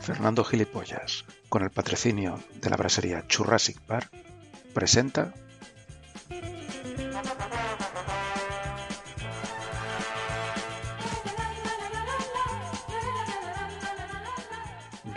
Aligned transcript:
Fernando 0.00 0.44
Gilipollas, 0.44 1.24
con 1.48 1.62
el 1.62 1.70
patrocinio 1.70 2.40
de 2.60 2.70
la 2.70 2.76
brasería 2.76 3.26
Churrasic 3.28 3.86
Bar, 3.86 4.10
presenta 4.72 5.34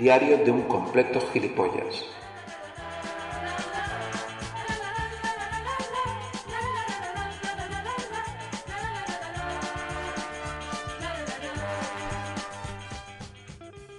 Diario 0.04 0.38
de 0.44 0.52
un 0.52 0.64
completo 0.64 1.22
gilipollas. 1.32 2.04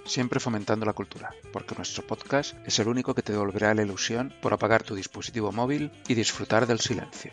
siempre 0.05 0.39
fomentando 0.39 0.85
la 0.85 0.93
cultura, 0.93 1.33
porque 1.51 1.73
nuestro 1.75 2.05
podcast 2.05 2.55
es 2.67 2.77
el 2.77 2.87
único 2.87 3.15
que 3.15 3.23
te 3.23 3.33
devolverá 3.33 3.73
la 3.73 3.81
ilusión 3.81 4.31
por 4.43 4.53
apagar 4.53 4.83
tu 4.83 4.93
dispositivo 4.93 5.51
móvil 5.51 5.91
y 6.07 6.13
disfrutar 6.13 6.67
del 6.67 6.79
silencio. 6.79 7.31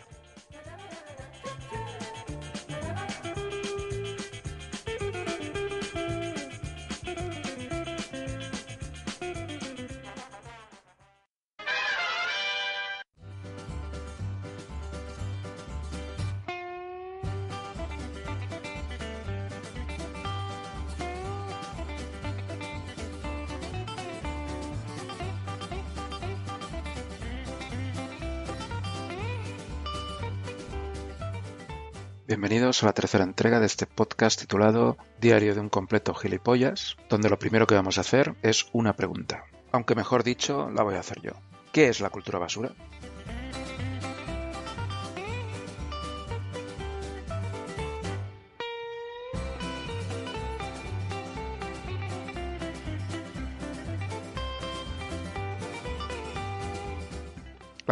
A 32.81 32.85
la 32.87 32.93
tercera 32.93 33.23
entrega 33.23 33.59
de 33.59 33.67
este 33.67 33.85
podcast 33.85 34.39
titulado 34.39 34.97
Diario 35.21 35.53
de 35.53 35.61
un 35.61 35.69
completo 35.69 36.15
gilipollas, 36.15 36.97
donde 37.07 37.29
lo 37.29 37.37
primero 37.37 37.67
que 37.67 37.75
vamos 37.75 37.97
a 37.97 38.01
hacer 38.01 38.33
es 38.41 38.65
una 38.73 38.95
pregunta. 38.95 39.45
Aunque 39.71 39.93
mejor 39.93 40.23
dicho, 40.23 40.71
la 40.71 40.81
voy 40.81 40.95
a 40.95 40.99
hacer 40.99 41.21
yo. 41.21 41.33
¿Qué 41.71 41.87
es 41.87 42.01
la 42.01 42.09
cultura 42.09 42.39
basura? 42.39 42.71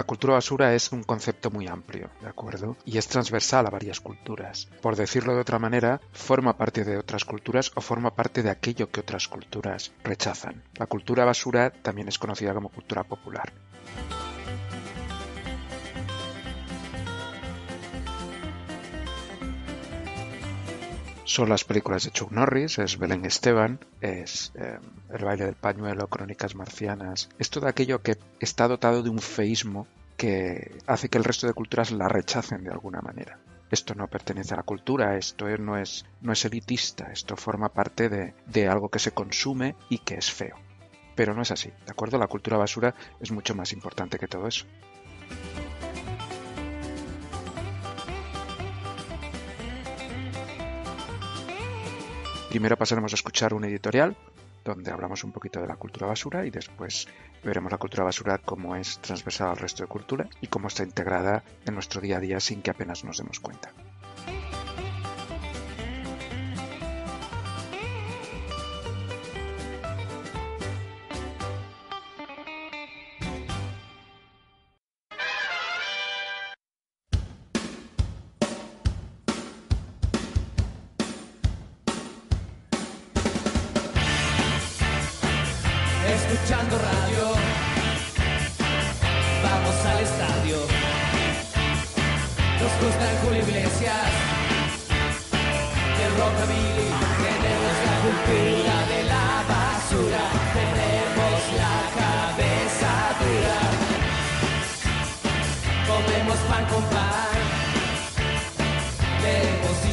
La 0.02 0.08
cultura 0.08 0.34
basura 0.34 0.74
es 0.74 0.92
un 0.92 1.04
concepto 1.04 1.52
muy 1.52 1.68
amplio, 1.68 2.10
¿de 2.22 2.28
acuerdo? 2.28 2.76
Y 2.86 2.98
es 2.98 3.08
transversal 3.08 3.68
a 3.68 3.70
varias 3.70 4.00
culturas. 4.00 4.68
Por 4.82 4.96
decirlo 4.96 5.36
de 5.36 5.42
otra 5.42 5.60
manera, 5.60 6.02
forma 6.12 6.58
parte 6.58 6.84
de 6.84 6.98
otras 6.98 7.24
culturas 7.24 7.72
o 7.76 7.82
forma 7.82 8.16
parte 8.16 8.42
de 8.42 8.50
aquello 8.50 8.90
que 8.90 9.02
otras 9.02 9.28
culturas 9.28 9.92
rechazan. 10.04 10.64
La 10.74 10.88
cultura 10.88 11.24
basura 11.24 11.70
también 11.70 12.08
es 12.08 12.18
conocida 12.18 12.56
como 12.56 12.70
cultura 12.70 13.04
popular. 13.04 13.54
Son 21.32 21.48
las 21.48 21.64
películas 21.64 22.04
de 22.04 22.12
Chuck 22.12 22.32
Norris, 22.32 22.78
es 22.78 22.98
Belén 22.98 23.24
Esteban, 23.24 23.80
es 24.02 24.52
eh, 24.56 24.80
El 25.10 25.24
baile 25.24 25.46
del 25.46 25.56
pañuelo, 25.56 26.08
Crónicas 26.08 26.56
marcianas, 26.56 27.30
es 27.40 27.50
todo 27.50 27.68
aquello 27.68 28.02
que 28.02 28.18
está 28.42 28.68
dotado 28.68 29.02
de 29.02 29.10
un 29.10 29.20
feísmo 29.20 29.88
que 30.18 30.78
hace 30.88 31.08
que 31.08 31.18
el 31.18 31.24
resto 31.24 31.48
de 31.48 31.54
culturas 31.54 31.92
la 31.92 32.10
rechacen 32.10 32.66
de 32.66 32.72
alguna 32.72 33.00
manera. 33.00 33.40
Esto 33.72 33.96
no 33.96 34.10
pertenece 34.10 34.54
a 34.54 34.58
la 34.58 34.64
cultura, 34.64 35.16
esto 35.16 35.48
no 35.58 35.78
es, 35.78 36.06
no 36.20 36.34
es 36.34 36.44
elitista, 36.44 37.14
esto 37.14 37.38
forma 37.38 37.70
parte 37.70 38.10
de, 38.10 38.34
de 38.48 38.68
algo 38.68 38.90
que 38.90 39.00
se 39.00 39.12
consume 39.12 39.76
y 39.88 40.00
que 40.00 40.16
es 40.16 40.30
feo. 40.30 40.58
Pero 41.16 41.34
no 41.34 41.44
es 41.44 41.52
así, 41.52 41.70
¿de 41.70 41.92
acuerdo? 41.92 42.18
La 42.18 42.28
cultura 42.28 42.58
basura 42.58 42.94
es 43.22 43.32
mucho 43.32 43.56
más 43.56 43.72
importante 43.72 44.20
que 44.20 44.28
todo 44.28 44.48
eso. 44.50 44.66
Primero 52.52 52.76
pasaremos 52.76 53.14
a 53.14 53.16
escuchar 53.16 53.54
un 53.54 53.64
editorial 53.64 54.18
donde 54.66 54.92
hablamos 54.92 55.24
un 55.24 55.32
poquito 55.32 55.62
de 55.62 55.68
la 55.68 55.78
cultura 55.78 56.08
basura 56.08 56.46
y 56.46 56.52
después 56.52 57.08
veremos 57.46 57.72
la 57.72 57.78
cultura 57.78 58.04
basura 58.04 58.40
cómo 58.40 58.76
es 58.76 59.00
transversal 59.00 59.52
al 59.52 59.58
resto 59.58 59.84
de 59.84 59.88
cultura 59.88 60.28
y 60.42 60.48
cómo 60.48 60.68
está 60.68 60.84
integrada 60.84 61.46
en 61.66 61.76
nuestro 61.76 62.02
día 62.02 62.18
a 62.18 62.20
día 62.20 62.42
sin 62.42 62.62
que 62.62 62.72
apenas 62.72 63.06
nos 63.06 63.20
demos 63.20 63.40
cuenta. 63.40 63.72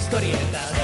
Historietas. 0.09 0.78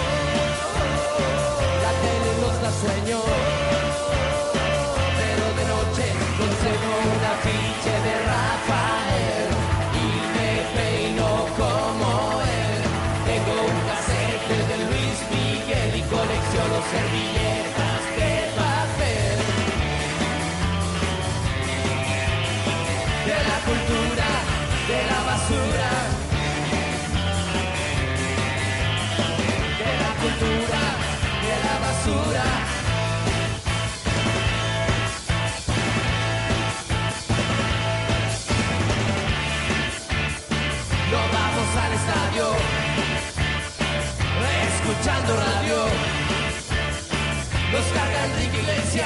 y 48.95 49.01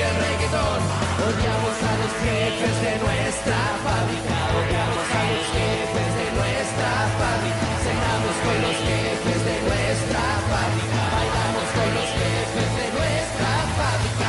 el 0.00 0.14
reggaetón. 0.22 0.80
Odiamos 1.26 1.76
a 1.82 1.92
los 2.00 2.12
jefes 2.22 2.74
de 2.86 2.94
nuestra 3.02 3.58
fábrica, 3.82 4.36
odiamos 4.54 5.08
a 5.10 5.22
los 5.30 5.44
jefes 5.50 6.10
de 6.18 6.26
nuestra 6.38 6.90
fábrica. 7.18 7.66
Cenamos 7.82 8.36
con 8.46 8.56
los 8.62 8.76
jefes 8.86 9.40
de 9.42 9.56
nuestra 9.66 10.22
fábrica, 10.50 11.00
bailamos 11.18 11.68
con 11.74 11.88
los 11.98 12.10
jefes 12.14 12.70
de 12.78 12.86
nuestra 12.94 13.52
fábrica. 13.74 14.28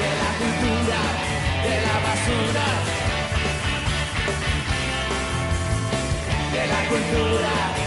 De 0.00 0.10
la 0.22 0.30
cultura, 0.38 1.00
de 1.66 1.74
la 1.86 1.96
basura. 2.06 2.66
De 6.54 6.62
la 6.72 6.80
cultura. 6.88 7.79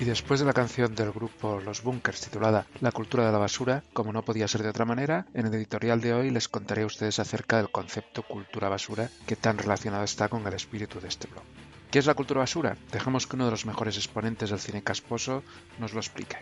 Y 0.00 0.04
después 0.06 0.40
de 0.40 0.46
la 0.46 0.54
canción 0.54 0.94
del 0.94 1.12
grupo 1.12 1.60
Los 1.60 1.82
Bunkers 1.82 2.22
titulada 2.22 2.66
La 2.80 2.90
cultura 2.90 3.26
de 3.26 3.32
la 3.32 3.38
basura, 3.38 3.84
como 3.92 4.12
no 4.12 4.24
podía 4.24 4.48
ser 4.48 4.62
de 4.62 4.70
otra 4.70 4.86
manera, 4.86 5.26
en 5.34 5.46
el 5.46 5.54
editorial 5.54 6.00
de 6.00 6.14
hoy 6.14 6.30
les 6.30 6.48
contaré 6.48 6.82
a 6.82 6.86
ustedes 6.86 7.18
acerca 7.18 7.58
del 7.58 7.70
concepto 7.70 8.22
cultura 8.22 8.70
basura 8.70 9.10
que 9.26 9.36
tan 9.36 9.58
relacionado 9.58 10.02
está 10.04 10.28
con 10.28 10.46
el 10.46 10.54
espíritu 10.54 11.00
de 11.00 11.08
este 11.08 11.28
blog. 11.28 11.42
¿Qué 11.90 11.98
es 11.98 12.06
la 12.06 12.14
cultura 12.14 12.40
basura? 12.40 12.76
Dejamos 12.92 13.26
que 13.26 13.36
uno 13.36 13.44
de 13.44 13.50
los 13.50 13.66
mejores 13.66 13.96
exponentes 13.96 14.48
del 14.50 14.58
cine 14.58 14.82
casposo 14.82 15.42
nos 15.78 15.92
lo 15.92 16.00
explique. 16.00 16.36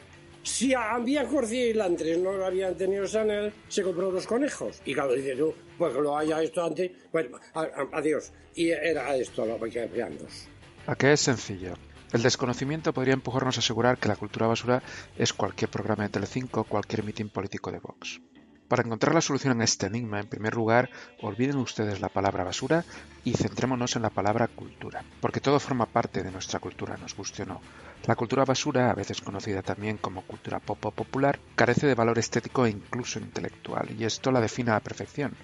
Si 0.45 0.73
había 0.73 1.27
Corcía 1.27 1.67
y 1.67 1.73
Lantres 1.75 2.17
no 2.19 2.31
habían 2.45 2.77
tenido 2.77 3.07
Chanel, 3.07 3.53
se 3.69 3.83
compró 3.83 4.09
unos 4.11 4.27
conejos. 4.27 4.81
Y 4.85 4.95
claro, 4.95 5.13
dices 5.15 5.37
tú, 5.37 5.53
pues 5.77 5.93
que 5.93 6.01
lo 6.01 6.17
haya 6.17 6.41
esto 6.43 6.65
antes, 6.65 6.93
bueno, 7.13 7.39
a- 7.55 7.63
a- 7.63 7.89
adiós. 7.99 8.31
Y 8.55 8.69
era 8.71 9.17
esto 9.17 9.45
lo 9.45 9.59
que 9.59 9.87
veamos. 9.87 10.47
¿A 10.87 10.95
qué 10.95 11.13
es 11.13 11.21
sencillo? 11.21 11.75
El 12.11 12.23
desconocimiento 12.23 12.95
podría 12.95 13.13
empujarnos 13.13 13.59
a 13.59 13.61
asegurar 13.61 13.99
que 13.99 14.09
la 14.09 14.17
cultura 14.17 14.47
basura 14.47 14.83
es 15.17 15.35
cualquier 15.35 15.71
programa 15.71 16.05
de 16.05 16.09
Telecinco 16.09 16.63
o 16.63 16.65
cualquier 16.65 17.05
mitin 17.05 17.29
político 17.29 17.71
de 17.71 17.81
Vox. 17.81 18.21
Para 18.67 18.83
encontrar 18.83 19.15
la 19.15 19.21
solución 19.21 19.61
a 19.61 19.65
este 19.65 19.87
enigma, 19.87 20.21
en 20.21 20.27
primer 20.27 20.55
lugar, 20.55 20.89
olviden 21.21 21.57
ustedes 21.57 22.01
la 22.01 22.09
palabra 22.09 22.45
basura 22.45 22.85
y 23.25 23.35
centrémonos 23.35 23.97
en 23.97 24.03
la 24.03 24.11
palabra 24.11 24.49
cultura, 24.49 25.05
porque 25.21 25.41
todo 25.41 25.61
forma 25.61 25.85
parte 25.87 26.23
de 26.23 26.31
nuestra 26.31 26.61
cultura, 26.61 26.97
nos 26.97 27.15
guste 27.15 27.43
o 27.43 27.47
no. 27.47 27.61
La 28.07 28.17
cultura 28.17 28.45
basura, 28.45 28.91
a 28.91 28.95
veces 28.95 29.21
conocida 29.21 29.63
también 29.63 29.99
como 29.99 30.23
cultura 30.23 30.61
pop 30.61 30.85
o 30.87 30.91
popular, 30.91 31.39
carece 31.57 31.87
de 31.87 31.95
valor 31.95 32.19
estético 32.19 32.65
e 32.65 32.71
incluso 32.71 33.19
intelectual, 33.19 33.91
y 33.99 34.05
esto 34.05 34.31
la 34.31 34.41
define 34.41 34.71
a 34.71 34.75
la 34.75 34.81
perfección. 34.81 35.35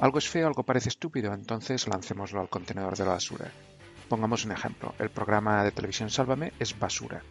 Algo 0.00 0.18
es 0.18 0.28
feo, 0.28 0.46
algo 0.46 0.62
parece 0.62 0.88
estúpido, 0.88 1.32
entonces 1.32 1.86
lancémoslo 1.88 2.40
al 2.40 2.48
contenedor 2.48 2.96
de 2.96 3.04
la 3.04 3.12
basura. 3.12 3.52
Pongamos 4.08 4.44
un 4.46 4.52
ejemplo. 4.52 4.94
El 4.98 5.10
programa 5.10 5.62
de 5.64 5.70
televisión 5.70 6.08
Sálvame 6.08 6.52
es 6.58 6.78
basura. 6.78 7.22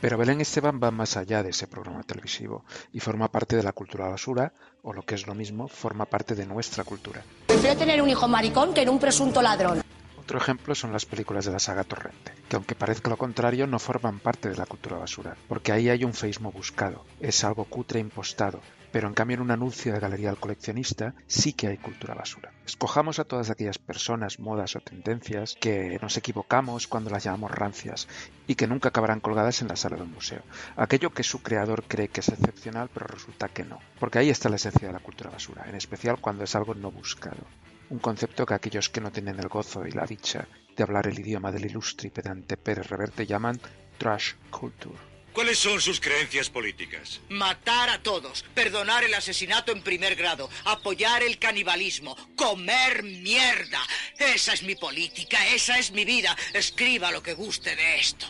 Pero 0.00 0.18
Belén 0.18 0.40
Esteban 0.40 0.80
va 0.82 0.90
más 0.90 1.16
allá 1.16 1.42
de 1.42 1.50
ese 1.50 1.66
programa 1.66 2.02
televisivo 2.02 2.64
y 2.92 3.00
forma 3.00 3.28
parte 3.28 3.56
de 3.56 3.62
la 3.62 3.72
cultura 3.72 4.08
basura, 4.08 4.52
o 4.82 4.92
lo 4.92 5.02
que 5.02 5.14
es 5.14 5.26
lo 5.26 5.34
mismo, 5.34 5.66
forma 5.68 6.04
parte 6.04 6.34
de 6.34 6.46
nuestra 6.46 6.84
cultura. 6.84 7.22
Prefiero 7.46 7.76
tener 7.76 8.00
un 8.00 8.08
hijo 8.08 8.28
maricón 8.28 8.74
que 8.74 8.82
en 8.82 8.90
un 8.90 8.98
presunto 8.98 9.42
ladrón. 9.42 9.82
Otro 10.16 10.38
ejemplo 10.38 10.74
son 10.74 10.92
las 10.92 11.06
películas 11.06 11.46
de 11.46 11.52
la 11.52 11.58
saga 11.58 11.84
Torrente, 11.84 12.32
que 12.48 12.56
aunque 12.56 12.74
parezca 12.74 13.10
lo 13.10 13.16
contrario, 13.16 13.66
no 13.66 13.78
forman 13.78 14.20
parte 14.20 14.48
de 14.50 14.56
la 14.56 14.66
cultura 14.66 14.98
basura, 14.98 15.36
porque 15.48 15.72
ahí 15.72 15.88
hay 15.88 16.04
un 16.04 16.14
feísmo 16.14 16.52
buscado, 16.52 17.04
es 17.18 17.42
algo 17.44 17.64
cutre 17.64 17.98
impostado, 17.98 18.60
pero 18.92 19.08
en 19.08 19.14
cambio 19.14 19.36
en 19.36 19.42
un 19.42 19.50
anuncio 19.50 19.92
de 19.92 20.00
Galería 20.00 20.30
al 20.30 20.38
Coleccionista 20.38 21.14
sí 21.26 21.52
que 21.52 21.68
hay 21.68 21.78
cultura 21.78 22.14
basura. 22.14 22.52
Escojamos 22.66 23.18
a 23.18 23.24
todas 23.24 23.50
aquellas 23.50 23.78
personas, 23.78 24.38
modas 24.38 24.76
o 24.76 24.80
tendencias 24.80 25.56
que 25.60 25.98
nos 26.00 26.16
equivocamos 26.16 26.86
cuando 26.86 27.10
las 27.10 27.24
llamamos 27.24 27.50
rancias 27.50 28.08
y 28.46 28.54
que 28.54 28.66
nunca 28.66 28.88
acabarán 28.90 29.20
colgadas 29.20 29.62
en 29.62 29.68
la 29.68 29.76
sala 29.76 29.96
de 29.96 30.02
un 30.02 30.12
museo. 30.12 30.42
Aquello 30.76 31.10
que 31.10 31.22
su 31.22 31.42
creador 31.42 31.84
cree 31.84 32.08
que 32.08 32.20
es 32.20 32.28
excepcional 32.28 32.90
pero 32.92 33.06
resulta 33.06 33.48
que 33.48 33.64
no, 33.64 33.78
porque 33.98 34.18
ahí 34.18 34.30
está 34.30 34.48
la 34.48 34.56
esencia 34.56 34.88
de 34.88 34.94
la 34.94 35.00
cultura 35.00 35.30
basura, 35.30 35.64
en 35.68 35.74
especial 35.74 36.20
cuando 36.20 36.44
es 36.44 36.54
algo 36.54 36.74
no 36.74 36.90
buscado. 36.90 37.44
Un 37.90 37.98
concepto 37.98 38.44
que 38.44 38.54
aquellos 38.54 38.90
que 38.90 39.00
no 39.00 39.10
tienen 39.10 39.38
el 39.38 39.48
gozo 39.48 39.86
y 39.86 39.92
la 39.92 40.04
dicha 40.04 40.46
de 40.76 40.82
hablar 40.82 41.06
el 41.06 41.18
idioma 41.18 41.50
del 41.50 41.66
ilustre 41.66 42.08
y 42.08 42.10
pedante 42.10 42.56
Pérez 42.56 42.88
Reverte 42.88 43.26
llaman 43.26 43.58
trash 43.98 44.34
culture. 44.50 45.17
¿Cuáles 45.32 45.58
son 45.58 45.80
sus 45.80 46.00
creencias 46.00 46.50
políticas? 46.50 47.20
Matar 47.28 47.90
a 47.90 48.02
todos, 48.02 48.44
perdonar 48.54 49.04
el 49.04 49.14
asesinato 49.14 49.70
en 49.70 49.82
primer 49.82 50.16
grado, 50.16 50.50
apoyar 50.64 51.22
el 51.22 51.38
canibalismo, 51.38 52.16
comer 52.34 53.04
mierda. 53.04 53.80
Esa 54.18 54.52
es 54.54 54.62
mi 54.62 54.74
política, 54.74 55.46
esa 55.48 55.78
es 55.78 55.92
mi 55.92 56.04
vida. 56.04 56.36
Escriba 56.52 57.12
lo 57.12 57.22
que 57.22 57.34
guste 57.34 57.76
de 57.76 58.00
esto. 58.00 58.26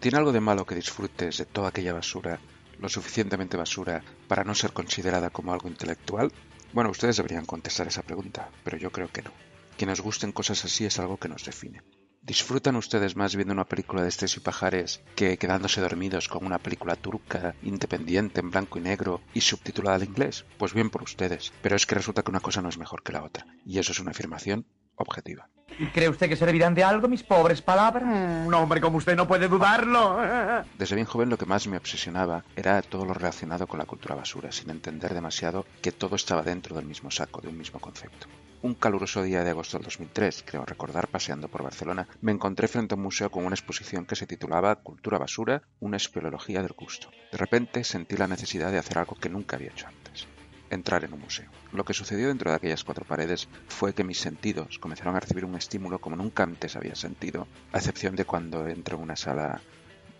¿Tiene 0.00 0.18
algo 0.18 0.32
de 0.32 0.40
malo 0.40 0.66
que 0.66 0.74
disfrutes 0.74 1.38
de 1.38 1.46
toda 1.46 1.68
aquella 1.68 1.92
basura, 1.92 2.40
lo 2.78 2.88
suficientemente 2.88 3.56
basura 3.56 4.02
para 4.26 4.44
no 4.44 4.54
ser 4.54 4.72
considerada 4.72 5.30
como 5.30 5.52
algo 5.52 5.68
intelectual? 5.68 6.32
Bueno, 6.72 6.90
ustedes 6.90 7.16
deberían 7.16 7.46
contestar 7.46 7.86
esa 7.86 8.02
pregunta, 8.02 8.50
pero 8.64 8.76
yo 8.76 8.90
creo 8.90 9.08
que 9.08 9.22
no. 9.22 9.32
Que 9.76 9.86
nos 9.86 10.00
gusten 10.00 10.32
cosas 10.32 10.64
así 10.64 10.84
es 10.84 10.98
algo 10.98 11.18
que 11.18 11.28
nos 11.28 11.44
define. 11.44 11.82
¿Disfrutan 12.22 12.76
ustedes 12.76 13.16
más 13.16 13.36
viendo 13.36 13.54
una 13.54 13.64
película 13.64 14.02
de 14.02 14.08
Estrés 14.08 14.36
y 14.36 14.40
Pajares 14.40 15.00
que 15.16 15.38
quedándose 15.38 15.80
dormidos 15.80 16.28
con 16.28 16.44
una 16.44 16.58
película 16.58 16.96
turca, 16.96 17.54
independiente, 17.62 18.40
en 18.40 18.50
blanco 18.50 18.78
y 18.78 18.82
negro 18.82 19.20
y 19.32 19.40
subtitulada 19.40 19.96
al 19.96 20.04
inglés? 20.04 20.44
Pues 20.58 20.74
bien 20.74 20.90
por 20.90 21.02
ustedes, 21.02 21.52
pero 21.62 21.76
es 21.76 21.86
que 21.86 21.94
resulta 21.94 22.22
que 22.22 22.30
una 22.30 22.40
cosa 22.40 22.60
no 22.60 22.68
es 22.68 22.78
mejor 22.78 23.02
que 23.02 23.12
la 23.12 23.24
otra, 23.24 23.46
y 23.64 23.78
eso 23.78 23.92
es 23.92 24.00
una 24.00 24.10
afirmación 24.10 24.66
objetiva. 24.96 25.48
¿Cree 25.94 26.08
usted 26.08 26.28
que 26.28 26.36
servirán 26.36 26.74
de 26.74 26.82
algo 26.82 27.08
mis 27.08 27.22
pobres 27.22 27.62
palabras? 27.62 28.02
Un 28.04 28.52
hombre 28.52 28.80
como 28.80 28.98
usted 28.98 29.16
no 29.16 29.28
puede 29.28 29.48
dudarlo. 29.48 30.18
Desde 30.78 30.96
bien 30.96 31.06
joven 31.06 31.30
lo 31.30 31.38
que 31.38 31.46
más 31.46 31.68
me 31.68 31.76
obsesionaba 31.76 32.44
era 32.56 32.82
todo 32.82 33.04
lo 33.04 33.14
relacionado 33.14 33.66
con 33.66 33.78
la 33.78 33.86
cultura 33.86 34.16
basura, 34.16 34.50
sin 34.50 34.70
entender 34.70 35.14
demasiado 35.14 35.66
que 35.80 35.92
todo 35.92 36.16
estaba 36.16 36.42
dentro 36.42 36.74
del 36.74 36.84
mismo 36.84 37.10
saco, 37.10 37.40
de 37.40 37.48
un 37.48 37.56
mismo 37.56 37.78
concepto. 37.78 38.26
Un 38.60 38.74
caluroso 38.74 39.22
día 39.22 39.44
de 39.44 39.50
agosto 39.50 39.76
del 39.78 39.84
2003, 39.84 40.42
creo 40.44 40.64
recordar 40.64 41.06
paseando 41.06 41.46
por 41.46 41.62
Barcelona, 41.62 42.08
me 42.20 42.32
encontré 42.32 42.66
frente 42.66 42.94
a 42.94 42.96
un 42.96 43.04
museo 43.04 43.30
con 43.30 43.44
una 43.44 43.54
exposición 43.54 44.04
que 44.04 44.16
se 44.16 44.26
titulaba 44.26 44.74
Cultura 44.74 45.16
Basura, 45.16 45.62
una 45.78 45.96
espeleología 45.96 46.60
del 46.60 46.72
gusto. 46.72 47.08
De 47.30 47.38
repente 47.38 47.84
sentí 47.84 48.16
la 48.16 48.26
necesidad 48.26 48.72
de 48.72 48.78
hacer 48.78 48.98
algo 48.98 49.14
que 49.14 49.28
nunca 49.28 49.54
había 49.54 49.70
hecho 49.70 49.86
antes. 49.86 50.26
entrar 50.70 51.02
en 51.04 51.14
un 51.14 51.20
museo. 51.20 51.48
Lo 51.72 51.84
que 51.84 51.94
sucedió 51.94 52.28
dentro 52.28 52.50
de 52.50 52.56
aquellas 52.56 52.84
cuatro 52.84 53.06
paredes 53.06 53.48
fue 53.68 53.94
que 53.94 54.04
mis 54.04 54.18
sentidos 54.18 54.78
comenzaron 54.78 55.16
a 55.16 55.20
recibir 55.20 55.46
un 55.46 55.54
estímulo 55.54 55.98
como 55.98 56.16
nunca 56.16 56.42
antes 56.42 56.76
había 56.76 56.94
sentido, 56.94 57.46
a 57.72 57.78
excepción 57.78 58.16
de 58.16 58.26
cuando 58.26 58.66
entro 58.66 58.98
en 58.98 59.04
una 59.04 59.16
sala 59.16 59.62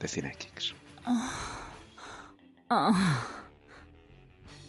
de 0.00 0.08
Cinekix. 0.08 0.74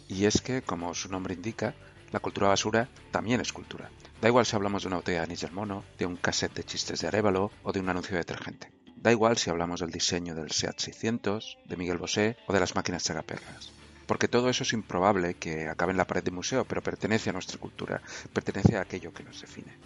Y 0.08 0.24
es 0.26 0.42
que, 0.42 0.60
como 0.60 0.92
su 0.92 1.08
nombre 1.08 1.34
indica, 1.34 1.74
la 2.12 2.20
cultura 2.20 2.48
basura 2.48 2.88
también 3.10 3.40
es 3.40 3.52
cultura. 3.52 3.90
Da 4.20 4.28
igual 4.28 4.44
si 4.44 4.56
hablamos 4.56 4.82
de 4.82 4.88
una 4.88 4.96
botella 4.96 5.20
de 5.20 5.24
anís 5.24 5.50
mono, 5.52 5.84
de 5.98 6.06
un 6.06 6.16
cassette 6.16 6.54
de 6.54 6.64
chistes 6.64 7.00
de 7.00 7.08
Arevalo 7.08 7.50
o 7.62 7.72
de 7.72 7.80
un 7.80 7.88
anuncio 7.88 8.12
de 8.12 8.18
detergente. 8.18 8.72
Da 8.96 9.12
igual 9.12 9.38
si 9.38 9.48
hablamos 9.48 9.80
del 9.80 9.90
diseño 9.90 10.34
del 10.34 10.50
SEAT 10.50 10.78
600, 10.78 11.58
de 11.64 11.76
Miguel 11.76 11.98
Bosé 11.98 12.36
o 12.46 12.52
de 12.52 12.60
las 12.60 12.74
máquinas 12.74 13.04
chagaperras. 13.04 13.72
Porque 14.06 14.28
todo 14.28 14.50
eso 14.50 14.64
es 14.64 14.72
improbable 14.72 15.34
que 15.34 15.68
acabe 15.68 15.92
en 15.92 15.98
la 15.98 16.06
pared 16.06 16.22
de 16.22 16.32
museo, 16.32 16.64
pero 16.64 16.82
pertenece 16.82 17.30
a 17.30 17.32
nuestra 17.32 17.58
cultura, 17.58 18.02
pertenece 18.32 18.76
a 18.76 18.82
aquello 18.82 19.14
que 19.14 19.22
nos 19.22 19.40
define. 19.40 19.78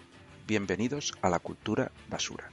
Bienvenidos 0.46 1.12
a 1.22 1.28
la 1.28 1.38
cultura 1.38 1.92
basura. 2.08 2.50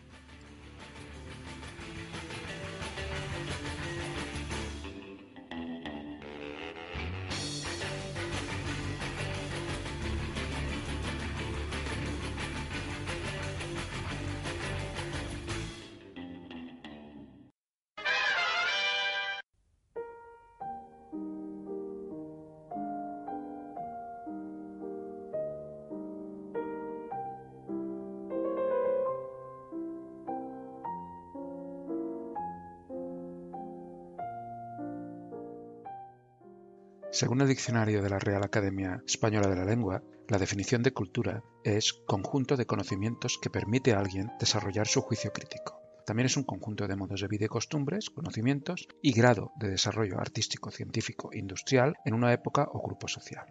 Según 37.22 37.40
el 37.42 37.48
diccionario 37.48 38.02
de 38.02 38.10
la 38.10 38.18
Real 38.18 38.44
Academia 38.44 39.04
Española 39.06 39.48
de 39.48 39.56
la 39.56 39.64
Lengua, 39.64 40.02
la 40.28 40.40
definición 40.40 40.82
de 40.82 40.92
cultura 40.92 41.44
es 41.64 41.94
conjunto 41.94 42.58
de 42.58 42.66
conocimientos 42.66 43.38
que 43.40 43.52
permite 43.52 43.94
a 43.94 44.00
alguien 44.00 44.32
desarrollar 44.40 44.88
su 44.88 45.02
juicio 45.02 45.32
crítico. 45.32 45.80
También 46.04 46.26
es 46.26 46.36
un 46.36 46.46
conjunto 46.46 46.88
de 46.88 46.96
modos 46.96 47.22
de 47.22 47.28
vida 47.28 47.46
y 47.46 47.48
costumbres, 47.48 48.10
conocimientos 48.10 48.88
y 49.04 49.12
grado 49.12 49.52
de 49.60 49.70
desarrollo 49.70 50.20
artístico, 50.20 50.72
científico, 50.72 51.30
industrial 51.32 51.94
en 52.06 52.16
una 52.16 52.34
época 52.34 52.68
o 52.74 52.82
grupo 52.82 53.08
social. 53.08 53.46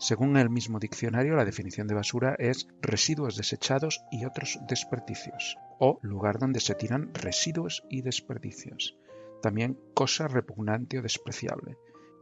Según 0.00 0.38
el 0.38 0.48
mismo 0.48 0.78
diccionario, 0.78 1.36
la 1.36 1.44
definición 1.44 1.86
de 1.86 1.94
basura 1.94 2.34
es 2.38 2.66
residuos 2.80 3.36
desechados 3.36 4.02
y 4.10 4.24
otros 4.24 4.58
desperdicios, 4.66 5.58
o 5.78 5.98
lugar 6.00 6.38
donde 6.38 6.60
se 6.60 6.74
tiran 6.74 7.12
residuos 7.12 7.84
y 7.90 8.00
desperdicios. 8.00 8.96
También 9.42 9.78
cosa 9.92 10.26
repugnante 10.26 10.98
o 10.98 11.02
despreciable. 11.02 11.76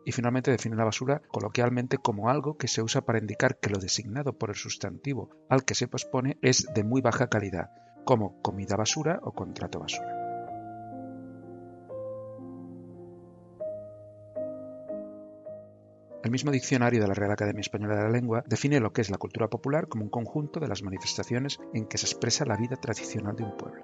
Y 0.05 0.11
finalmente 0.11 0.51
define 0.51 0.75
la 0.75 0.87
basura 0.87 1.23
coloquialmente 1.29 1.99
como 1.99 2.29
algo 2.29 2.57
que 2.57 2.67
se 2.67 2.83
usa 2.83 3.03
para 3.03 3.21
indicar 3.21 3.61
que 3.61 3.71
lo 3.71 3.79
designado 3.79 4.33
por 4.33 4.51
el 4.51 4.57
sustantivo 4.57 5.31
al 5.49 5.65
que 5.65 5.77
se 5.77 5.87
pospone 5.87 6.37
es 6.43 6.67
de 6.75 6.83
muy 6.83 7.01
baja 7.01 7.29
calidad, 7.29 7.71
como 8.05 8.43
comida 8.43 8.75
basura 8.75 9.21
o 9.23 9.31
contrato 9.33 9.79
basura. 9.79 10.18
El 16.25 16.33
mismo 16.33 16.51
diccionario 16.51 17.01
de 17.01 17.07
la 17.07 17.15
Real 17.15 17.31
Academia 17.31 17.61
Española 17.61 17.95
de 17.95 18.03
la 18.03 18.11
Lengua 18.11 18.43
define 18.45 18.81
lo 18.81 18.93
que 18.93 19.03
es 19.03 19.11
la 19.11 19.19
cultura 19.19 19.49
popular 19.49 19.87
como 19.87 20.03
un 20.03 20.11
conjunto 20.11 20.59
de 20.59 20.67
las 20.67 20.83
manifestaciones 20.83 21.61
en 21.73 21.87
que 21.87 21.97
se 21.97 22.07
expresa 22.07 22.45
la 22.45 22.57
vida 22.57 22.75
tradicional 22.77 23.37
de 23.37 23.45
un 23.45 23.57
pueblo. 23.57 23.83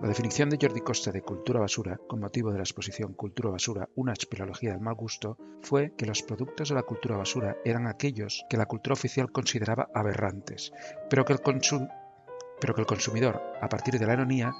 La 0.00 0.08
definición 0.08 0.50
de 0.50 0.58
Jordi 0.60 0.80
Costa 0.80 1.12
de 1.12 1.22
cultura 1.22 1.60
basura, 1.60 2.00
con 2.08 2.18
motivo 2.18 2.50
de 2.50 2.56
la 2.56 2.64
exposición 2.64 3.12
Cultura 3.12 3.50
basura, 3.50 3.88
una 3.94 4.12
espeleología 4.12 4.72
del 4.72 4.80
mal 4.80 4.94
gusto, 4.94 5.36
fue 5.62 5.92
que 5.96 6.06
los 6.06 6.22
productos 6.22 6.70
de 6.70 6.74
la 6.74 6.82
cultura 6.82 7.16
basura 7.16 7.58
eran 7.64 7.86
aquellos 7.86 8.44
que 8.50 8.56
la 8.56 8.66
cultura 8.66 8.94
oficial 8.94 9.30
consideraba 9.30 9.88
aberrantes, 9.94 10.72
pero 11.08 11.24
que 11.24 11.34
el, 11.34 11.40
pero 12.60 12.74
que 12.74 12.80
el 12.80 12.86
consumidor, 12.86 13.40
a 13.60 13.68
partir 13.68 13.98
de 13.98 14.06
la 14.06 14.14
ironía, 14.14 14.52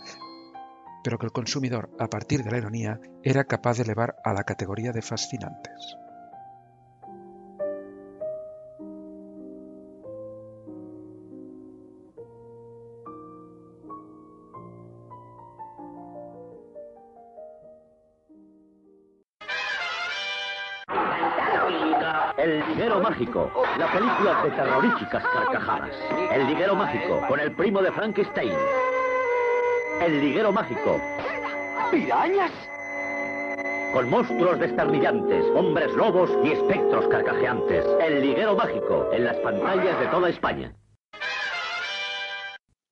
pero 1.08 1.18
que 1.18 1.24
el 1.24 1.32
consumidor, 1.32 1.88
a 1.98 2.06
partir 2.06 2.42
de 2.42 2.50
la 2.50 2.58
ironía, 2.58 3.00
era 3.22 3.44
capaz 3.44 3.78
de 3.78 3.84
elevar 3.84 4.16
a 4.24 4.34
la 4.34 4.44
categoría 4.44 4.92
de 4.92 5.00
fascinantes. 5.00 5.96
El 22.36 22.68
liguero 22.68 23.00
mágico, 23.00 23.50
la 23.78 23.90
película 23.90 24.42
de 24.42 24.50
terroríficas 24.50 25.24
carcajadas. 25.24 25.96
El 26.32 26.46
liguero 26.48 26.74
mágico, 26.74 27.22
con 27.26 27.40
el 27.40 27.52
primo 27.52 27.80
de 27.80 27.92
Frankenstein. 27.92 28.52
El 30.00 30.20
liguero 30.20 30.52
mágico. 30.52 31.00
¿Pirañas? 31.90 32.52
Con 33.92 34.08
monstruos 34.08 34.58
desternillantes, 34.60 35.44
hombres 35.56 35.92
lobos 35.94 36.30
y 36.44 36.52
espectros 36.52 37.08
carcajeantes. 37.08 37.84
El 38.00 38.20
liguero 38.20 38.54
mágico, 38.54 39.12
en 39.12 39.24
las 39.24 39.36
pantallas 39.38 39.98
de 39.98 40.06
toda 40.06 40.30
España. 40.30 40.76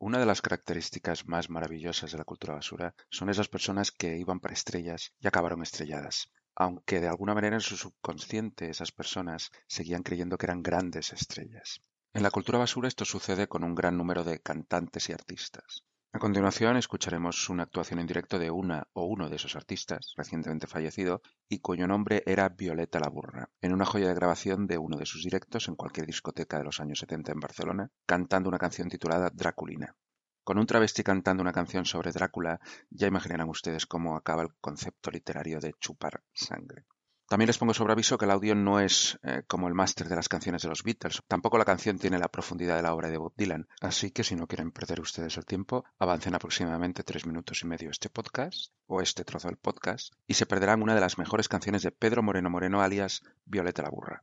Una 0.00 0.18
de 0.18 0.26
las 0.26 0.42
características 0.42 1.28
más 1.28 1.48
maravillosas 1.48 2.10
de 2.10 2.18
la 2.18 2.24
cultura 2.24 2.54
basura 2.54 2.92
son 3.08 3.30
esas 3.30 3.48
personas 3.48 3.92
que 3.92 4.18
iban 4.18 4.40
para 4.40 4.54
estrellas 4.54 5.12
y 5.20 5.28
acabaron 5.28 5.62
estrelladas, 5.62 6.32
aunque 6.56 7.00
de 7.00 7.06
alguna 7.06 7.34
manera 7.34 7.54
en 7.54 7.60
su 7.60 7.76
subconsciente 7.76 8.68
esas 8.68 8.90
personas 8.90 9.52
seguían 9.68 10.02
creyendo 10.02 10.38
que 10.38 10.46
eran 10.46 10.62
grandes 10.62 11.12
estrellas. 11.12 11.82
En 12.12 12.24
la 12.24 12.32
cultura 12.32 12.58
basura 12.58 12.88
esto 12.88 13.04
sucede 13.04 13.46
con 13.46 13.62
un 13.62 13.76
gran 13.76 13.96
número 13.96 14.24
de 14.24 14.40
cantantes 14.40 15.08
y 15.08 15.12
artistas. 15.12 15.84
A 16.16 16.18
continuación 16.18 16.78
escucharemos 16.78 17.50
una 17.50 17.64
actuación 17.64 17.98
en 17.98 18.06
directo 18.06 18.38
de 18.38 18.50
una 18.50 18.88
o 18.94 19.04
uno 19.04 19.28
de 19.28 19.36
esos 19.36 19.54
artistas, 19.54 20.14
recientemente 20.16 20.66
fallecido, 20.66 21.20
y 21.46 21.58
cuyo 21.58 21.86
nombre 21.86 22.22
era 22.24 22.48
Violeta 22.48 22.98
la 22.98 23.10
Burra, 23.10 23.50
en 23.60 23.74
una 23.74 23.84
joya 23.84 24.08
de 24.08 24.14
grabación 24.14 24.66
de 24.66 24.78
uno 24.78 24.96
de 24.96 25.04
sus 25.04 25.24
directos 25.24 25.68
en 25.68 25.76
cualquier 25.76 26.06
discoteca 26.06 26.56
de 26.56 26.64
los 26.64 26.80
años 26.80 27.00
70 27.00 27.32
en 27.32 27.40
Barcelona, 27.40 27.90
cantando 28.06 28.48
una 28.48 28.56
canción 28.56 28.88
titulada 28.88 29.28
Draculina. 29.28 29.94
Con 30.42 30.56
un 30.56 30.64
travesti 30.64 31.02
cantando 31.02 31.42
una 31.42 31.52
canción 31.52 31.84
sobre 31.84 32.12
Drácula, 32.12 32.60
ya 32.88 33.08
imaginarán 33.08 33.50
ustedes 33.50 33.84
cómo 33.84 34.16
acaba 34.16 34.40
el 34.40 34.54
concepto 34.58 35.10
literario 35.10 35.60
de 35.60 35.74
chupar 35.78 36.22
sangre. 36.32 36.86
También 37.28 37.48
les 37.48 37.58
pongo 37.58 37.74
sobre 37.74 37.92
aviso 37.92 38.18
que 38.18 38.24
el 38.24 38.30
audio 38.30 38.54
no 38.54 38.78
es 38.78 39.18
eh, 39.24 39.42
como 39.48 39.66
el 39.66 39.74
máster 39.74 40.08
de 40.08 40.14
las 40.14 40.28
canciones 40.28 40.62
de 40.62 40.68
los 40.68 40.84
Beatles. 40.84 41.22
Tampoco 41.26 41.58
la 41.58 41.64
canción 41.64 41.98
tiene 41.98 42.20
la 42.20 42.28
profundidad 42.28 42.76
de 42.76 42.82
la 42.82 42.94
obra 42.94 43.10
de 43.10 43.18
Bob 43.18 43.34
Dylan. 43.36 43.66
Así 43.80 44.12
que 44.12 44.22
si 44.22 44.36
no 44.36 44.46
quieren 44.46 44.70
perder 44.70 45.00
ustedes 45.00 45.36
el 45.36 45.44
tiempo, 45.44 45.84
avancen 45.98 46.36
aproximadamente 46.36 47.02
tres 47.02 47.26
minutos 47.26 47.62
y 47.62 47.66
medio 47.66 47.90
este 47.90 48.10
podcast, 48.10 48.72
o 48.86 49.00
este 49.00 49.24
trozo 49.24 49.48
del 49.48 49.56
podcast, 49.56 50.12
y 50.28 50.34
se 50.34 50.46
perderán 50.46 50.82
una 50.82 50.94
de 50.94 51.00
las 51.00 51.18
mejores 51.18 51.48
canciones 51.48 51.82
de 51.82 51.90
Pedro 51.90 52.22
Moreno 52.22 52.48
Moreno 52.48 52.80
alias 52.80 53.22
Violeta 53.44 53.82
la 53.82 53.90
Burra. 53.90 54.22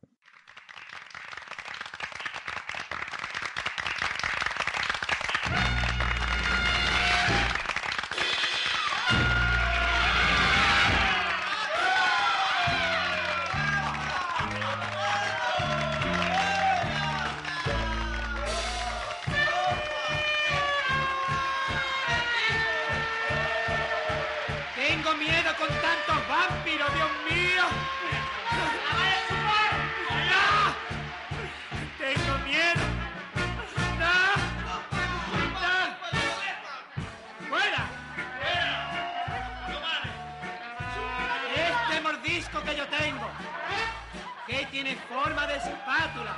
Espátula, 45.70 46.34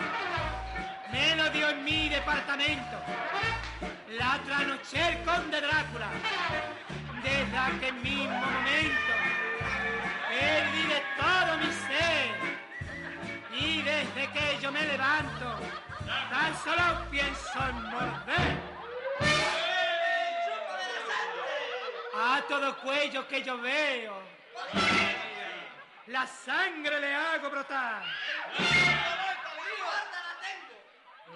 Me 1.13 1.37
lo 1.37 1.49
dio 1.51 1.69
en 1.69 1.85
mi 1.85 2.09
departamento. 2.09 2.97
La 4.19 4.39
tranoché 4.47 5.09
el 5.09 5.25
conde 5.25 5.61
Drácula. 5.61 6.09
Desde 7.23 7.57
aquel 7.57 7.95
mismo 7.95 8.39
momento. 8.39 9.13
Perdí 10.29 10.83
de 10.95 11.03
todo 11.21 11.57
mi 11.59 11.73
ser. 11.87 12.57
Y 13.59 13.83
desde 13.83 14.31
que 14.33 14.59
yo 14.61 14.71
me 14.71 14.83
levanto, 14.83 15.59
tan 16.31 16.57
solo 16.63 17.11
pienso 17.11 17.69
en 17.69 17.83
morder. 17.85 18.77
A 22.19 22.41
todo 22.49 22.77
cuello 22.79 23.27
que 23.29 23.43
yo 23.43 23.59
veo, 23.59 24.15
la 26.07 26.27
sangre 26.27 27.01
le 27.01 27.15
hago 27.15 27.51
brotar. 27.51 28.03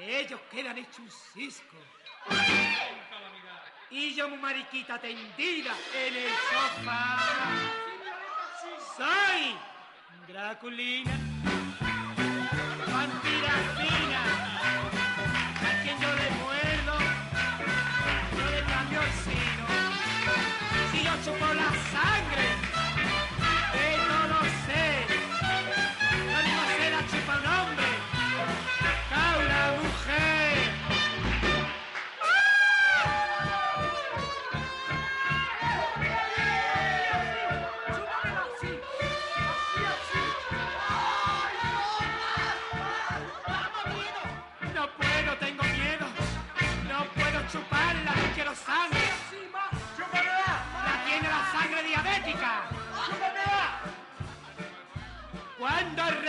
Ellos 0.00 0.40
quedan 0.50 0.78
hechos 0.78 0.98
un 0.98 1.10
cisco. 1.10 1.76
Y 3.90 4.14
yo, 4.14 4.28
mariquita 4.28 4.98
tendida 4.98 5.74
en 5.94 6.16
el 6.16 6.30
sofá. 6.30 7.18
Soy 8.96 9.56
Draculina, 10.26 11.12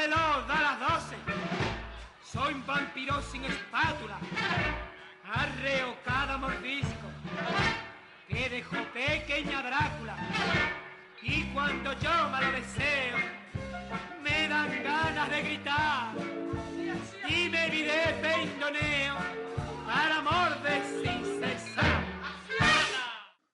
reloj 0.01 0.47
da 0.47 0.61
las 0.67 0.79
12, 0.79 1.15
soy 2.23 2.53
un 2.55 2.65
vampiro 2.65 3.21
sin 3.21 3.43
espátula. 3.43 4.17
Arreo 5.23 5.95
cada 6.03 6.37
mordisco 6.37 7.07
que 8.27 8.49
dejó 8.49 8.77
pequeña 8.93 9.61
Drácula. 9.61 10.15
Y 11.21 11.43
cuando 11.53 11.93
yo 11.99 12.15
me 12.31 12.41
lo 12.41 12.51
deseo, 12.51 13.17
me 14.23 14.47
dan 14.47 14.83
ganas 14.83 15.29
de 15.29 15.41
gritar. 15.43 16.15
Y 17.29 17.49
me 17.49 17.69
viré 17.69 18.03
peindoneo 18.23 19.17
para 19.85 20.21
morder 20.21 20.83
sin 21.01 21.23
cesar. 21.39 22.03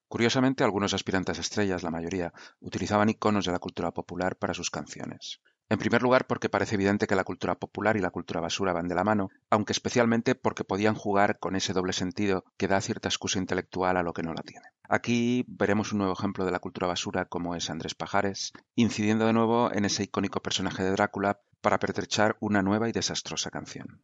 Curiosamente, 0.07 0.63
algunos 0.63 0.93
aspirantes 0.93 1.39
estrellas, 1.39 1.83
la 1.83 1.91
mayoría, 1.91 2.31
utilizaban 2.61 3.09
iconos 3.09 3.45
de 3.45 3.51
la 3.51 3.59
cultura 3.59 3.91
popular 3.91 4.37
para 4.37 4.53
sus 4.53 4.69
canciones. 4.71 5.41
En 5.69 5.79
primer 5.79 6.01
lugar, 6.01 6.27
porque 6.27 6.47
parece 6.47 6.75
evidente 6.75 7.07
que 7.07 7.15
la 7.15 7.25
cultura 7.25 7.55
popular 7.55 7.97
y 7.97 7.99
la 7.99 8.09
cultura 8.09 8.39
basura 8.39 8.71
van 8.71 8.87
de 8.87 8.95
la 8.95 9.03
mano, 9.03 9.29
aunque 9.49 9.73
especialmente 9.73 10.33
porque 10.33 10.63
podían 10.63 10.95
jugar 10.95 11.39
con 11.39 11.55
ese 11.55 11.73
doble 11.73 11.91
sentido 11.91 12.45
que 12.55 12.69
da 12.69 12.79
cierta 12.79 13.09
excusa 13.09 13.39
intelectual 13.39 13.97
a 13.97 14.03
lo 14.03 14.13
que 14.13 14.23
no 14.23 14.33
la 14.33 14.43
tiene. 14.43 14.65
Aquí 14.87 15.43
veremos 15.49 15.91
un 15.91 15.99
nuevo 15.99 16.13
ejemplo 16.13 16.45
de 16.45 16.51
la 16.51 16.59
cultura 16.59 16.87
basura 16.87 17.25
como 17.25 17.55
es 17.55 17.69
Andrés 17.69 17.95
Pajares, 17.95 18.53
incidiendo 18.75 19.25
de 19.25 19.33
nuevo 19.33 19.69
en 19.73 19.83
ese 19.83 20.03
icónico 20.03 20.41
personaje 20.41 20.83
de 20.83 20.91
Drácula 20.91 21.41
para 21.59 21.79
pertrechar 21.79 22.37
una 22.39 22.61
nueva 22.61 22.87
y 22.87 22.93
desastrosa 22.93 23.49
canción. 23.49 23.99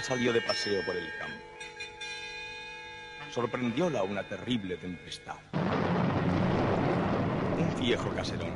Salió 0.00 0.32
de 0.32 0.40
paseo 0.40 0.84
por 0.84 0.96
el 0.96 1.06
campo. 1.16 1.36
Sorprendióla 3.30 4.02
una 4.02 4.26
terrible 4.26 4.76
tempestad. 4.76 5.36
Un 7.56 7.80
viejo 7.80 8.10
caserón 8.14 8.52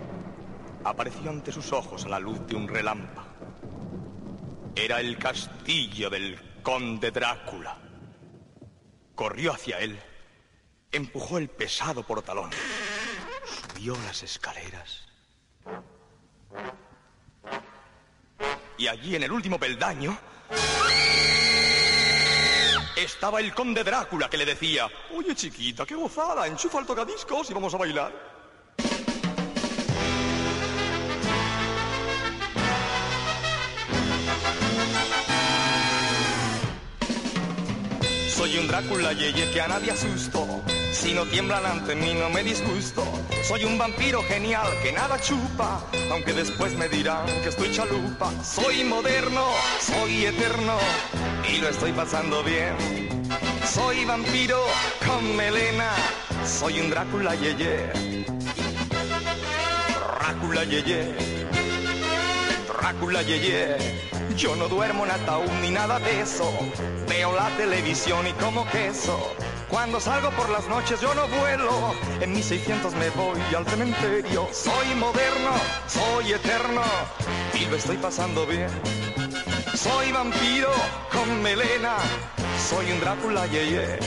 apareció 0.82 1.30
ante 1.30 1.52
sus 1.52 1.72
ojos 1.72 2.04
a 2.04 2.08
la 2.08 2.18
luz 2.18 2.44
de 2.46 2.56
un 2.56 2.66
relámpago. 2.66 3.28
Era 4.74 5.00
el 5.00 5.18
castillo 5.18 6.10
del 6.10 6.60
conde 6.62 7.10
Drácula. 7.10 7.78
Corrió 9.14 9.52
hacia 9.52 9.78
él, 9.78 9.98
empujó 10.90 11.38
el 11.38 11.48
pesado 11.48 12.02
portalón, 12.02 12.50
subió 13.44 13.94
las 14.06 14.22
escaleras. 14.22 15.06
Y 18.78 18.88
allí 18.88 19.16
en 19.16 19.22
el 19.22 19.32
último 19.32 19.58
peldaño 19.58 20.18
estaba 23.26 23.40
el 23.40 23.54
conde 23.54 23.82
Drácula 23.82 24.28
que 24.28 24.36
le 24.36 24.44
decía, 24.44 24.88
oye 25.16 25.34
chiquita, 25.34 25.84
qué 25.86 25.94
gozada, 25.94 26.46
enchufa 26.46 26.80
el 26.80 26.86
tocadiscos 26.86 27.50
y 27.50 27.54
vamos 27.54 27.74
a 27.74 27.78
bailar. 27.78 28.12
Soy 38.28 38.58
un 38.58 38.68
Drácula 38.68 39.12
yeye 39.12 39.50
que 39.50 39.60
a 39.60 39.68
nadie 39.68 39.90
asusto. 39.90 40.46
Si 40.92 41.14
no 41.14 41.24
tiemblan 41.24 41.64
ante 41.64 41.94
mí 41.94 42.14
no 42.14 42.30
me 42.30 42.42
disgusto. 42.42 43.02
Soy 43.46 43.64
un 43.64 43.78
vampiro 43.78 44.24
genial 44.24 44.66
que 44.82 44.90
nada 44.90 45.20
chupa, 45.20 45.80
aunque 46.10 46.32
después 46.32 46.76
me 46.76 46.88
dirán 46.88 47.26
que 47.44 47.50
estoy 47.50 47.70
chalupa. 47.70 48.32
Soy 48.42 48.82
moderno, 48.82 49.46
soy 49.80 50.26
eterno 50.26 50.76
y 51.48 51.58
lo 51.58 51.68
estoy 51.68 51.92
pasando 51.92 52.42
bien. 52.42 52.74
Soy 53.64 54.04
vampiro 54.04 54.58
con 55.06 55.36
melena, 55.36 55.92
soy 56.44 56.80
un 56.80 56.90
Drácula 56.90 57.36
yeye. 57.36 58.24
Drácula 60.18 60.64
yeye. 60.64 61.14
Drácula 62.66 63.22
yeye. 63.22 63.76
Yo 64.36 64.56
no 64.56 64.66
duermo 64.66 65.04
en 65.04 65.12
ataúd 65.12 65.48
ni 65.62 65.70
nada 65.70 66.00
de 66.00 66.20
eso. 66.20 66.50
Veo 67.08 67.32
la 67.32 67.48
televisión 67.56 68.26
y 68.26 68.32
como 68.32 68.68
queso. 68.70 69.36
Cuando 69.68 69.98
salgo 70.00 70.30
por 70.30 70.48
las 70.50 70.68
noches 70.68 71.00
yo 71.00 71.12
no 71.14 71.26
vuelo. 71.28 71.94
En 72.20 72.32
mis 72.32 72.46
600 72.46 72.94
me 72.94 73.10
voy 73.10 73.40
al 73.56 73.66
cementerio. 73.66 74.48
Soy 74.52 74.94
moderno, 74.94 75.52
soy 75.88 76.32
eterno 76.32 76.82
y 77.54 77.66
lo 77.66 77.76
estoy 77.76 77.96
pasando 77.96 78.46
bien. 78.46 78.70
Soy 79.74 80.12
vampiro 80.12 80.70
con 81.12 81.42
melena. 81.42 81.96
Soy 82.68 82.92
un 82.92 83.00
Drácula 83.00 83.46
yeye. 83.46 83.98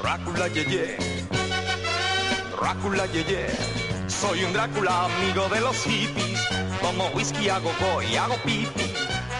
Drácula 0.00 0.48
yeye. 0.48 0.96
Drácula 2.60 3.06
yeye. 3.06 3.46
Soy 4.06 4.44
un 4.44 4.52
Drácula 4.52 5.04
amigo 5.06 5.48
de 5.48 5.60
los 5.60 5.76
hippies. 5.84 6.40
Como 6.80 7.08
whisky 7.08 7.48
hago 7.48 7.72
go 7.80 8.02
y 8.02 8.16
hago 8.16 8.36
pipi. 8.44 8.81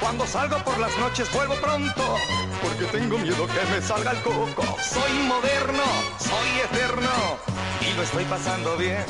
Cuando 0.02 0.26
salgo 0.26 0.58
por 0.64 0.78
las 0.80 0.98
noches 0.98 1.32
vuelvo 1.32 1.54
pronto, 1.54 2.16
porque 2.60 2.86
tengo 2.86 3.18
miedo 3.18 3.46
que 3.46 3.72
me 3.72 3.80
salga 3.80 4.10
el 4.10 4.20
coco. 4.22 4.76
Soy 4.82 5.12
moderno, 5.28 5.84
soy 6.18 6.48
eterno 6.64 7.38
y 7.80 7.94
lo 7.94 8.02
estoy 8.02 8.24
pasando 8.24 8.76
bien. 8.76 9.04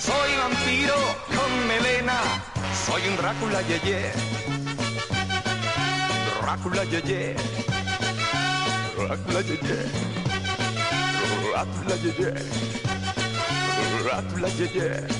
Soy 0.00 0.36
vampiro 0.38 0.94
con 1.28 1.68
melena, 1.68 2.18
soy 2.86 3.02
un 3.08 3.16
Drácula 3.18 3.60
yeye. 3.60 4.12
Drácula 6.40 6.84
yeye. 6.84 7.36
Drácula 8.96 9.40
yeye. 9.42 9.84
Drácula 11.52 11.96
yeye. 11.96 12.34
Drácula 14.02 14.48
yeye. 14.48 15.19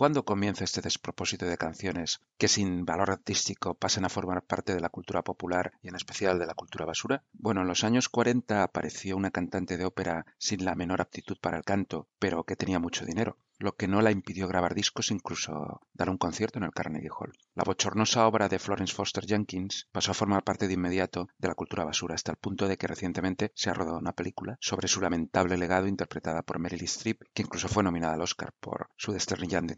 cuándo 0.00 0.24
comienza 0.24 0.64
este 0.64 0.80
despropósito 0.80 1.44
de 1.44 1.58
canciones 1.58 2.22
que 2.38 2.48
sin 2.48 2.86
valor 2.86 3.10
artístico 3.10 3.74
pasan 3.74 4.06
a 4.06 4.08
formar 4.08 4.42
parte 4.42 4.74
de 4.74 4.80
la 4.80 4.88
cultura 4.88 5.20
popular 5.20 5.72
y 5.82 5.88
en 5.88 5.94
especial 5.94 6.38
de 6.38 6.46
la 6.46 6.54
cultura 6.54 6.86
basura? 6.86 7.22
Bueno, 7.34 7.60
en 7.60 7.66
los 7.66 7.84
años 7.84 8.08
40 8.08 8.62
apareció 8.62 9.14
una 9.18 9.30
cantante 9.30 9.76
de 9.76 9.84
ópera 9.84 10.24
sin 10.38 10.64
la 10.64 10.74
menor 10.74 11.02
aptitud 11.02 11.36
para 11.38 11.58
el 11.58 11.64
canto, 11.64 12.08
pero 12.18 12.44
que 12.44 12.56
tenía 12.56 12.78
mucho 12.78 13.04
dinero. 13.04 13.36
lo 13.60 13.76
que 13.76 13.86
no 13.86 14.00
la 14.00 14.10
impidió 14.10 14.48
grabar 14.48 14.74
discos, 14.74 15.10
incluso 15.10 15.82
dar 15.92 16.08
un 16.08 16.16
concierto 16.16 16.58
en 16.58 16.64
el 16.64 16.72
Carnegie 16.72 17.10
Hall. 17.10 17.34
La 17.54 17.62
bochornosa 17.62 18.26
obra 18.26 18.48
de 18.48 18.58
Florence 18.58 18.94
Foster 18.94 19.26
Jenkins 19.26 19.86
pasó 19.92 20.12
a 20.12 20.14
formar 20.14 20.42
parte 20.42 20.66
de 20.66 20.74
inmediato 20.74 21.28
de 21.36 21.48
la 21.48 21.54
cultura 21.54 21.84
basura, 21.84 22.14
hasta 22.14 22.32
el 22.32 22.38
punto 22.38 22.66
de 22.66 22.78
que 22.78 22.86
recientemente 22.86 23.52
se 23.54 23.68
ha 23.68 23.74
rodado 23.74 23.98
una 23.98 24.14
película 24.14 24.56
sobre 24.60 24.88
su 24.88 25.02
lamentable 25.02 25.58
legado 25.58 25.86
interpretada 25.86 26.42
por 26.42 26.58
Meryl 26.58 26.84
Streep, 26.84 27.22
que 27.34 27.42
incluso 27.42 27.68
fue 27.68 27.82
nominada 27.82 28.14
al 28.14 28.22
Oscar 28.22 28.54
por 28.58 28.88
su 28.96 29.12
desternillante. 29.12 29.76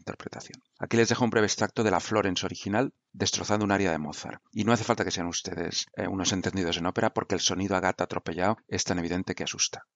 Aquí 0.79 0.97
les 0.97 1.09
dejo 1.09 1.23
un 1.23 1.29
breve 1.29 1.47
extracto 1.47 1.83
de 1.83 1.91
la 1.91 1.99
Florence 1.99 2.45
original, 2.45 2.93
destrozando 3.11 3.65
un 3.65 3.71
área 3.71 3.91
de 3.91 3.97
Mozart. 3.97 4.41
Y 4.51 4.63
no 4.63 4.73
hace 4.73 4.83
falta 4.83 5.03
que 5.03 5.11
sean 5.11 5.27
ustedes 5.27 5.87
eh, 5.95 6.07
unos 6.07 6.31
entendidos 6.31 6.77
en 6.77 6.85
ópera, 6.85 7.13
porque 7.13 7.35
el 7.35 7.41
sonido 7.41 7.75
a 7.75 7.79
gata 7.79 8.03
atropellado 8.03 8.57
es 8.67 8.83
tan 8.83 8.99
evidente 8.99 9.35
que 9.35 9.43
asusta. 9.43 9.87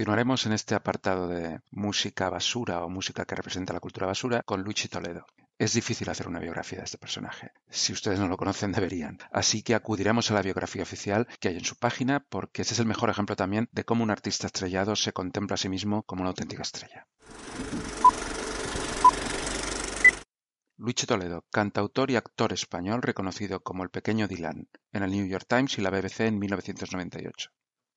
Continuaremos 0.00 0.46
en 0.46 0.52
este 0.54 0.74
apartado 0.74 1.28
de 1.28 1.60
música 1.70 2.30
basura 2.30 2.82
o 2.82 2.88
música 2.88 3.26
que 3.26 3.34
representa 3.34 3.74
la 3.74 3.80
cultura 3.80 4.06
basura 4.06 4.42
con 4.42 4.62
Luigi 4.62 4.88
Toledo. 4.88 5.26
Es 5.58 5.74
difícil 5.74 6.08
hacer 6.08 6.26
una 6.26 6.38
biografía 6.40 6.78
de 6.78 6.86
este 6.86 6.96
personaje. 6.96 7.52
Si 7.68 7.92
ustedes 7.92 8.18
no 8.18 8.26
lo 8.26 8.38
conocen, 8.38 8.72
deberían. 8.72 9.18
Así 9.30 9.62
que 9.62 9.74
acudiremos 9.74 10.30
a 10.30 10.34
la 10.34 10.40
biografía 10.40 10.84
oficial 10.84 11.28
que 11.38 11.48
hay 11.48 11.58
en 11.58 11.66
su 11.66 11.76
página, 11.76 12.20
porque 12.30 12.62
ese 12.62 12.72
es 12.72 12.80
el 12.80 12.86
mejor 12.86 13.10
ejemplo 13.10 13.36
también 13.36 13.68
de 13.72 13.84
cómo 13.84 14.02
un 14.02 14.10
artista 14.10 14.46
estrellado 14.46 14.96
se 14.96 15.12
contempla 15.12 15.56
a 15.56 15.58
sí 15.58 15.68
mismo 15.68 16.02
como 16.04 16.22
una 16.22 16.30
auténtica 16.30 16.62
estrella. 16.62 17.06
Luigi 20.78 21.06
Toledo, 21.06 21.44
cantautor 21.50 22.10
y 22.10 22.16
actor 22.16 22.54
español 22.54 23.02
reconocido 23.02 23.62
como 23.62 23.82
el 23.82 23.90
pequeño 23.90 24.28
Dylan 24.28 24.66
en 24.94 25.02
el 25.02 25.10
New 25.10 25.26
York 25.26 25.44
Times 25.46 25.76
y 25.76 25.82
la 25.82 25.90
BBC 25.90 26.20
en 26.20 26.38
1998. 26.38 27.50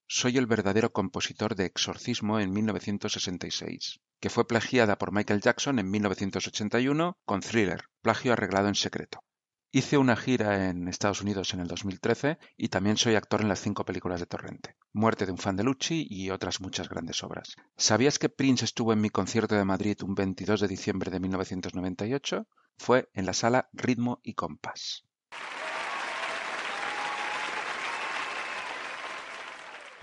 Soy 0.08 0.38
el 0.38 0.46
verdadero 0.46 0.92
compositor 0.92 1.56
de 1.56 1.66
Exorcismo 1.66 2.40
en 2.40 2.52
1966, 2.52 4.02
que 4.20 4.30
fue 4.30 4.48
plagiada 4.48 4.98
por 4.98 5.12
Michael 5.12 5.42
Jackson 5.42 5.80
en 5.80 5.90
1981 5.90 7.18
con 7.26 7.42
Thriller, 7.42 7.86
plagio 8.02 8.34
arreglado 8.34 8.68
en 8.68 8.76
secreto. 8.76 9.24
Hice 9.72 9.98
una 9.98 10.16
gira 10.16 10.70
en 10.70 10.88
Estados 10.88 11.22
Unidos 11.22 11.56
en 11.56 11.62
el 11.62 11.68
2013 11.68 12.38
y 12.56 12.68
también 12.68 12.96
soy 12.96 13.16
actor 13.16 13.42
en 13.42 13.48
las 13.48 13.60
cinco 13.60 13.86
películas 13.86 14.20
de 14.20 14.28
Torrente, 14.28 14.76
Muerte 14.92 15.26
de 15.26 15.32
un 15.32 15.40
fan 15.40 15.56
de 15.56 15.64
Lucci 15.64 16.06
y 16.08 16.30
otras 16.30 16.62
muchas 16.62 16.90
grandes 16.90 17.24
obras. 17.24 17.56
¿Sabías 17.76 18.20
que 18.20 18.30
Prince 18.30 18.66
estuvo 18.66 18.94
en 18.94 19.02
mi 19.02 19.10
concierto 19.10 19.56
de 19.56 19.66
Madrid 19.66 19.98
un 20.04 20.14
22 20.14 20.60
de 20.60 20.68
diciembre 20.68 21.10
de 21.10 21.20
1998? 21.20 22.48
Fue 22.78 23.10
en 23.14 23.26
la 23.26 23.34
sala 23.34 23.70
Ritmo 23.74 24.20
y 24.22 24.36
Compás. 24.36 25.06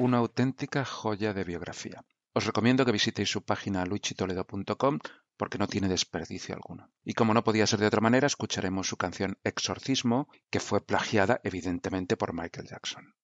Una 0.01 0.17
auténtica 0.17 0.83
joya 0.87 1.35
de 1.35 1.45
biografía. 1.45 2.05
Os 2.33 2.47
recomiendo 2.47 2.85
que 2.87 2.97
visitéis 2.99 3.31
su 3.31 3.43
página 3.43 3.85
luichitoledo.com 3.85 4.99
porque 5.37 5.59
no 5.59 5.67
tiene 5.67 5.89
desperdicio 5.89 6.55
alguno. 6.55 6.91
Y 7.05 7.13
como 7.13 7.35
no 7.35 7.45
podía 7.45 7.67
ser 7.67 7.81
de 7.81 7.87
otra 7.87 8.01
manera, 8.01 8.27
escucharemos 8.27 8.89
su 8.89 8.97
canción 8.97 9.39
Exorcismo, 9.45 10.29
que 10.51 10.61
fue 10.61 10.81
plagiada 10.81 11.41
evidentemente 11.45 12.17
por 12.17 12.33
Michael 12.33 12.69
Jackson. 12.69 13.15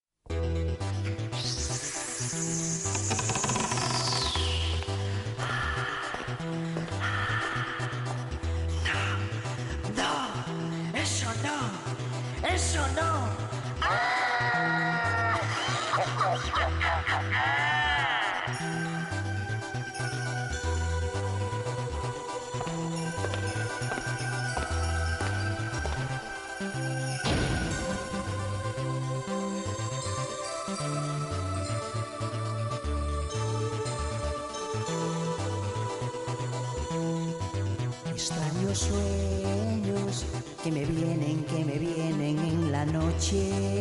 Extraños 38.16 38.78
sueños 38.78 40.24
que 40.64 40.72
me 40.72 40.84
vienen, 40.84 41.44
que 41.44 41.64
me 41.64 41.78
vienen 41.78 42.38
en 42.38 42.72
la 42.72 42.84
noche. 42.86 43.75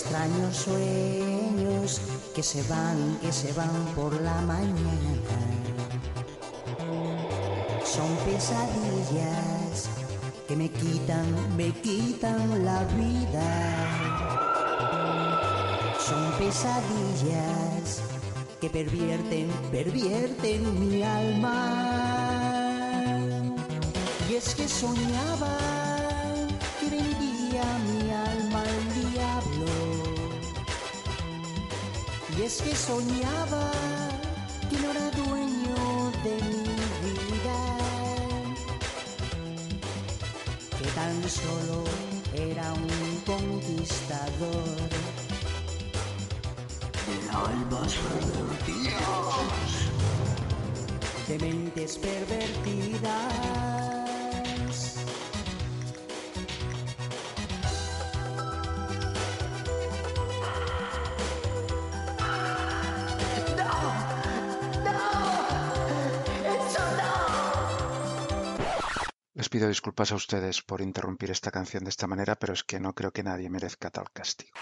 Extraños 0.00 0.56
sueños 0.56 2.00
que 2.32 2.40
se 2.40 2.62
van, 2.68 3.18
que 3.20 3.32
se 3.32 3.52
van 3.54 3.84
por 3.96 4.12
la 4.20 4.40
mañana. 4.42 5.38
Son 7.84 8.08
pesadillas 8.24 9.88
que 10.46 10.54
me 10.54 10.70
quitan, 10.70 11.26
me 11.56 11.72
quitan 11.72 12.64
la 12.64 12.84
vida. 12.94 13.48
Son 15.98 16.30
pesadillas 16.38 18.00
que 18.60 18.70
pervierten, 18.70 19.48
pervierten 19.72 20.60
mi 20.78 21.02
alma. 21.02 21.58
Y 24.30 24.36
es 24.36 24.54
que 24.54 24.68
soñaba 24.68 25.58
que 26.78 26.88
vendía 26.88 27.64
mi 27.88 27.97
es 32.48 32.62
que 32.62 32.74
soñaba 32.74 33.70
que 34.70 34.76
no 34.78 34.90
era 34.90 35.10
dueño 35.10 36.10
de 36.24 36.34
mi 36.50 37.12
vida. 37.26 37.58
Que 40.78 40.86
tan 40.98 41.16
solo 41.28 41.84
era 42.32 42.72
un 42.72 43.20
conquistador 43.26 44.88
almas 47.34 47.92
pervertidas. 48.06 48.94
De 51.28 51.38
mentes 51.38 51.98
pervertidas. 51.98 53.37
Pido 69.50 69.68
disculpas 69.68 70.12
a 70.12 70.16
ustedes 70.16 70.62
por 70.62 70.80
interrumpir 70.82 71.30
esta 71.30 71.50
canción 71.50 71.84
de 71.84 71.90
esta 71.90 72.06
manera, 72.06 72.34
pero 72.36 72.52
es 72.52 72.64
que 72.64 72.78
no 72.78 72.94
creo 72.94 73.12
que 73.12 73.22
nadie 73.22 73.48
merezca 73.48 73.90
tal 73.90 74.10
castigo. 74.12 74.52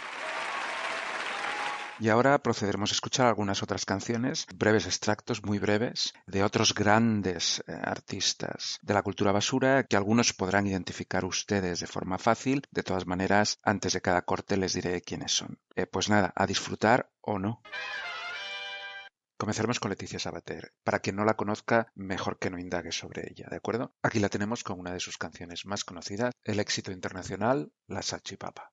Y 1.99 2.11
ahora 2.11 2.39
procederemos 2.43 2.91
a 2.91 2.93
escuchar 2.93 3.27
algunas 3.27 3.63
otras 3.63 3.87
canciones, 3.87 4.47
breves 4.55 4.85
extractos, 4.85 5.43
muy 5.43 5.59
breves, 5.59 6.13
de 6.27 6.45
otros 6.45 6.75
grandes 6.75 7.65
eh, 7.67 7.73
artistas 7.73 8.79
de 8.83 8.93
la 8.93 9.03
cultura 9.03 9.33
basura 9.33 9.85
que 9.85 9.97
algunos 9.97 10.35
podrán 10.35 10.67
identificar 10.67 11.25
ustedes 11.25 11.81
de 11.81 11.87
forma 11.87 12.19
fácil. 12.19 12.63
De 12.71 12.83
todas 12.83 13.07
maneras, 13.07 13.59
antes 13.63 13.95
de 13.95 14.03
cada 14.03 14.23
corte 14.23 14.59
les 14.59 14.75
diré 14.75 15.01
quiénes 15.01 15.33
son. 15.33 15.59
Eh, 15.75 15.87
pues 15.87 16.11
nada, 16.11 16.33
a 16.37 16.47
disfrutar 16.47 17.11
o 17.23 17.39
no. 17.39 17.63
Comenzaremos 19.39 19.81
con 19.81 19.91
Leticia 19.91 20.19
Sabater. 20.19 20.73
Para 20.83 21.01
quien 21.01 21.17
no 21.17 21.25
la 21.25 21.35
conozca, 21.35 21.93
mejor 21.95 22.39
que 22.39 22.49
no 22.49 22.59
indague 22.59 22.91
sobre 22.91 23.31
ella, 23.31 23.47
¿de 23.51 23.57
acuerdo? 23.57 23.95
Aquí 24.03 24.19
la 24.19 24.31
tenemos 24.31 24.65
con 24.65 24.81
una 24.81 24.93
de 24.93 25.01
sus 25.01 25.19
canciones 25.19 25.67
más 25.67 25.85
conocidas, 25.85 26.33
el 26.43 26.59
éxito 26.59 26.91
internacional, 26.91 27.71
La 27.87 28.01
Salchipapa. 28.01 28.73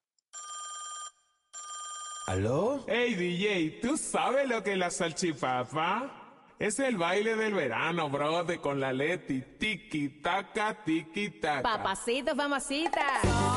¿Aló? 2.28 2.86
Hey 2.88 3.16
DJ, 3.16 3.82
¿tú 3.82 3.98
sabes 3.98 4.48
lo 4.48 4.64
que 4.64 4.72
es 4.72 4.78
la 4.78 4.90
salchipapa? 4.90 6.56
Es 6.58 6.80
el 6.80 6.96
baile 6.96 7.36
del 7.36 7.54
verano, 7.54 8.10
brother, 8.10 8.62
con 8.62 8.80
la 8.80 8.94
Leti. 8.94 9.42
Tiki, 9.60 10.22
taca, 10.22 10.82
tiki, 10.86 11.42
taca. 11.42 11.62
Papacito, 11.62 12.34
mamacita. 12.34 13.53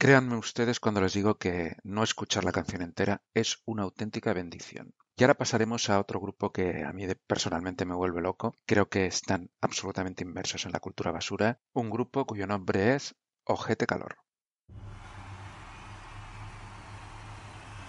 Créanme 0.00 0.38
ustedes 0.38 0.80
cuando 0.80 1.02
les 1.02 1.12
digo 1.12 1.36
que 1.36 1.76
no 1.82 2.02
escuchar 2.02 2.42
la 2.42 2.52
canción 2.52 2.80
entera 2.80 3.20
es 3.34 3.58
una 3.66 3.82
auténtica 3.82 4.32
bendición. 4.32 4.94
Y 5.14 5.22
ahora 5.22 5.34
pasaremos 5.34 5.90
a 5.90 6.00
otro 6.00 6.18
grupo 6.18 6.52
que 6.52 6.84
a 6.84 6.92
mí 6.94 7.06
personalmente 7.26 7.84
me 7.84 7.94
vuelve 7.94 8.22
loco. 8.22 8.54
Creo 8.64 8.88
que 8.88 9.04
están 9.04 9.50
absolutamente 9.60 10.24
inmersos 10.24 10.64
en 10.64 10.72
la 10.72 10.80
cultura 10.80 11.10
basura. 11.10 11.60
Un 11.74 11.90
grupo 11.90 12.24
cuyo 12.24 12.46
nombre 12.46 12.94
es 12.94 13.14
Ojete 13.44 13.86
Calor. 13.86 14.16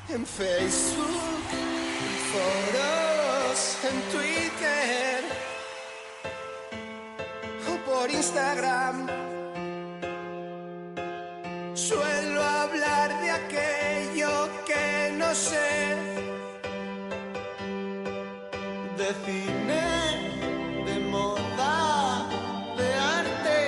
En 0.10 0.26
Facebook, 0.26 1.48
en 2.04 2.16
foros, 2.34 3.78
en 3.86 4.02
Twitter 4.12 5.24
o 7.70 7.90
por 7.90 8.12
Instagram. 8.12 9.31
Suelo 11.74 12.44
hablar 12.44 13.22
de 13.22 13.32
aquello 13.32 14.50
que 14.66 15.14
no 15.18 15.34
sé. 15.34 15.96
De 18.98 19.14
cine, 19.26 19.82
de 20.86 21.00
moda, 21.10 22.28
de 22.78 22.94
arte 23.20 23.60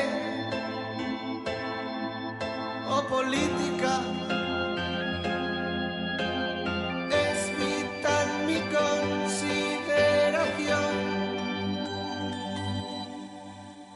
o 2.89 3.01
política. 3.07 4.01
Es 7.09 7.57
vital 7.57 8.27
mi 8.45 8.59
consideración. 8.77 10.93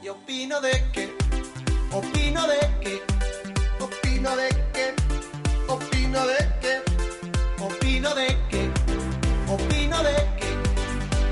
Y 0.01 0.07
opino 0.07 0.61
de 0.61 0.71
que, 0.93 1.13
opino 1.91 2.47
de 2.47 2.59
que, 2.81 3.01
opino 4.27 4.35
de 4.35 4.49
que, 4.73 4.93
opino 5.71 6.27
de 6.27 6.37
que, 6.59 6.73
opino 7.63 8.13
de 8.13 8.27
que, 8.49 8.71
opino 9.47 10.03
de 10.03 10.15
que, 10.37 10.51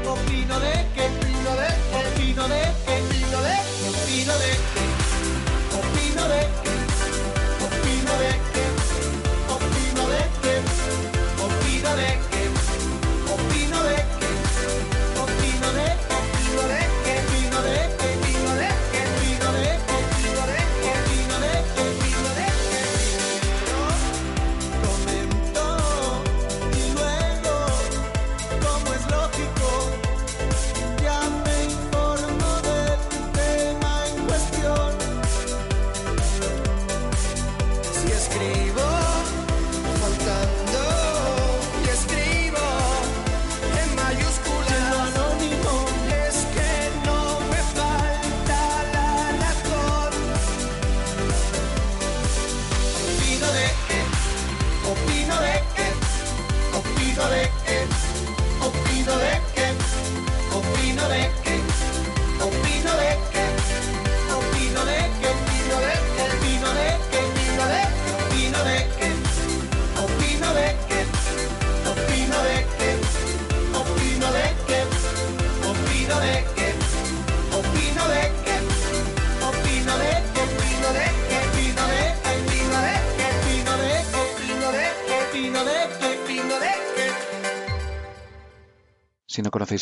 opino 0.07 0.59
de 0.61 0.73
que, 0.95 1.09
opino 1.09 1.49
de 1.49 1.67
que, 1.75 1.75
opino 1.99 2.47
de 2.47 2.61
que, 2.85 3.01
opino 3.03 3.41
de 3.41 3.55
que, 3.75 3.89
opino 3.89 4.33
de 4.37 4.47
que, 4.47 4.54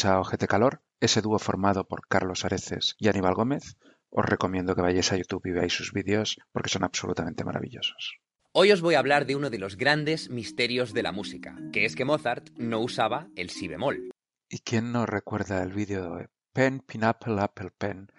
Conocéis 0.03 0.17
a 0.17 0.19
Ojete 0.19 0.47
Calor, 0.47 0.81
ese 0.99 1.21
dúo 1.21 1.39
formado 1.39 1.87
por 1.87 2.05
Carlos 2.09 2.43
Areces 2.43 2.95
y 2.99 3.07
Aníbal 3.07 3.35
Gómez, 3.35 3.77
os 4.09 4.25
recomiendo 4.25 4.75
que 4.75 4.81
vayáis 4.81 5.13
a 5.13 5.15
YouTube 5.15 5.45
y 5.45 5.51
veáis 5.51 5.71
sus 5.71 5.93
vídeos 5.93 6.39
porque 6.51 6.69
son 6.69 6.83
absolutamente 6.83 7.45
maravillosos. 7.45 8.19
Hoy 8.51 8.73
os 8.73 8.81
voy 8.81 8.95
a 8.95 8.99
hablar 8.99 9.25
de 9.25 9.37
uno 9.37 9.49
de 9.49 9.59
los 9.59 9.77
grandes 9.77 10.29
misterios 10.29 10.93
de 10.93 11.03
la 11.03 11.13
música, 11.13 11.55
que 11.71 11.85
es 11.85 11.95
que 11.95 12.03
Mozart 12.03 12.49
no 12.57 12.81
usaba 12.81 13.29
el 13.37 13.49
si 13.49 13.69
bemol. 13.69 14.11
¿Y 14.49 14.59
quién 14.59 14.91
no 14.91 15.05
recuerda 15.05 15.63
el 15.63 15.71
vídeo 15.71 16.15
de 16.15 16.27
Pen, 16.51 16.81
Pineapple, 16.81 17.39
Apple 17.39 17.71
Pen 17.77 18.11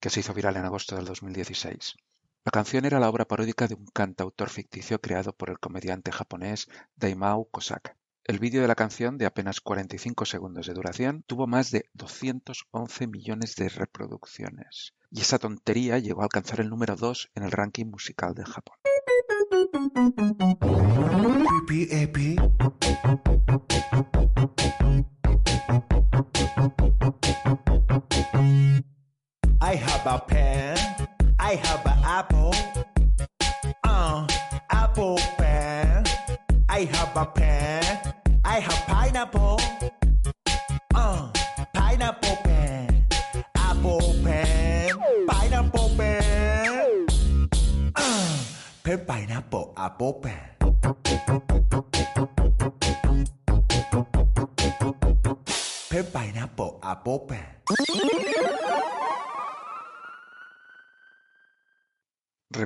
que 0.00 0.10
se 0.10 0.20
hizo 0.20 0.34
viral 0.34 0.56
en 0.56 0.64
agosto 0.64 0.96
del 0.96 1.04
2016? 1.04 1.94
La 2.44 2.50
canción 2.50 2.84
era 2.84 2.98
la 2.98 3.08
obra 3.08 3.26
paródica 3.26 3.68
de 3.68 3.74
un 3.74 3.86
cantautor 3.86 4.50
ficticio 4.50 5.00
creado 5.00 5.32
por 5.34 5.50
el 5.50 5.60
comediante 5.60 6.10
japonés 6.10 6.66
Daimao 6.96 7.48
Kosaka. 7.48 7.97
El 8.28 8.40
vídeo 8.40 8.60
de 8.60 8.68
la 8.68 8.74
canción, 8.74 9.16
de 9.16 9.24
apenas 9.24 9.62
45 9.62 10.26
segundos 10.26 10.66
de 10.66 10.74
duración, 10.74 11.24
tuvo 11.26 11.46
más 11.46 11.70
de 11.70 11.86
211 11.94 13.06
millones 13.06 13.56
de 13.56 13.70
reproducciones. 13.70 14.92
Y 15.10 15.22
esa 15.22 15.38
tontería 15.38 15.98
llegó 15.98 16.20
a 16.20 16.24
alcanzar 16.24 16.60
el 16.60 16.68
número 16.68 16.94
2 16.94 17.30
en 17.34 17.44
el 17.44 17.50
ranking 17.50 17.86
musical 17.86 18.34
de 18.34 18.44
Japón. 18.44 18.76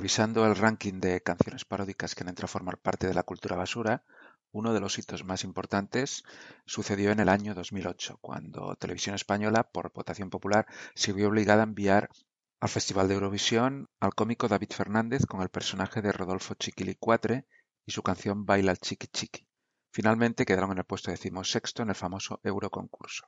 Revisando 0.03 0.45
el 0.45 0.57
ranking 0.57 0.99
de 0.99 1.21
canciones 1.21 1.63
paródicas 1.63 2.13
que 2.13 2.23
han 2.23 2.27
entrado 2.27 2.47
a 2.47 2.55
formar 2.55 2.77
parte 2.77 3.07
de 3.07 3.13
la 3.13 3.23
cultura 3.23 3.55
basura, 3.55 4.03
uno 4.51 4.73
de 4.73 4.81
los 4.81 4.99
hitos 4.99 5.23
más 5.23 5.45
importantes 5.45 6.25
sucedió 6.65 7.11
en 7.11 7.21
el 7.21 7.29
año 7.29 7.55
2008, 7.55 8.17
cuando 8.19 8.75
Televisión 8.75 9.15
Española, 9.15 9.63
por 9.63 9.93
votación 9.93 10.29
popular, 10.29 10.67
se 10.93 11.13
vio 11.13 11.29
obligada 11.29 11.61
a 11.61 11.67
enviar 11.67 12.09
al 12.59 12.67
Festival 12.67 13.07
de 13.07 13.13
Eurovisión 13.13 13.87
al 14.01 14.13
cómico 14.13 14.49
David 14.49 14.71
Fernández 14.71 15.25
con 15.25 15.41
el 15.41 15.47
personaje 15.47 16.01
de 16.01 16.11
Rodolfo 16.11 16.55
Chiquilicuatre 16.55 17.47
y 17.85 17.93
su 17.93 18.03
canción 18.03 18.45
Baila 18.45 18.73
el 18.73 18.79
Chiqui 18.79 19.07
Chiqui. 19.07 19.47
Finalmente 19.89 20.45
quedaron 20.45 20.73
en 20.73 20.79
el 20.79 20.83
puesto 20.83 21.11
decimosexto 21.11 21.81
en 21.81 21.87
el 21.87 21.95
famoso 21.95 22.41
Euroconcurso. 22.43 23.25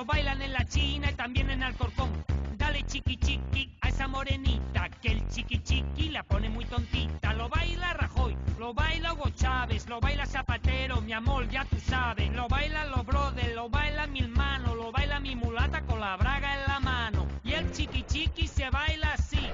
Lo 0.00 0.06
bailan 0.06 0.40
en 0.40 0.54
la 0.54 0.64
China 0.64 1.10
y 1.10 1.14
también 1.14 1.50
en 1.50 1.62
Alcorcón. 1.62 2.08
Dale 2.56 2.86
chiqui 2.86 3.18
chiqui 3.18 3.76
a 3.82 3.90
esa 3.90 4.08
morenita 4.08 4.88
que 4.88 5.08
el 5.12 5.28
chiqui 5.28 5.62
chiqui 5.62 6.08
la 6.08 6.22
pone 6.22 6.48
muy 6.48 6.64
tontita. 6.64 7.34
Lo 7.34 7.50
baila 7.50 7.92
Rajoy, 7.92 8.34
lo 8.58 8.72
baila 8.72 9.12
Hugo 9.12 9.28
Chávez, 9.36 9.86
lo 9.90 10.00
baila 10.00 10.24
Zapatero, 10.24 11.02
mi 11.02 11.12
amor, 11.12 11.46
ya 11.50 11.66
tú 11.66 11.76
sabes. 11.78 12.32
Lo 12.32 12.48
bailan 12.48 12.90
los 12.90 13.04
brothers, 13.04 13.54
lo 13.54 13.68
baila 13.68 14.06
mi 14.06 14.20
hermano, 14.20 14.74
lo 14.74 14.90
baila 14.90 15.20
mi 15.20 15.36
mulata 15.36 15.82
con 15.82 16.00
la 16.00 16.16
braga 16.16 16.54
en 16.54 16.66
la 16.66 16.80
mano. 16.80 17.26
Y 17.44 17.52
el 17.52 17.70
chiqui 17.70 18.02
chiqui 18.04 18.48
se 18.48 18.70
baila 18.70 19.12
así. 19.12 19.50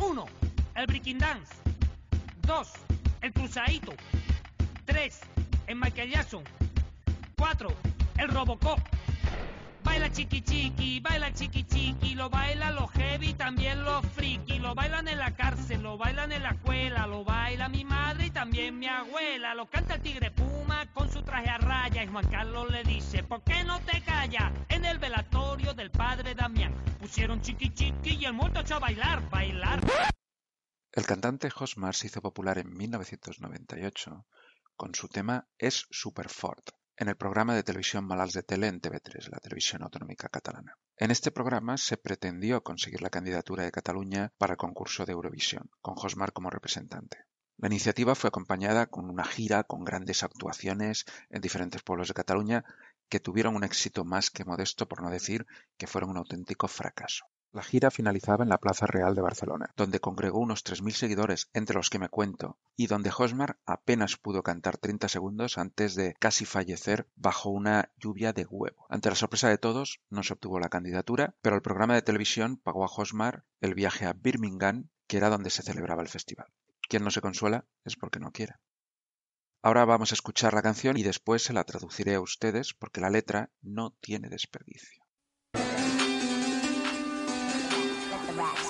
Uno, 0.00 0.24
el 0.76 0.86
breaking 0.86 1.18
dance. 1.18 1.52
Dos, 2.46 2.72
el 3.20 3.34
cruzadito. 3.34 3.92
Tres, 4.86 5.20
el 5.66 5.76
Michael 5.76 6.10
Jackson. 6.10 6.44
Cuatro, 7.36 7.76
el 8.16 8.28
Robocop. 8.28 8.80
Baila 9.90 10.08
chiqui 10.08 10.40
chiqui, 10.42 11.00
baila 11.00 11.32
chiqui 11.32 11.64
chiqui, 11.64 12.14
lo 12.14 12.30
baila 12.30 12.70
los 12.70 12.88
heavy, 12.92 13.34
también 13.34 13.82
los 13.82 14.06
friki, 14.14 14.60
lo 14.60 14.72
bailan 14.72 15.08
en 15.08 15.18
la 15.18 15.34
cárcel, 15.34 15.82
lo 15.82 15.98
bailan 15.98 16.30
en 16.30 16.44
la 16.44 16.50
escuela, 16.50 17.08
lo 17.08 17.24
baila 17.24 17.68
mi 17.68 17.84
madre 17.84 18.26
y 18.26 18.30
también 18.30 18.78
mi 18.78 18.86
abuela, 18.86 19.52
lo 19.52 19.68
canta 19.68 19.96
el 19.96 20.00
tigre 20.00 20.30
Puma 20.30 20.86
con 20.94 21.10
su 21.10 21.22
traje 21.24 21.48
a 21.48 21.58
raya 21.58 22.04
y 22.04 22.06
Juan 22.06 22.30
Carlos 22.30 22.70
le 22.70 22.84
dice, 22.84 23.24
¿por 23.24 23.42
qué 23.42 23.64
no 23.64 23.80
te 23.80 24.00
callas? 24.02 24.52
En 24.68 24.84
el 24.84 25.00
velatorio 25.00 25.74
del 25.74 25.90
padre 25.90 26.36
Damián 26.36 26.72
pusieron 27.00 27.42
chiqui 27.42 27.74
chiqui 27.74 28.14
y 28.14 28.26
el 28.26 28.32
muerto 28.32 28.60
echó 28.60 28.76
a 28.76 28.78
bailar, 28.78 29.28
bailar. 29.28 29.80
El 30.92 31.04
cantante 31.04 31.50
Josmar 31.50 31.96
se 31.96 32.06
hizo 32.06 32.22
popular 32.22 32.58
en 32.58 32.72
1998 32.72 34.24
con 34.76 34.94
su 34.94 35.08
tema 35.08 35.48
Es 35.58 35.88
Superfort 35.90 36.79
en 37.00 37.08
el 37.08 37.16
programa 37.16 37.54
de 37.54 37.62
televisión 37.62 38.04
Malals 38.04 38.34
de 38.34 38.42
Tele 38.42 38.66
en 38.66 38.78
TV3, 38.78 39.30
la 39.30 39.38
televisión 39.38 39.82
autonómica 39.82 40.28
catalana. 40.28 40.76
En 40.98 41.10
este 41.10 41.30
programa 41.30 41.78
se 41.78 41.96
pretendió 41.96 42.62
conseguir 42.62 43.00
la 43.00 43.08
candidatura 43.08 43.64
de 43.64 43.72
Cataluña 43.72 44.34
para 44.36 44.52
el 44.52 44.58
concurso 44.58 45.06
de 45.06 45.12
Eurovisión, 45.12 45.70
con 45.80 45.94
Josmar 45.94 46.34
como 46.34 46.50
representante. 46.50 47.24
La 47.56 47.68
iniciativa 47.68 48.14
fue 48.14 48.28
acompañada 48.28 48.84
con 48.84 49.08
una 49.08 49.24
gira 49.24 49.64
con 49.64 49.82
grandes 49.82 50.22
actuaciones 50.22 51.06
en 51.30 51.40
diferentes 51.40 51.82
pueblos 51.82 52.08
de 52.08 52.14
Cataluña 52.14 52.66
que 53.08 53.18
tuvieron 53.18 53.56
un 53.56 53.64
éxito 53.64 54.04
más 54.04 54.28
que 54.28 54.44
modesto, 54.44 54.86
por 54.86 55.02
no 55.02 55.08
decir 55.08 55.46
que 55.78 55.86
fueron 55.86 56.10
un 56.10 56.18
auténtico 56.18 56.68
fracaso. 56.68 57.24
La 57.52 57.64
gira 57.64 57.90
finalizaba 57.90 58.44
en 58.44 58.48
la 58.48 58.58
Plaza 58.58 58.86
Real 58.86 59.16
de 59.16 59.22
Barcelona, 59.22 59.72
donde 59.76 59.98
congregó 59.98 60.38
unos 60.38 60.64
3.000 60.64 60.92
seguidores, 60.92 61.50
entre 61.52 61.74
los 61.74 61.90
que 61.90 61.98
me 61.98 62.08
cuento, 62.08 62.60
y 62.76 62.86
donde 62.86 63.10
Hosmar 63.10 63.58
apenas 63.66 64.16
pudo 64.16 64.44
cantar 64.44 64.78
30 64.78 65.08
segundos 65.08 65.58
antes 65.58 65.96
de 65.96 66.14
casi 66.20 66.44
fallecer 66.44 67.08
bajo 67.16 67.50
una 67.50 67.90
lluvia 67.96 68.32
de 68.32 68.46
huevo. 68.46 68.86
Ante 68.88 69.08
la 69.08 69.16
sorpresa 69.16 69.48
de 69.48 69.58
todos, 69.58 70.00
no 70.10 70.22
se 70.22 70.34
obtuvo 70.34 70.60
la 70.60 70.68
candidatura, 70.68 71.34
pero 71.42 71.56
el 71.56 71.62
programa 71.62 71.94
de 71.94 72.02
televisión 72.02 72.56
pagó 72.56 72.84
a 72.84 72.90
Hosmar 72.94 73.44
el 73.60 73.74
viaje 73.74 74.06
a 74.06 74.12
Birmingham, 74.12 74.88
que 75.08 75.16
era 75.16 75.28
donde 75.28 75.50
se 75.50 75.64
celebraba 75.64 76.02
el 76.02 76.08
festival. 76.08 76.46
Quien 76.88 77.02
no 77.02 77.10
se 77.10 77.20
consuela 77.20 77.66
es 77.84 77.96
porque 77.96 78.20
no 78.20 78.30
quiere. 78.30 78.54
Ahora 79.60 79.84
vamos 79.84 80.12
a 80.12 80.14
escuchar 80.14 80.54
la 80.54 80.62
canción 80.62 80.96
y 80.96 81.02
después 81.02 81.42
se 81.42 81.52
la 81.52 81.64
traduciré 81.64 82.14
a 82.14 82.20
ustedes 82.20 82.74
porque 82.74 83.00
la 83.00 83.10
letra 83.10 83.50
no 83.60 83.90
tiene 84.00 84.28
desperdicio. 84.28 85.02
rats. 88.40 88.69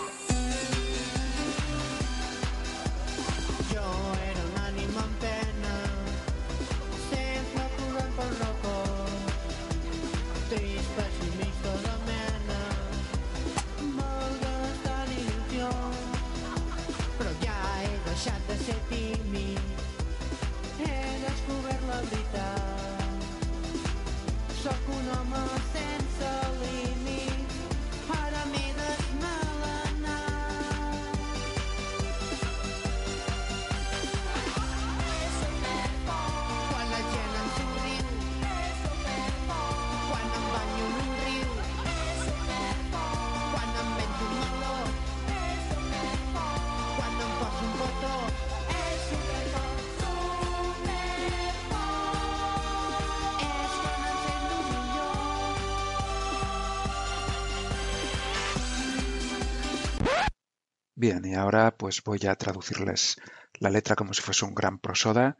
Bien, 61.00 61.24
y 61.24 61.34
ahora 61.34 61.74
pues 61.78 62.02
voy 62.04 62.26
a 62.28 62.34
traducirles 62.34 63.16
la 63.54 63.70
letra 63.70 63.96
como 63.96 64.12
si 64.12 64.20
fuese 64.20 64.44
un 64.44 64.54
gran 64.54 64.78
prosoda 64.78 65.38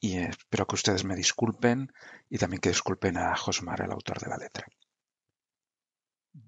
y 0.00 0.16
espero 0.16 0.66
que 0.66 0.74
ustedes 0.74 1.04
me 1.04 1.14
disculpen 1.14 1.92
y 2.28 2.38
también 2.38 2.60
que 2.60 2.70
disculpen 2.70 3.16
a 3.16 3.36
Josmar, 3.36 3.82
el 3.82 3.92
autor 3.92 4.18
de 4.18 4.28
la 4.28 4.36
letra. 4.36 4.66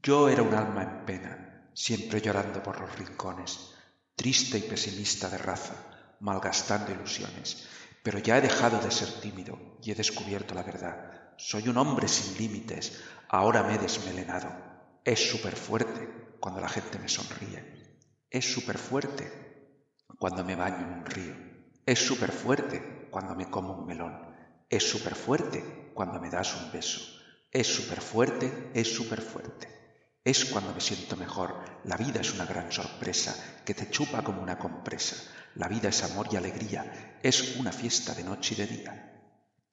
Yo 0.02 0.28
era 0.28 0.42
un 0.42 0.52
alma 0.54 0.82
en 0.82 1.06
pena, 1.06 1.70
siempre 1.72 2.20
llorando 2.20 2.60
por 2.60 2.80
los 2.80 2.98
rincones, 2.98 3.76
triste 4.16 4.58
y 4.58 4.62
pesimista 4.62 5.28
de 5.28 5.38
raza, 5.38 6.16
malgastando 6.18 6.90
ilusiones, 6.90 7.68
pero 8.02 8.18
ya 8.18 8.38
he 8.38 8.40
dejado 8.40 8.80
de 8.80 8.90
ser 8.90 9.20
tímido 9.20 9.78
y 9.84 9.92
he 9.92 9.94
descubierto 9.94 10.56
la 10.56 10.64
verdad. 10.64 11.32
Soy 11.36 11.68
un 11.68 11.76
hombre 11.76 12.08
sin 12.08 12.36
límites, 12.36 13.04
ahora 13.28 13.62
me 13.62 13.76
he 13.76 13.78
desmelenado. 13.78 14.50
Es 15.04 15.30
súper 15.30 15.54
fuerte 15.54 16.08
cuando 16.40 16.60
la 16.60 16.68
gente 16.68 16.98
me 16.98 17.08
sonríe. 17.08 17.77
Es 18.30 18.52
súper 18.52 18.76
fuerte 18.76 19.32
cuando 20.18 20.44
me 20.44 20.54
baño 20.54 20.86
en 20.86 20.98
un 20.98 21.06
río. 21.06 21.34
Es 21.86 21.98
súper 21.98 22.30
fuerte 22.30 23.08
cuando 23.10 23.34
me 23.34 23.48
como 23.48 23.72
un 23.72 23.86
melón. 23.86 24.36
Es 24.68 24.86
súper 24.86 25.14
fuerte 25.14 25.92
cuando 25.94 26.20
me 26.20 26.28
das 26.28 26.54
un 26.54 26.70
beso. 26.70 27.00
Es 27.50 27.66
súper 27.66 28.02
fuerte, 28.02 28.70
es 28.74 28.92
súper 28.92 29.22
fuerte. 29.22 29.66
Es 30.22 30.44
cuando 30.44 30.74
me 30.74 30.80
siento 30.82 31.16
mejor. 31.16 31.54
La 31.84 31.96
vida 31.96 32.20
es 32.20 32.34
una 32.34 32.44
gran 32.44 32.70
sorpresa 32.70 33.34
que 33.64 33.72
te 33.72 33.88
chupa 33.88 34.22
como 34.22 34.42
una 34.42 34.58
compresa. 34.58 35.16
La 35.54 35.68
vida 35.68 35.88
es 35.88 36.02
amor 36.02 36.28
y 36.30 36.36
alegría. 36.36 37.18
Es 37.22 37.56
una 37.56 37.72
fiesta 37.72 38.12
de 38.12 38.24
noche 38.24 38.52
y 38.52 38.58
de 38.58 38.66
día. 38.66 39.22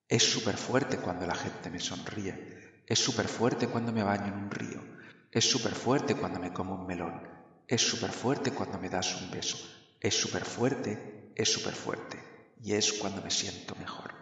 Es 0.07 0.23
súper 0.23 0.55
fuerte 0.55 0.95
cuando 0.99 1.27
la 1.27 1.35
gente 1.35 1.69
me 1.69 1.81
sonríe. 1.81 2.83
Es 2.87 2.99
súper 2.99 3.27
fuerte 3.27 3.67
cuando 3.67 3.91
me 3.91 4.03
baño 4.03 4.27
en 4.27 4.45
un 4.45 4.51
río. 4.51 4.81
Es 5.29 5.43
súper 5.43 5.73
fuerte 5.73 6.15
cuando 6.15 6.39
me 6.39 6.53
como 6.53 6.75
un 6.75 6.87
melón. 6.87 7.34
Es 7.67 7.81
súper 7.81 8.11
fuerte 8.11 8.51
cuando 8.51 8.77
me 8.77 8.89
das 8.89 9.19
un 9.19 9.31
beso. 9.31 9.57
Es 9.99 10.13
súper 10.13 10.45
fuerte, 10.45 11.31
es 11.35 11.51
súper 11.51 11.73
fuerte. 11.73 12.21
Y 12.61 12.73
es 12.73 12.93
cuando 12.93 13.23
me 13.23 13.31
siento 13.31 13.75
mejor. 13.75 14.13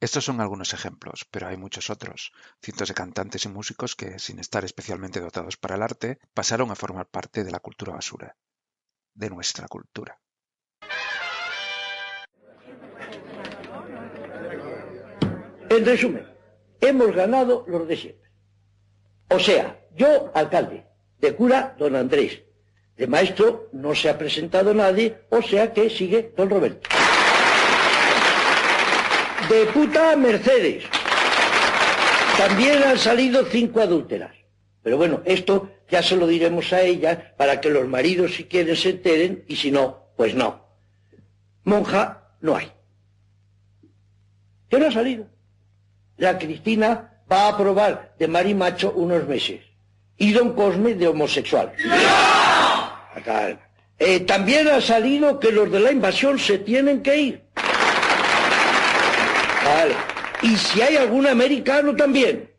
Estos 0.00 0.24
son 0.24 0.40
algunos 0.40 0.74
ejemplos, 0.74 1.24
pero 1.30 1.46
hay 1.46 1.56
muchos 1.56 1.90
otros. 1.90 2.32
Cientos 2.60 2.88
de 2.88 2.94
cantantes 2.94 3.44
y 3.44 3.48
músicos 3.48 3.94
que, 3.94 4.18
sin 4.18 4.40
estar 4.40 4.64
especialmente 4.64 5.20
dotados 5.20 5.56
para 5.56 5.76
el 5.76 5.82
arte, 5.82 6.18
pasaron 6.34 6.72
a 6.72 6.74
formar 6.74 7.06
parte 7.06 7.44
de 7.44 7.52
la 7.52 7.60
cultura 7.60 7.92
basura, 7.92 8.36
de 9.14 9.30
nuestra 9.30 9.68
cultura. 9.68 10.18
En 15.68 15.84
resumen, 15.84 16.26
hemos 16.80 17.14
ganado 17.14 17.64
los 17.68 17.86
de 17.86 17.96
siempre. 17.96 18.30
O 19.28 19.38
sea, 19.38 19.86
yo, 19.94 20.32
alcalde, 20.34 20.89
de 21.20 21.34
cura, 21.34 21.74
don 21.78 21.96
Andrés, 21.96 22.42
de 22.96 23.06
maestro 23.06 23.68
no 23.72 23.94
se 23.94 24.10
ha 24.10 24.18
presentado 24.18 24.74
nadie, 24.74 25.16
o 25.30 25.40
sea 25.42 25.72
que 25.72 25.88
sigue 25.88 26.32
don 26.36 26.50
Roberto. 26.50 26.88
De 29.48 29.66
puta, 29.66 30.16
Mercedes. 30.16 30.84
También 32.36 32.82
han 32.82 32.98
salido 32.98 33.44
cinco 33.46 33.80
adúlteras. 33.80 34.34
Pero 34.82 34.96
bueno, 34.96 35.22
esto 35.24 35.70
ya 35.90 36.02
se 36.02 36.16
lo 36.16 36.26
diremos 36.26 36.72
a 36.72 36.82
ellas 36.82 37.18
para 37.36 37.60
que 37.60 37.68
los 37.68 37.86
maridos 37.86 38.34
si 38.34 38.44
quieren 38.44 38.76
se 38.76 38.90
enteren 38.90 39.44
y 39.46 39.56
si 39.56 39.70
no, 39.70 40.06
pues 40.16 40.34
no. 40.34 40.64
Monja 41.64 42.34
no 42.40 42.56
hay. 42.56 42.72
¿Qué 44.68 44.78
no 44.78 44.86
ha 44.86 44.92
salido? 44.92 45.26
La 46.16 46.38
Cristina 46.38 47.22
va 47.30 47.48
a 47.48 47.56
probar 47.56 48.14
de 48.18 48.28
marimacho 48.28 48.92
unos 48.92 49.26
meses. 49.26 49.69
Y 50.20 50.32
don 50.32 50.52
Cosme 50.54 50.94
de 50.94 51.08
homosexual. 51.08 51.72
Acá. 53.16 53.58
Eh, 53.98 54.20
también 54.20 54.68
ha 54.68 54.82
salido 54.82 55.40
que 55.40 55.50
los 55.50 55.72
de 55.72 55.80
la 55.80 55.92
invasión 55.92 56.38
se 56.38 56.58
tienen 56.58 57.02
que 57.02 57.16
ir. 57.16 57.42
Vale. 59.64 59.94
Y 60.42 60.54
si 60.56 60.82
hay 60.82 60.98
algún 60.98 61.26
americano 61.26 61.96
también. 61.96 62.50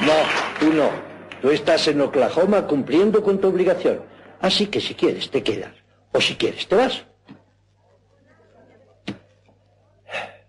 No, 0.00 0.14
tú 0.60 0.72
no. 0.72 1.07
Tú 1.40 1.50
estás 1.50 1.86
en 1.88 2.00
Oklahoma 2.00 2.66
cumpliendo 2.66 3.22
con 3.22 3.40
tu 3.40 3.48
obligación. 3.48 4.02
Así 4.40 4.66
que 4.66 4.80
si 4.80 4.94
quieres 4.94 5.30
te 5.30 5.42
quedas. 5.42 5.74
O 6.12 6.20
si 6.20 6.34
quieres 6.36 6.66
te 6.66 6.74
vas. 6.74 7.04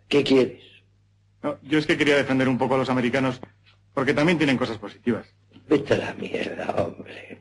¿Qué 0.08 0.24
quieres? 0.24 0.64
No, 1.44 1.58
yo 1.62 1.78
es 1.80 1.86
que 1.86 1.98
quería 1.98 2.18
defender 2.18 2.50
un 2.50 2.58
poco 2.58 2.76
a 2.76 2.78
los 2.80 2.90
americanos 2.90 3.40
porque 3.94 4.14
también 4.14 4.38
tienen 4.38 4.58
cosas 4.58 4.78
positivas. 4.78 5.28
Vete 5.68 5.94
a 5.94 5.98
la 5.98 6.14
mierda, 6.14 6.74
hombre. 6.84 7.40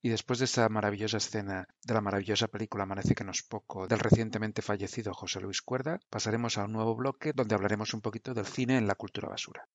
Y 0.00 0.10
después 0.10 0.38
de 0.38 0.44
esta 0.44 0.68
maravillosa 0.68 1.16
escena 1.16 1.66
de 1.82 1.94
la 1.94 2.02
maravillosa 2.02 2.48
película 2.48 2.84
Amanece 2.84 3.14
que 3.14 3.24
no 3.24 3.30
es 3.30 3.42
poco 3.42 3.86
del 3.86 3.98
recientemente 3.98 4.60
fallecido 4.60 5.14
José 5.14 5.40
Luis 5.40 5.62
Cuerda, 5.62 5.98
pasaremos 6.10 6.58
a 6.58 6.64
un 6.64 6.72
nuevo 6.72 6.94
bloque 6.94 7.32
donde 7.34 7.54
hablaremos 7.54 7.94
un 7.94 8.02
poquito 8.02 8.34
del 8.34 8.44
cine 8.44 8.76
en 8.76 8.86
la 8.86 8.96
cultura 8.96 9.28
basura. 9.28 9.66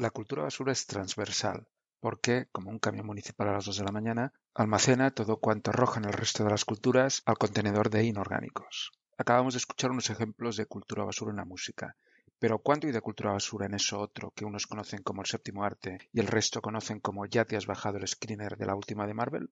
La 0.00 0.08
cultura 0.08 0.44
basura 0.44 0.72
es 0.72 0.86
transversal, 0.86 1.68
porque, 2.00 2.46
como 2.52 2.70
un 2.70 2.78
camión 2.78 3.04
municipal 3.04 3.48
a 3.48 3.52
las 3.52 3.66
2 3.66 3.76
de 3.76 3.84
la 3.84 3.92
mañana, 3.92 4.32
almacena 4.54 5.10
todo 5.10 5.40
cuanto 5.40 5.70
arrojan 5.70 6.06
el 6.06 6.14
resto 6.14 6.42
de 6.42 6.48
las 6.48 6.64
culturas 6.64 7.20
al 7.26 7.36
contenedor 7.36 7.90
de 7.90 8.04
inorgánicos. 8.04 8.92
Acabamos 9.18 9.52
de 9.52 9.58
escuchar 9.58 9.90
unos 9.90 10.08
ejemplos 10.08 10.56
de 10.56 10.64
cultura 10.64 11.04
basura 11.04 11.32
en 11.32 11.36
la 11.36 11.44
música, 11.44 11.96
pero 12.38 12.60
¿cuánto 12.60 12.86
hay 12.86 12.94
de 12.94 13.02
cultura 13.02 13.32
basura 13.32 13.66
en 13.66 13.74
eso 13.74 14.00
otro 14.00 14.30
que 14.30 14.46
unos 14.46 14.66
conocen 14.66 15.02
como 15.02 15.20
el 15.20 15.26
séptimo 15.26 15.64
arte 15.64 15.98
y 16.14 16.20
el 16.20 16.28
resto 16.28 16.62
conocen 16.62 17.00
como 17.00 17.26
ya 17.26 17.44
te 17.44 17.58
has 17.58 17.66
bajado 17.66 17.98
el 17.98 18.08
screener 18.08 18.56
de 18.56 18.64
la 18.64 18.76
última 18.76 19.06
de 19.06 19.12
Marvel? 19.12 19.50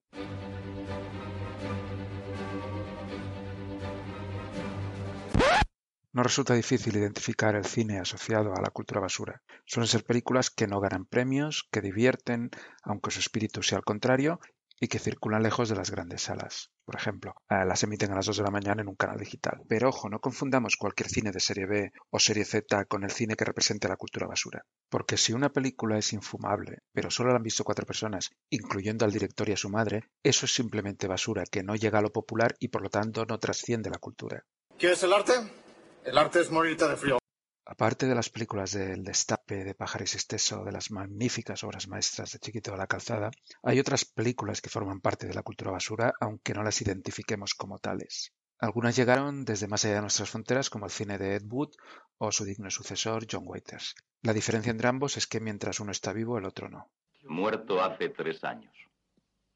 No 6.19 6.25
resulta 6.25 6.53
difícil 6.53 6.97
identificar 6.97 7.55
el 7.55 7.65
cine 7.65 8.01
asociado 8.01 8.53
a 8.53 8.61
la 8.61 8.71
cultura 8.71 9.01
basura. 9.01 9.41
Suelen 9.65 9.87
ser 9.87 10.03
películas 10.03 10.51
que 10.51 10.67
no 10.67 10.81
ganan 10.81 11.07
premios, 11.07 11.69
que 11.71 11.81
divierten, 11.81 12.51
aunque 12.83 13.13
su 13.13 13.21
espíritu 13.21 13.63
sea 13.63 13.79
al 13.79 13.85
contrario, 13.85 14.41
y 14.81 14.89
que 14.89 14.99
circulan 14.99 15.45
lejos 15.45 15.69
de 15.69 15.77
las 15.77 15.93
grandes 15.93 16.23
salas. 16.23 16.73
Por 16.85 16.97
ejemplo, 16.97 17.35
eh, 17.49 17.65
las 17.65 17.85
emiten 17.85 18.11
a 18.11 18.17
las 18.17 18.27
2 18.27 18.39
de 18.39 18.43
la 18.43 18.51
mañana 18.51 18.83
en 18.83 18.89
un 18.89 18.97
canal 18.97 19.17
digital. 19.17 19.63
Pero 19.69 19.91
ojo, 19.91 20.09
no 20.09 20.19
confundamos 20.19 20.77
cualquier 20.77 21.09
cine 21.09 21.31
de 21.31 21.39
serie 21.39 21.67
B 21.67 21.93
o 22.11 22.19
serie 22.19 22.45
Z 22.45 22.87
con 22.87 23.05
el 23.05 23.13
cine 23.13 23.37
que 23.37 23.45
represente 23.45 23.87
la 23.87 23.97
cultura 23.97 24.27
basura. 24.27 24.65
Porque 24.89 25.17
si 25.17 25.33
una 25.33 25.51
película 25.51 25.99
es 25.99 26.13
infumable, 26.13 26.79
pero 26.93 27.13
solo 27.13 27.31
la 27.31 27.37
han 27.37 27.45
visto 27.45 27.63
cuatro 27.63 27.87
personas, 27.87 28.31
incluyendo 28.51 29.05
al 29.05 29.13
director 29.13 29.49
y 29.49 29.53
a 29.53 29.57
su 29.57 29.71
madre, 29.71 30.11
eso 30.25 30.47
es 30.47 30.53
simplemente 30.53 31.07
basura 31.07 31.45
que 31.49 31.63
no 31.63 31.77
llega 31.77 32.01
a 32.01 32.03
lo 32.03 32.11
popular 32.11 32.57
y 32.59 32.67
por 32.67 32.83
lo 32.83 32.91
tanto 32.91 33.25
no 33.25 33.39
trasciende 33.39 33.89
la 33.89 33.99
cultura. 33.99 34.45
¿Qué 34.77 34.91
es 34.91 35.03
el 35.05 35.13
arte? 35.13 35.68
El 36.05 36.17
arte 36.17 36.41
es 36.41 36.51
morirte 36.51 36.89
de 36.89 36.97
frío. 36.97 37.19
Aparte 37.65 38.07
de 38.07 38.15
las 38.15 38.31
películas 38.31 38.73
del 38.73 39.05
Destape, 39.05 39.63
de 39.63 39.75
Pájaros 39.75 40.15
Esteso, 40.15 40.65
de 40.65 40.73
las 40.73 40.91
magníficas 40.91 41.63
obras 41.65 41.87
maestras 41.87 42.33
de 42.33 42.39
Chiquito 42.39 42.71
de 42.71 42.79
la 42.79 42.87
Calzada, 42.87 43.31
hay 43.63 43.79
otras 43.79 44.07
películas 44.07 44.63
que 44.63 44.71
forman 44.71 45.01
parte 45.01 45.27
de 45.27 45.35
la 45.35 45.43
cultura 45.43 45.73
basura, 45.73 46.15
aunque 46.21 46.55
no 46.55 46.63
las 46.63 46.81
identifiquemos 46.81 47.55
como 47.55 47.79
tales. 47.79 48.33
Algunas 48.59 48.97
llegaron 48.97 49.45
desde 49.45 49.69
más 49.69 49.85
allá 49.85 49.97
de 49.97 50.01
nuestras 50.01 50.31
fronteras, 50.31 50.71
como 50.71 50.87
el 50.87 50.91
cine 50.91 51.19
de 51.19 51.37
Ed 51.37 51.43
Wood 51.47 51.75
o 52.17 52.33
su 52.33 52.45
digno 52.45 52.71
sucesor, 52.71 53.27
John 53.31 53.45
Waters. 53.47 53.95
La 54.23 54.33
diferencia 54.33 54.71
entre 54.71 54.89
ambos 54.89 55.17
es 55.17 55.27
que 55.27 55.39
mientras 55.39 55.79
uno 55.79 55.93
está 55.93 56.13
vivo, 56.13 56.39
el 56.39 56.47
otro 56.47 56.69
no. 56.69 56.91
Muerto 57.23 57.83
hace 57.83 58.09
tres 58.09 58.43
años. 58.45 58.75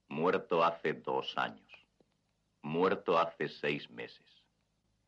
Muerto 0.09 0.63
hace 0.63 0.93
dos 0.93 1.33
años. 1.37 1.67
Muerto 2.63 3.19
hace 3.19 3.49
seis 3.49 3.91
meses. 3.91 4.27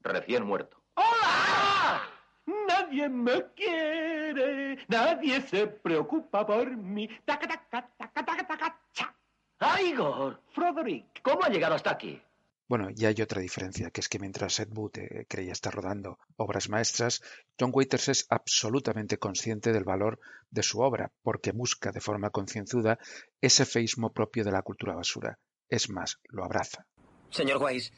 Recién 0.01 0.45
muerto. 0.45 0.84
¡Hola! 0.95 2.03
Nadie 2.47 3.09
me 3.09 3.53
quiere, 3.55 4.79
nadie 4.89 5.41
se 5.43 5.67
preocupa 5.67 6.47
por 6.47 6.77
mí. 6.77 7.09
Taca, 7.25 7.49
taca, 7.49 7.91
taca, 7.97 8.25
taca, 8.25 8.47
taca, 8.47 8.81
cha. 8.93 9.15
¡Ah, 9.61 9.81
Igor! 9.81 10.43
Frederick, 10.55 11.23
¿cómo 11.23 11.45
ha 11.45 11.49
llegado 11.49 11.75
hasta 11.75 11.91
aquí? 11.91 12.21
Bueno, 12.67 12.89
y 12.95 13.05
hay 13.05 13.21
otra 13.21 13.41
diferencia, 13.41 13.91
que 13.91 14.01
es 14.01 14.09
que 14.09 14.19
mientras 14.19 14.59
Ed 14.59 14.69
Wood 14.73 14.99
eh, 14.99 15.27
creía 15.29 15.53
estar 15.53 15.75
rodando 15.75 16.19
obras 16.37 16.69
maestras, 16.69 17.23
John 17.59 17.71
Waters 17.75 18.09
es 18.09 18.27
absolutamente 18.31 19.19
consciente 19.19 19.73
del 19.73 19.85
valor 19.85 20.19
de 20.51 20.63
su 20.63 20.81
obra, 20.81 21.13
porque 21.23 21.53
busca 21.53 21.93
de 21.93 22.01
forma 22.01 22.31
concienzuda 22.31 22.99
ese 23.41 23.67
feísmo 23.67 24.13
propio 24.13 24.45
de 24.45 24.53
la 24.53 24.63
cultura 24.63 24.95
basura. 24.95 25.39
Es 25.69 25.91
más, 25.91 26.19
lo 26.29 26.45
abraza. 26.45 26.87
Señor 27.31 27.63
Weiss, 27.63 27.93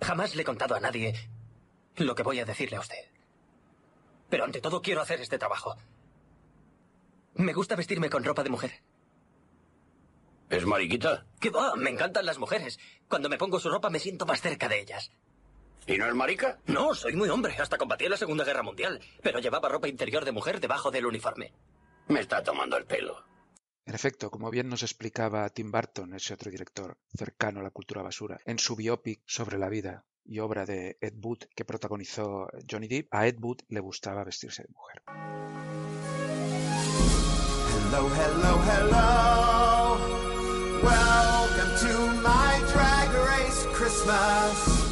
jamás 0.00 0.34
le 0.34 0.42
he 0.42 0.44
contado 0.44 0.74
a 0.74 0.80
nadie 0.80 1.14
lo 2.06 2.14
que 2.14 2.22
voy 2.22 2.40
a 2.40 2.44
decirle 2.44 2.76
a 2.76 2.80
usted. 2.80 3.04
Pero 4.28 4.44
ante 4.44 4.60
todo 4.60 4.82
quiero 4.82 5.00
hacer 5.00 5.20
este 5.20 5.38
trabajo. 5.38 5.76
Me 7.34 7.52
gusta 7.52 7.76
vestirme 7.76 8.10
con 8.10 8.24
ropa 8.24 8.42
de 8.42 8.50
mujer. 8.50 8.82
¿Es 10.50 10.64
mariquita? 10.64 11.26
¿Qué 11.40 11.50
va? 11.50 11.76
Me 11.76 11.90
encantan 11.90 12.26
las 12.26 12.38
mujeres. 12.38 12.78
Cuando 13.08 13.28
me 13.28 13.38
pongo 13.38 13.60
su 13.60 13.70
ropa 13.70 13.90
me 13.90 13.98
siento 13.98 14.26
más 14.26 14.40
cerca 14.40 14.68
de 14.68 14.80
ellas. 14.80 15.10
¿Y 15.86 15.96
no 15.98 16.06
es 16.06 16.14
marica? 16.14 16.58
No, 16.66 16.94
soy 16.94 17.16
muy 17.16 17.28
hombre. 17.28 17.56
Hasta 17.58 17.78
combatí 17.78 18.04
en 18.04 18.10
la 18.10 18.16
Segunda 18.16 18.44
Guerra 18.44 18.62
Mundial. 18.62 19.00
Pero 19.22 19.38
llevaba 19.38 19.68
ropa 19.68 19.88
interior 19.88 20.24
de 20.24 20.32
mujer 20.32 20.60
debajo 20.60 20.90
del 20.90 21.06
uniforme. 21.06 21.52
Me 22.08 22.20
está 22.20 22.42
tomando 22.42 22.76
el 22.76 22.86
pelo. 22.86 23.24
En 23.86 23.94
efecto, 23.94 24.30
como 24.30 24.50
bien 24.50 24.68
nos 24.68 24.82
explicaba 24.82 25.48
Tim 25.48 25.70
Burton, 25.70 26.12
ese 26.12 26.34
otro 26.34 26.50
director 26.50 26.98
cercano 27.16 27.60
a 27.60 27.62
la 27.62 27.70
cultura 27.70 28.02
basura, 28.02 28.38
en 28.44 28.58
su 28.58 28.76
biopic 28.76 29.22
sobre 29.26 29.56
la 29.56 29.70
vida 29.70 30.04
y 30.28 30.38
obra 30.40 30.66
de 30.66 30.98
Ed 31.00 31.14
Wood 31.22 31.44
que 31.56 31.64
protagonizó 31.64 32.48
Johnny 32.70 32.86
Depp, 32.86 33.08
a 33.12 33.26
Ed 33.26 33.38
Wood 33.40 33.62
le 33.68 33.80
gustaba 33.80 34.24
vestirse 34.24 34.62
de 34.62 34.68
mujer. 34.68 35.02
Hello, 37.88 38.06
hello, 38.14 38.60
hello. 38.68 39.98
Welcome 40.82 41.72
to 41.80 41.92
my 42.22 42.60
drag 42.72 43.08
race 43.26 43.66
Christmas. 43.72 44.84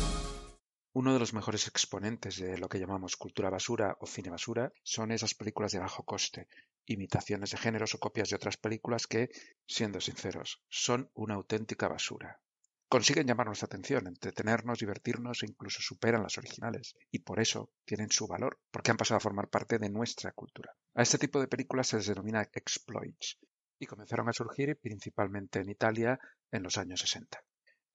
Uno 0.94 1.12
de 1.12 1.18
los 1.18 1.34
mejores 1.34 1.68
exponentes 1.68 2.38
de 2.38 2.56
lo 2.56 2.70
que 2.70 2.78
llamamos 2.78 3.16
cultura 3.16 3.50
basura 3.50 3.98
o 4.00 4.06
cine 4.06 4.30
basura 4.30 4.72
son 4.82 5.12
esas 5.12 5.34
películas 5.34 5.72
de 5.72 5.78
bajo 5.78 6.04
coste, 6.04 6.48
imitaciones 6.86 7.50
de 7.50 7.58
géneros 7.58 7.94
o 7.94 7.98
copias 7.98 8.30
de 8.30 8.36
otras 8.36 8.56
películas 8.56 9.06
que, 9.06 9.28
siendo 9.66 10.00
sinceros, 10.00 10.62
son 10.70 11.10
una 11.12 11.34
auténtica 11.34 11.88
basura. 11.88 12.40
Consiguen 12.88 13.26
llamar 13.26 13.46
nuestra 13.46 13.66
atención, 13.66 14.06
entretenernos, 14.06 14.78
divertirnos 14.78 15.42
e 15.42 15.46
incluso 15.46 15.82
superan 15.82 16.22
las 16.22 16.38
originales. 16.38 16.94
Y 17.10 17.18
por 17.18 17.40
eso 17.40 17.72
tienen 17.84 18.10
su 18.10 18.28
valor, 18.28 18.60
porque 18.70 18.92
han 18.92 18.96
pasado 18.96 19.16
a 19.16 19.20
formar 19.20 19.48
parte 19.48 19.78
de 19.78 19.90
nuestra 19.90 20.30
cultura. 20.32 20.72
A 20.94 21.02
este 21.02 21.18
tipo 21.18 21.40
de 21.40 21.48
películas 21.48 21.88
se 21.88 21.96
les 21.96 22.06
denomina 22.06 22.42
exploits 22.42 23.38
y 23.78 23.86
comenzaron 23.86 24.28
a 24.28 24.32
surgir 24.32 24.78
principalmente 24.80 25.58
en 25.58 25.68
Italia 25.68 26.20
en 26.52 26.62
los 26.62 26.78
años 26.78 27.00
60. 27.00 27.42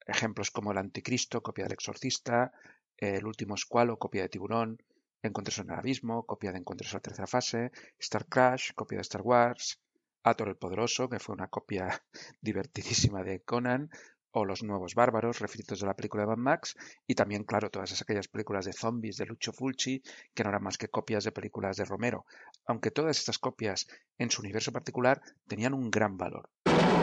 Ejemplos 0.05 0.51
como 0.51 0.71
El 0.71 0.77
Anticristo, 0.77 1.41
copia 1.41 1.63
del 1.63 1.73
Exorcista, 1.73 2.51
El 2.97 3.25
último 3.25 3.55
escualo, 3.55 3.97
copia 3.97 4.23
de 4.23 4.29
Tiburón, 4.29 4.83
Encuentros 5.23 5.59
en 5.59 5.69
el 5.69 5.79
Abismo, 5.79 6.25
copia 6.25 6.51
de 6.51 6.57
Encuentros 6.57 6.91
en 6.91 6.97
la 6.97 7.01
Tercera 7.01 7.27
Fase, 7.27 7.71
Star 7.97 8.25
Crash, 8.25 8.73
copia 8.73 8.97
de 8.97 9.03
Star 9.03 9.21
Wars, 9.21 9.79
Ator 10.23 10.49
el 10.49 10.57
Poderoso, 10.57 11.07
que 11.07 11.19
fue 11.19 11.33
una 11.33 11.47
copia 11.47 12.03
divertidísima 12.41 13.23
de 13.23 13.41
Conan, 13.41 13.89
o 14.31 14.45
Los 14.45 14.63
Nuevos 14.63 14.95
Bárbaros, 14.95 15.39
refritos 15.39 15.79
de 15.79 15.87
la 15.87 15.95
película 15.95 16.23
de 16.23 16.27
Mad 16.27 16.37
Max, 16.37 16.75
y 17.07 17.15
también, 17.15 17.43
claro, 17.43 17.69
todas 17.69 18.01
aquellas 18.01 18.27
películas 18.27 18.65
de 18.65 18.73
zombies 18.73 19.17
de 19.17 19.25
Lucio 19.25 19.53
Fulci, 19.53 20.01
que 20.33 20.43
no 20.43 20.49
eran 20.49 20.63
más 20.63 20.77
que 20.77 20.87
copias 20.89 21.23
de 21.23 21.31
películas 21.31 21.77
de 21.77 21.85
Romero, 21.85 22.25
aunque 22.65 22.91
todas 22.91 23.17
estas 23.17 23.39
copias, 23.39 23.87
en 24.17 24.29
su 24.31 24.41
universo 24.41 24.71
particular, 24.71 25.21
tenían 25.47 25.73
un 25.73 25.89
gran 25.89 26.17
valor. 26.17 26.49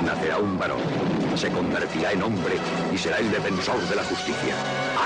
Nacerá 0.05 0.39
un 0.39 0.59
varón, 0.59 0.81
se 1.37 1.51
convertirá 1.51 2.13
en 2.13 2.23
hombre 2.23 2.55
y 2.93 2.99
será 2.99 3.19
el 3.19 3.31
defensor 3.31 3.81
de 3.89 3.97
la 3.97 4.05
justicia. 4.05 4.55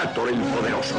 Ator 0.03 0.29
el 0.29 0.41
poderoso. 0.43 0.95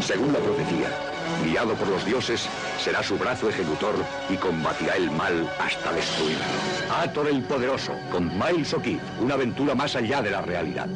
Según 0.00 0.32
la 0.32 0.38
profecía, 0.38 1.15
guiado 1.44 1.74
por 1.74 1.88
los 1.88 2.04
dioses, 2.04 2.48
será 2.78 3.02
su 3.02 3.18
brazo 3.18 3.48
ejecutor 3.48 3.94
y 4.28 4.36
combatirá 4.36 4.96
el 4.96 5.10
mal 5.10 5.48
hasta 5.58 5.92
destruirlo. 5.92 6.44
Ator 6.90 7.28
el 7.28 7.42
poderoso, 7.44 7.92
con 8.10 8.26
Miles 8.38 8.72
O'Keefe, 8.74 9.22
una 9.22 9.34
aventura 9.34 9.74
más 9.74 9.96
allá 9.96 10.22
de 10.22 10.30
la 10.30 10.42
realidad. 10.42 10.88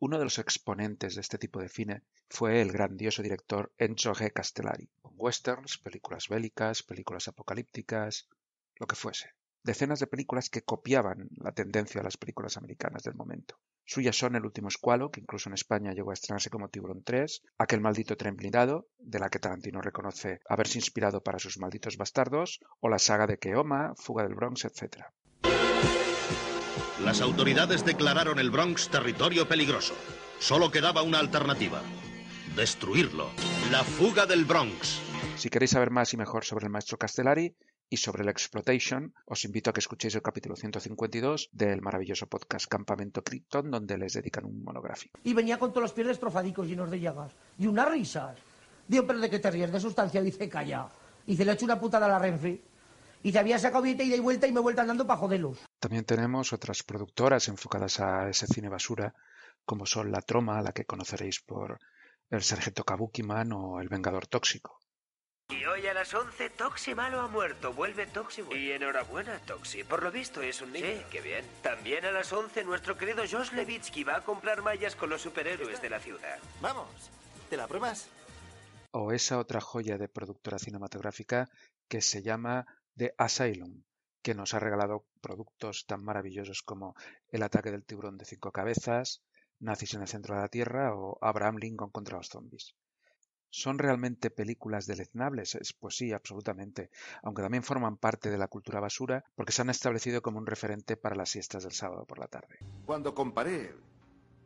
Uno 0.00 0.18
de 0.18 0.24
los 0.24 0.38
exponentes 0.38 1.16
de 1.16 1.20
este 1.20 1.38
tipo 1.38 1.60
de 1.60 1.68
cine 1.68 2.02
fue 2.28 2.60
el 2.60 2.70
grandioso 2.70 3.22
director 3.22 3.72
Enzo 3.78 4.14
G. 4.14 4.32
Castellari, 4.32 4.88
con 5.02 5.12
westerns, 5.16 5.78
películas 5.78 6.28
bélicas, 6.28 6.82
películas 6.82 7.26
apocalípticas, 7.26 8.28
lo 8.76 8.86
que 8.86 8.94
fuese. 8.94 9.37
Decenas 9.68 10.00
de 10.00 10.06
películas 10.06 10.48
que 10.48 10.62
copiaban 10.62 11.28
la 11.36 11.52
tendencia 11.52 12.00
de 12.00 12.04
las 12.04 12.16
películas 12.16 12.56
americanas 12.56 13.02
del 13.02 13.14
momento. 13.14 13.60
Suyas 13.84 14.16
son 14.16 14.34
El 14.34 14.46
último 14.46 14.68
escualo, 14.68 15.10
que 15.10 15.20
incluso 15.20 15.50
en 15.50 15.52
España 15.52 15.92
llegó 15.92 16.10
a 16.10 16.14
estrenarse 16.14 16.48
como 16.48 16.70
Tiburón 16.70 17.02
3, 17.04 17.42
Aquel 17.58 17.82
maldito 17.82 18.16
tren 18.16 18.34
blindado, 18.34 18.88
de 18.98 19.18
la 19.18 19.28
que 19.28 19.38
Tarantino 19.38 19.82
reconoce 19.82 20.40
haberse 20.48 20.78
inspirado 20.78 21.22
para 21.22 21.38
sus 21.38 21.58
malditos 21.58 21.98
bastardos, 21.98 22.60
o 22.80 22.88
la 22.88 22.98
saga 22.98 23.26
de 23.26 23.36
Keoma, 23.36 23.92
Fuga 23.94 24.22
del 24.22 24.36
Bronx, 24.36 24.64
etc. 24.64 25.04
Las 27.04 27.20
autoridades 27.20 27.84
declararon 27.84 28.38
el 28.38 28.50
Bronx 28.50 28.88
territorio 28.88 29.46
peligroso. 29.48 29.92
Solo 30.38 30.70
quedaba 30.70 31.02
una 31.02 31.18
alternativa. 31.18 31.82
Destruirlo. 32.56 33.28
La 33.70 33.84
fuga 33.84 34.24
del 34.24 34.46
Bronx. 34.46 35.02
Si 35.36 35.50
queréis 35.50 35.72
saber 35.72 35.90
más 35.90 36.14
y 36.14 36.16
mejor 36.16 36.46
sobre 36.46 36.64
el 36.64 36.72
maestro 36.72 36.96
Castellari 36.96 37.54
y 37.90 37.96
sobre 37.96 38.24
la 38.24 38.30
exploitation, 38.30 39.14
os 39.24 39.44
invito 39.44 39.70
a 39.70 39.72
que 39.72 39.80
escuchéis 39.80 40.14
el 40.14 40.22
capítulo 40.22 40.56
152 40.56 41.48
del 41.52 41.80
maravilloso 41.80 42.26
podcast 42.26 42.66
Campamento 42.66 43.22
Krypton, 43.22 43.70
donde 43.70 43.96
les 43.96 44.12
dedican 44.12 44.44
un 44.44 44.62
monográfico. 44.62 45.18
Y 45.24 45.32
venía 45.32 45.58
con 45.58 45.70
todos 45.70 45.82
los 45.82 45.92
pies 45.92 46.06
destrozadicos 46.06 46.66
llenos 46.66 46.90
de 46.90 47.00
llagas. 47.00 47.32
Y 47.58 47.66
unas 47.66 47.90
risas. 47.90 48.36
Digo, 48.86 49.06
pero 49.06 49.18
¿de 49.18 49.30
qué 49.30 49.38
te 49.38 49.50
ríes? 49.50 49.72
De 49.72 49.80
sustancia. 49.80 50.20
Dice, 50.20 50.48
calla. 50.48 50.88
Y 51.26 51.36
se 51.36 51.44
le 51.44 51.50
ha 51.50 51.54
hecho 51.54 51.64
una 51.64 51.80
putada 51.80 52.06
a 52.06 52.10
la 52.10 52.18
Renfe. 52.18 52.62
Y 53.22 53.32
te 53.32 53.38
había 53.38 53.58
sacado 53.58 53.82
billete 53.82 54.04
ida 54.04 54.16
y 54.16 54.20
vuelta 54.20 54.46
y 54.46 54.52
me 54.52 54.60
he 54.60 54.62
vuelto 54.62 54.82
andando 54.82 55.06
para 55.06 55.18
joderlos. 55.18 55.58
También 55.80 56.04
tenemos 56.04 56.52
otras 56.52 56.82
productoras 56.82 57.48
enfocadas 57.48 58.00
a 58.00 58.28
ese 58.28 58.46
cine 58.46 58.68
basura, 58.68 59.14
como 59.64 59.86
son 59.86 60.12
La 60.12 60.22
Troma, 60.22 60.62
la 60.62 60.72
que 60.72 60.84
conoceréis 60.84 61.40
por 61.40 61.78
El 62.30 62.42
Sargento 62.42 62.84
Kabukiman 62.84 63.52
o 63.52 63.80
El 63.80 63.88
Vengador 63.88 64.26
Tóxico. 64.26 64.78
Y 65.50 65.64
hoy 65.64 65.86
a 65.86 65.94
las 65.94 66.12
11 66.12 66.50
Toxi 66.50 66.94
malo 66.94 67.22
ha 67.22 67.26
muerto, 67.26 67.72
vuelve 67.72 68.06
Toxi 68.06 68.42
bueno. 68.42 68.60
Y 68.60 68.70
enhorabuena 68.70 69.38
Toxi, 69.46 69.82
por 69.82 70.02
lo 70.02 70.12
visto 70.12 70.42
es 70.42 70.60
un 70.60 70.72
niño. 70.72 70.86
Sí, 70.86 71.02
qué 71.10 71.22
bien. 71.22 71.42
También 71.62 72.04
a 72.04 72.12
las 72.12 72.30
11 72.34 72.64
nuestro 72.64 72.98
querido 72.98 73.24
Josh 73.26 73.52
Levitsky 73.52 74.04
va 74.04 74.16
a 74.16 74.24
comprar 74.24 74.60
mallas 74.60 74.94
con 74.94 75.08
los 75.08 75.22
superhéroes 75.22 75.80
de 75.80 75.88
la 75.88 76.00
ciudad. 76.00 76.38
Vamos, 76.60 77.10
¿te 77.48 77.56
la 77.56 77.66
pruebas? 77.66 78.10
O 78.90 79.10
esa 79.10 79.38
otra 79.38 79.62
joya 79.62 79.96
de 79.96 80.08
productora 80.08 80.58
cinematográfica 80.58 81.48
que 81.88 82.02
se 82.02 82.22
llama 82.22 82.66
The 82.98 83.14
Asylum, 83.16 83.84
que 84.20 84.34
nos 84.34 84.52
ha 84.52 84.60
regalado 84.60 85.06
productos 85.22 85.86
tan 85.86 86.04
maravillosos 86.04 86.62
como 86.62 86.94
El 87.28 87.42
ataque 87.42 87.70
del 87.70 87.86
tiburón 87.86 88.18
de 88.18 88.26
cinco 88.26 88.52
cabezas, 88.52 89.22
Nazis 89.60 89.94
en 89.94 90.02
el 90.02 90.08
centro 90.08 90.34
de 90.34 90.42
la 90.42 90.48
Tierra 90.48 90.94
o 90.94 91.16
Abraham 91.22 91.56
Lincoln 91.56 91.90
contra 91.90 92.18
los 92.18 92.28
zombies. 92.28 92.76
¿Son 93.50 93.78
realmente 93.78 94.30
películas 94.30 94.86
deleznables? 94.86 95.58
Pues 95.78 95.96
sí, 95.96 96.12
absolutamente, 96.12 96.90
aunque 97.22 97.42
también 97.42 97.62
forman 97.62 97.96
parte 97.96 98.30
de 98.30 98.38
la 98.38 98.48
cultura 98.48 98.80
basura 98.80 99.24
porque 99.34 99.52
se 99.52 99.62
han 99.62 99.70
establecido 99.70 100.20
como 100.22 100.38
un 100.38 100.46
referente 100.46 100.96
para 100.96 101.16
las 101.16 101.30
siestas 101.30 101.62
del 101.62 101.72
sábado 101.72 102.04
por 102.04 102.18
la 102.18 102.28
tarde. 102.28 102.58
Cuando 102.84 103.14
comparé 103.14 103.74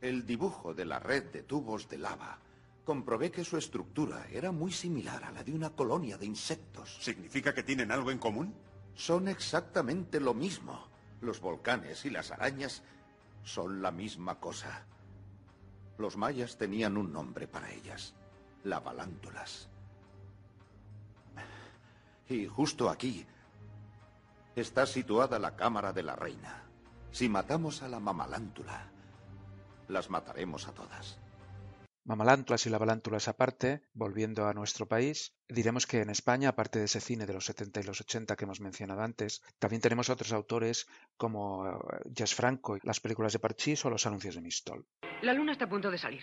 el 0.00 0.26
dibujo 0.26 0.74
de 0.74 0.84
la 0.84 0.98
red 0.98 1.24
de 1.32 1.42
tubos 1.42 1.88
de 1.88 1.98
lava, 1.98 2.38
comprobé 2.84 3.30
que 3.30 3.44
su 3.44 3.56
estructura 3.56 4.26
era 4.30 4.52
muy 4.52 4.72
similar 4.72 5.24
a 5.24 5.30
la 5.30 5.44
de 5.44 5.52
una 5.52 5.70
colonia 5.70 6.18
de 6.18 6.26
insectos. 6.26 6.98
¿Significa 7.00 7.54
que 7.54 7.62
tienen 7.62 7.92
algo 7.92 8.10
en 8.10 8.18
común? 8.18 8.54
Son 8.94 9.28
exactamente 9.28 10.20
lo 10.20 10.34
mismo. 10.34 10.88
Los 11.20 11.40
volcanes 11.40 12.04
y 12.04 12.10
las 12.10 12.30
arañas 12.32 12.82
son 13.44 13.82
la 13.82 13.90
misma 13.90 14.40
cosa. 14.40 14.86
Los 15.98 16.16
mayas 16.16 16.56
tenían 16.56 16.96
un 16.96 17.12
nombre 17.12 17.46
para 17.46 17.70
ellas. 17.70 18.14
Lavalántulas. 18.64 19.68
Y 22.28 22.46
justo 22.46 22.88
aquí 22.88 23.26
está 24.56 24.86
situada 24.86 25.38
la 25.38 25.56
cámara 25.56 25.92
de 25.92 26.02
la 26.02 26.16
reina. 26.16 26.62
Si 27.10 27.28
matamos 27.28 27.82
a 27.82 27.88
la 27.88 28.00
mamalántula, 28.00 28.90
las 29.88 30.08
mataremos 30.08 30.66
a 30.68 30.72
todas. 30.72 31.18
Mamalántulas 32.04 32.66
y 32.66 32.70
lavalántulas 32.70 33.28
aparte, 33.28 33.82
volviendo 33.94 34.48
a 34.48 34.54
nuestro 34.54 34.86
país, 34.86 35.34
diremos 35.48 35.86
que 35.86 36.00
en 36.00 36.10
España, 36.10 36.48
aparte 36.48 36.80
de 36.80 36.86
ese 36.86 37.00
cine 37.00 37.26
de 37.26 37.32
los 37.32 37.44
70 37.44 37.78
y 37.78 37.84
los 37.84 38.00
80 38.00 38.34
que 38.34 38.44
hemos 38.44 38.60
mencionado 38.60 39.02
antes, 39.02 39.40
también 39.60 39.80
tenemos 39.80 40.10
otros 40.10 40.32
autores 40.32 40.88
como 41.16 41.68
eh, 41.68 41.78
Jazz 42.06 42.34
Franco, 42.34 42.76
las 42.82 42.98
películas 42.98 43.32
de 43.32 43.38
Parchís 43.38 43.84
o 43.84 43.90
los 43.90 44.04
anuncios 44.04 44.34
de 44.34 44.40
Mistol. 44.40 44.84
La 45.22 45.32
luna 45.32 45.52
está 45.52 45.66
a 45.66 45.68
punto 45.68 45.92
de 45.92 45.98
salir. 45.98 46.22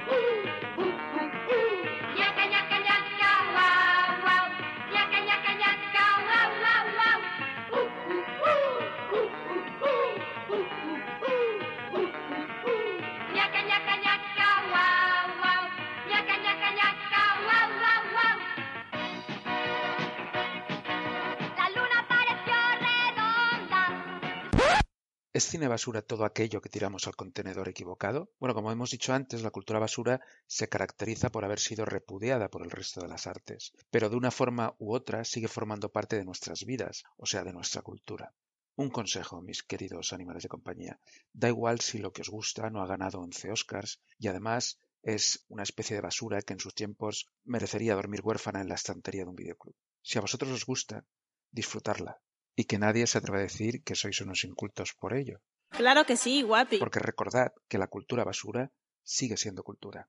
¿Es 25.41 25.47
cine 25.47 25.67
basura 25.67 26.03
todo 26.03 26.23
aquello 26.23 26.61
que 26.61 26.69
tiramos 26.69 27.07
al 27.07 27.15
contenedor 27.15 27.67
equivocado? 27.67 28.29
Bueno, 28.39 28.53
como 28.53 28.71
hemos 28.71 28.91
dicho 28.91 29.11
antes, 29.11 29.41
la 29.41 29.49
cultura 29.49 29.79
basura 29.79 30.21
se 30.45 30.69
caracteriza 30.69 31.31
por 31.31 31.43
haber 31.43 31.59
sido 31.59 31.83
repudiada 31.83 32.51
por 32.51 32.61
el 32.61 32.69
resto 32.69 33.01
de 33.01 33.07
las 33.07 33.25
artes, 33.25 33.73
pero 33.89 34.07
de 34.07 34.17
una 34.17 34.29
forma 34.29 34.75
u 34.77 34.93
otra 34.93 35.25
sigue 35.25 35.47
formando 35.47 35.91
parte 35.91 36.15
de 36.15 36.25
nuestras 36.25 36.63
vidas, 36.63 37.05
o 37.17 37.25
sea, 37.25 37.43
de 37.43 37.53
nuestra 37.53 37.81
cultura. 37.81 38.35
Un 38.75 38.91
consejo, 38.91 39.41
mis 39.41 39.63
queridos 39.63 40.13
animales 40.13 40.43
de 40.43 40.49
compañía. 40.49 40.99
Da 41.33 41.47
igual 41.47 41.79
si 41.79 41.97
lo 41.97 42.13
que 42.13 42.21
os 42.21 42.29
gusta 42.29 42.69
no 42.69 42.83
ha 42.83 42.85
ganado 42.85 43.19
11 43.19 43.51
Oscars 43.51 43.99
y 44.19 44.27
además 44.27 44.77
es 45.01 45.43
una 45.47 45.63
especie 45.63 45.95
de 45.95 46.03
basura 46.03 46.43
que 46.43 46.53
en 46.53 46.59
sus 46.59 46.75
tiempos 46.75 47.25
merecería 47.45 47.95
dormir 47.95 48.21
huérfana 48.23 48.61
en 48.61 48.69
la 48.69 48.75
estantería 48.75 49.23
de 49.23 49.31
un 49.31 49.35
videoclub. 49.35 49.75
Si 50.03 50.19
a 50.19 50.21
vosotros 50.21 50.51
os 50.51 50.67
gusta, 50.67 51.03
disfrutarla 51.49 52.21
y 52.61 52.65
que 52.65 52.77
nadie 52.77 53.07
se 53.07 53.17
atreva 53.17 53.39
a 53.39 53.49
decir 53.49 53.73
que 53.85 53.95
sois 53.95 54.21
unos 54.21 54.43
incultos 54.49 54.93
por 54.93 55.11
ello. 55.13 55.41
Claro 55.69 56.05
que 56.05 56.15
sí, 56.15 56.43
guapi. 56.43 56.77
Porque 56.77 56.99
recordad 56.99 57.53
que 57.67 57.79
la 57.79 57.87
cultura 57.87 58.23
basura 58.23 58.71
sigue 59.01 59.35
siendo 59.35 59.63
cultura. 59.63 60.07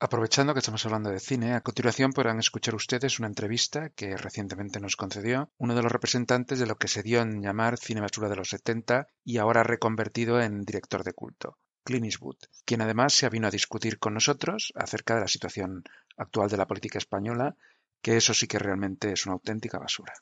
Aprovechando 0.00 0.52
que 0.52 0.58
estamos 0.58 0.84
hablando 0.84 1.10
de 1.10 1.20
cine, 1.20 1.54
a 1.54 1.60
continuación 1.60 2.12
podrán 2.12 2.40
escuchar 2.40 2.74
ustedes 2.74 3.20
una 3.20 3.28
entrevista 3.28 3.90
que 3.90 4.16
recientemente 4.16 4.80
nos 4.80 4.96
concedió 4.96 5.52
uno 5.58 5.76
de 5.76 5.82
los 5.84 5.92
representantes 5.92 6.58
de 6.58 6.66
lo 6.66 6.74
que 6.74 6.88
se 6.88 7.04
dio 7.04 7.20
en 7.20 7.40
llamar 7.40 7.78
cine 7.78 8.00
basura 8.00 8.28
de 8.28 8.34
los 8.34 8.48
70 8.48 9.06
y 9.22 9.38
ahora 9.38 9.62
reconvertido 9.62 10.40
en 10.40 10.64
director 10.64 11.04
de 11.04 11.12
culto, 11.12 11.58
Clint 11.84 12.06
Eastwood, 12.06 12.38
quien 12.64 12.80
además 12.80 13.12
se 13.12 13.28
vino 13.28 13.46
a 13.46 13.52
discutir 13.52 14.00
con 14.00 14.14
nosotros 14.14 14.72
acerca 14.74 15.14
de 15.14 15.20
la 15.20 15.28
situación 15.28 15.84
actual 16.16 16.50
de 16.50 16.56
la 16.56 16.66
política 16.66 16.98
española, 16.98 17.54
que 18.02 18.16
eso 18.16 18.34
sí 18.34 18.46
que 18.48 18.58
realmente 18.58 19.12
es 19.12 19.24
una 19.26 19.34
auténtica 19.34 19.78
basura. 19.78 20.12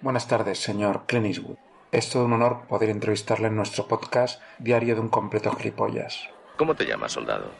Buenas 0.00 0.26
tardes, 0.26 0.58
señor 0.58 1.06
Clint 1.06 1.26
Eastwood. 1.26 1.56
Es 1.92 2.10
todo 2.10 2.24
un 2.24 2.32
honor 2.32 2.66
poder 2.66 2.90
entrevistarle 2.90 3.46
en 3.46 3.56
nuestro 3.56 3.86
podcast 3.86 4.42
Diario 4.58 4.96
de 4.96 5.00
un 5.00 5.08
completo 5.08 5.52
gilipollas. 5.52 6.28
¿Cómo 6.56 6.74
te 6.74 6.86
llamas, 6.86 7.12
soldado? 7.12 7.52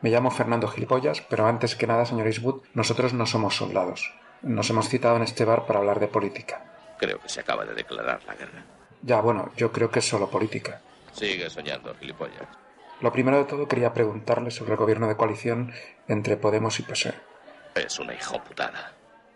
Me 0.00 0.10
llamo 0.10 0.30
Fernando 0.30 0.66
Gilipollas, 0.68 1.20
pero 1.20 1.46
antes 1.46 1.76
que 1.76 1.86
nada, 1.86 2.04
señor 2.04 2.26
Eastwood, 2.26 2.62
nosotros 2.74 3.14
no 3.14 3.26
somos 3.26 3.56
soldados. 3.56 4.12
Nos 4.42 4.68
hemos 4.70 4.88
citado 4.88 5.16
en 5.16 5.22
este 5.22 5.44
bar 5.44 5.66
para 5.66 5.78
hablar 5.78 6.00
de 6.00 6.08
política. 6.08 6.96
Creo 6.98 7.20
que 7.20 7.28
se 7.28 7.40
acaba 7.40 7.64
de 7.64 7.74
declarar 7.74 8.22
la 8.24 8.34
guerra. 8.34 8.64
Ya, 9.02 9.20
bueno, 9.20 9.52
yo 9.56 9.70
creo 9.70 9.90
que 9.90 10.00
es 10.00 10.08
solo 10.08 10.28
política. 10.28 10.82
Sigue 11.12 11.48
soñando, 11.48 11.94
gilipollas. 11.94 12.63
Lo 13.00 13.12
primero 13.12 13.38
de 13.38 13.44
todo 13.44 13.68
quería 13.68 13.92
preguntarle 13.92 14.50
sobre 14.50 14.72
el 14.72 14.78
gobierno 14.78 15.08
de 15.08 15.16
coalición 15.16 15.72
entre 16.08 16.36
Podemos 16.36 16.78
y 16.80 16.82
PSOE. 16.82 17.14
Es 17.74 17.98
una 17.98 18.14
hijoputada. 18.14 18.92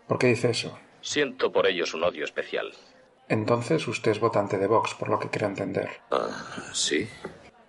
¿Por 0.07 0.17
qué 0.17 0.27
dice 0.27 0.49
eso? 0.49 0.77
Siento 1.01 1.51
por 1.51 1.67
ellos 1.67 1.93
un 1.93 2.03
odio 2.03 2.23
especial. 2.23 2.71
Entonces 3.27 3.87
usted 3.87 4.11
es 4.11 4.19
votante 4.19 4.57
de 4.57 4.67
Vox, 4.67 4.95
por 4.95 5.09
lo 5.09 5.19
que 5.19 5.29
quiero 5.29 5.47
entender. 5.47 5.89
Ah, 6.09 6.29
sí. 6.73 7.07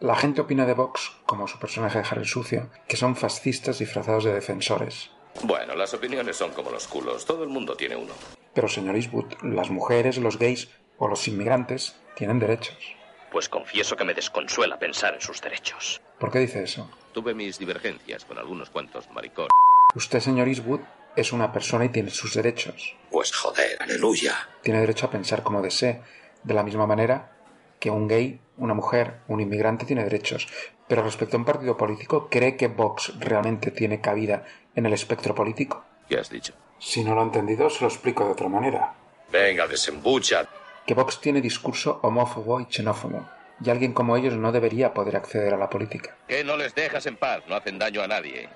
La 0.01 0.16
gente 0.16 0.41
opina 0.41 0.64
de 0.64 0.72
Vox, 0.72 1.12
como 1.26 1.47
su 1.47 1.59
personaje 1.59 1.99
de 1.99 2.09
Harry 2.11 2.24
Sucio, 2.24 2.70
que 2.88 2.97
son 2.97 3.16
fascistas 3.16 3.78
disfrazados 3.78 4.24
de 4.24 4.32
defensores. 4.32 5.11
Bueno, 5.43 5.74
las 5.74 5.93
opiniones 5.93 6.36
son 6.36 6.53
como 6.53 6.70
los 6.70 6.88
culos. 6.88 7.26
Todo 7.26 7.45
el 7.45 7.51
mundo 7.51 7.76
tiene 7.76 7.97
uno. 7.97 8.14
Pero, 8.55 8.68
señor 8.68 8.97
Eastwood, 8.97 9.32
las 9.43 9.70
mujeres, 9.70 10.16
los 10.16 10.38
gays 10.38 10.70
o 10.99 11.09
los 11.09 11.28
inmigrantes 11.28 12.01
tienen 12.16 12.38
derechos. 12.38 12.97
Pues 13.31 13.49
confieso 13.49 13.97
que 13.97 14.05
me 14.05 14.14
desconsuela 14.14 14.78
pensar 14.78 15.14
en 15.14 15.20
sus 15.20 15.41
derechos. 15.41 16.01
¿Por 16.18 16.31
qué 16.31 16.41
dice 16.41 16.62
eso? 16.62 16.91
Tuve 17.12 17.35
mis 17.35 17.59
divergencias 17.59 18.24
con 18.24 18.39
algunos 18.39 18.70
cuantos 18.70 19.11
maricón. 19.11 19.49
Usted, 19.95 20.20
señor 20.20 20.49
Eastwood, 20.49 20.81
es 21.16 21.33
una 21.33 21.53
persona 21.53 21.85
y 21.85 21.89
tiene 21.91 22.11
sus 22.11 22.35
derechos. 22.35 22.97
Pues 23.11 23.33
joder, 23.33 23.76
aleluya. 23.81 24.49
Tiene 24.62 24.81
derecho 24.81 25.07
a 25.07 25.11
pensar 25.11 25.43
como 25.43 25.62
desee, 25.62 26.03
de 26.43 26.55
la 26.55 26.62
misma 26.62 26.87
manera 26.87 27.33
que 27.78 27.91
un 27.91 28.09
gay, 28.09 28.41
una 28.59 28.74
mujer, 28.74 29.20
un 29.28 29.41
inmigrante 29.41 29.87
tiene 29.87 30.05
derechos. 30.05 30.47
Pero 30.87 31.03
respecto 31.03 31.37
a 31.37 31.41
un 31.41 31.47
partido 31.47 31.76
político, 31.76 32.28
¿cree 32.28 32.57
que 32.57 32.68
Vox 32.68 33.12
realmente 33.18 33.70
tiene 33.70 34.01
cabida 34.01 34.45
en 34.74 34.87
el 34.87 34.93
espectro 34.93 35.35
político? 35.35 35.85
¿Qué 36.09 36.18
has 36.18 36.31
dicho? 36.31 36.53
Si 36.78 37.03
no 37.05 37.14
lo 37.14 37.20
ha 37.20 37.24
entendido, 37.24 37.70
se 37.70 37.83
lo 37.83 37.89
explico 37.89 38.24
de 38.24 38.33
otra 38.33 38.49
manera. 38.49 38.95
Venga, 39.31 39.66
desembucha. 39.66 40.47
Que 40.91 40.95
Vox 40.95 41.20
tiene 41.20 41.41
discurso 41.41 42.01
homófobo 42.03 42.61
y 42.61 42.66
xenófobo, 42.68 43.30
y 43.64 43.70
alguien 43.70 43.93
como 43.93 44.16
ellos 44.16 44.34
no 44.34 44.51
debería 44.51 44.93
poder 44.93 45.14
acceder 45.14 45.55
a 45.55 45.57
la 45.57 45.70
política. 45.70 46.16
Que 46.26 46.43
no 46.43 46.57
les 46.57 46.74
dejas 46.74 47.07
en 47.07 47.16
paz, 47.16 47.45
no 47.47 47.55
hacen 47.55 47.78
daño 47.78 48.03
a 48.03 48.09
nadie. 48.09 48.49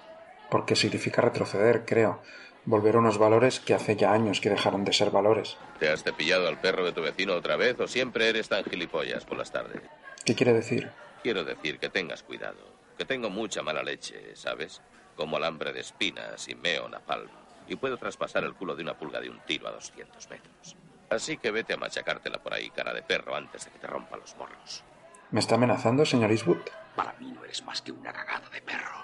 Porque 0.51 0.75
significa 0.75 1.23
retroceder, 1.23 1.85
creo. 1.85 2.21
Volver 2.65 2.97
a 2.97 2.99
unos 2.99 3.19
valores 3.19 3.61
que 3.61 3.73
hace 3.73 3.95
ya 3.95 4.13
años 4.13 4.41
que 4.41 4.51
dejaron 4.51 4.85
de 4.85 4.93
ser 4.93 5.13
valores. 5.13 5.57
¿Te 5.79 5.89
has 5.89 6.03
cepillado 6.03 6.49
al 6.49 6.61
perro 6.61 6.85
de 6.85 6.91
tu 6.91 7.03
vecino 7.03 7.35
otra 7.35 7.55
vez 7.55 7.79
o 7.79 7.87
siempre 7.87 8.29
eres 8.29 8.49
tan 8.49 8.65
gilipollas 8.65 9.25
por 9.25 9.39
las 9.39 9.53
tardes? 9.53 9.83
¿Qué 10.25 10.35
quiere 10.35 10.55
decir? 10.55 10.91
Quiero 11.23 11.45
decir 11.45 11.79
que 11.79 11.89
tengas 11.89 12.25
cuidado, 12.25 12.59
que 12.99 13.05
tengo 13.05 13.31
mucha 13.31 13.63
mala 13.63 13.85
leche, 13.85 14.35
¿sabes? 14.35 14.83
Como 15.15 15.37
alambre 15.37 15.73
de 15.73 15.83
espinas 15.83 16.49
y 16.49 16.57
meo 16.57 16.89
napalm. 16.89 17.31
Y 17.69 17.77
puedo 17.77 17.97
traspasar 17.97 18.43
el 18.43 18.55
culo 18.55 18.75
de 18.75 18.83
una 18.83 18.99
pulga 18.99 19.21
de 19.21 19.31
un 19.31 19.39
tiro 19.47 19.69
a 19.69 19.71
200 19.71 20.29
metros. 20.31 20.77
Así 21.15 21.37
que 21.37 21.53
vete 21.53 21.75
a 21.75 21.77
machacártela 21.77 22.43
por 22.43 22.53
ahí, 22.55 22.71
cara 22.71 22.93
de 22.93 23.03
perro, 23.03 23.37
antes 23.37 23.65
de 23.65 23.71
que 23.71 23.79
te 23.79 23.87
rompa 23.87 24.17
los 24.17 24.37
morros. 24.37 24.83
¿Me 25.31 25.39
está 25.39 25.55
amenazando, 25.55 26.05
señor 26.05 26.33
Eastwood? 26.33 26.59
Para 26.97 27.13
mí 27.21 27.31
no 27.31 27.45
eres 27.45 27.63
más 27.65 27.83
que 27.83 27.93
una 27.93 28.13
cagada 28.13 28.49
de 28.51 28.61
perro. 28.61 28.99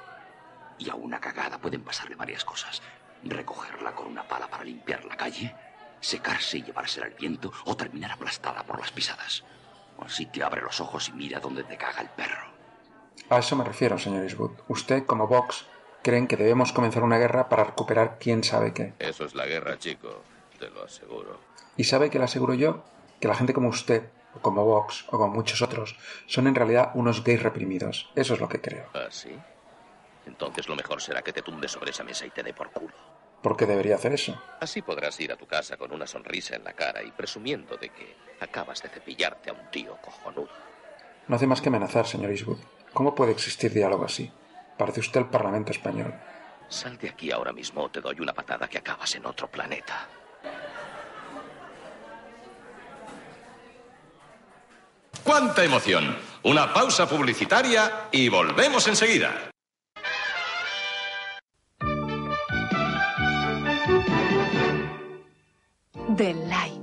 Y 0.79 0.91
a 0.91 0.97
una 0.97 1.21
cagada 1.21 1.59
pueden 1.59 1.83
pasarle 1.83 2.17
varias 2.17 2.45
cosas. 2.45 2.83
Recogerla 3.23 3.93
con 3.93 4.09
una 4.09 4.27
pala 4.27 4.49
para 4.49 4.65
limpiar 4.65 5.05
la 5.05 5.17
calle, 5.17 5.55
secarse 6.01 6.59
y 6.59 6.63
llevársela 6.65 7.07
al 7.07 7.15
viento 7.15 7.53
o 7.65 7.77
terminar 7.77 8.11
aplastada 8.11 8.65
por 8.65 8.81
las 8.81 8.91
pisadas. 8.91 9.45
Así 10.05 10.27
que 10.27 10.43
abre 10.43 10.63
los 10.63 10.81
ojos 10.81 11.09
y 11.11 11.13
mira 11.13 11.39
dónde 11.39 11.63
te 11.63 11.77
caga 11.77 12.01
el 12.01 12.09
perro. 12.09 12.51
A 13.29 13.39
eso 13.39 13.55
me 13.55 13.63
refiero, 13.63 13.99
señor 13.99 14.25
Eastwood. 14.25 14.59
Usted, 14.67 15.07
como 15.07 15.29
Vox, 15.29 15.65
creen 16.03 16.27
que 16.27 16.37
debemos 16.37 16.73
comenzar 16.73 17.05
una 17.05 17.19
guerra 17.19 17.49
para 17.49 17.63
recuperar 17.63 18.19
quién 18.19 18.43
sabe 18.43 18.73
qué. 18.73 18.95
Eso 18.99 19.25
es 19.25 19.37
la 19.37 19.47
guerra, 19.47 19.79
chico. 19.79 20.25
Te 20.61 20.69
lo 20.69 20.85
aseguro. 20.85 21.41
¿Y 21.79 21.85
sabe 21.85 22.11
que 22.11 22.19
le 22.19 22.27
aseguro 22.27 22.53
yo? 22.53 22.85
Que 23.19 23.29
la 23.29 23.35
gente 23.35 23.55
como 23.55 23.69
usted, 23.71 24.11
o 24.35 24.41
como 24.41 24.63
Vox, 24.65 25.07
o 25.09 25.13
como 25.13 25.29
muchos 25.29 25.63
otros, 25.63 25.97
son 26.27 26.47
en 26.47 26.55
realidad 26.55 26.91
unos 26.95 27.25
gays 27.25 27.43
reprimidos. 27.43 28.11
Eso 28.15 28.35
es 28.35 28.41
lo 28.41 28.49
que 28.49 28.61
creo. 28.61 28.87
¿Ah, 28.93 29.07
sí? 29.09 29.35
Entonces 30.27 30.69
lo 30.69 30.77
mejor 30.77 31.01
será 31.01 31.23
que 31.23 31.33
te 31.33 31.41
tumbes 31.41 31.73
sobre 31.73 31.93
esa 31.93 32.05
mesa 32.05 32.27
y 32.27 32.31
te 32.31 32.43
dé 32.43 32.53
por 32.53 32.71
culo. 32.73 32.93
¿Por 33.43 33.57
qué 33.57 33.65
debería 33.65 33.95
hacer 33.95 34.13
eso? 34.13 34.39
Así 34.61 34.83
podrás 34.83 35.19
ir 35.19 35.33
a 35.33 35.37
tu 35.37 35.47
casa 35.47 35.79
con 35.79 35.93
una 35.93 36.07
sonrisa 36.07 36.57
en 36.57 36.65
la 36.65 36.75
cara 36.75 37.03
y 37.03 37.11
presumiendo 37.11 37.79
de 37.79 37.89
que 37.89 38.15
acabas 38.39 38.83
de 38.83 38.91
cepillarte 38.91 39.49
a 39.49 39.55
un 39.55 39.71
tío 39.71 39.97
cojonudo. 40.03 40.51
No 41.27 41.37
hace 41.37 41.47
más 41.47 41.63
que 41.63 41.71
amenazar, 41.71 42.07
señor 42.07 42.31
Eastwood. 42.33 42.59
¿Cómo 42.93 43.15
puede 43.15 43.33
existir 43.33 43.73
diálogo 43.73 44.05
así? 44.05 44.31
Parece 44.77 45.01
usted 45.01 45.21
el 45.21 45.27
Parlamento 45.29 45.71
español. 45.73 46.13
Sal 46.69 46.99
de 46.99 47.09
aquí 47.09 47.31
ahora 47.33 47.55
mismo 47.55 47.83
o 47.83 47.91
te 47.91 48.03
doy 48.03 48.21
una 48.21 48.35
patada 48.35 48.69
que 48.69 48.77
acabas 48.77 49.15
en 49.15 49.25
otro 49.25 49.49
planeta. 49.51 50.07
¡Cuánta 55.25 55.63
emoción! 55.63 56.17
Una 56.43 56.73
pausa 56.73 57.09
publicitaria 57.09 58.09
y 58.11 58.29
volvemos 58.29 58.89
enseguida. 58.89 59.51
Del 66.09 66.49
Lai. 66.49 66.81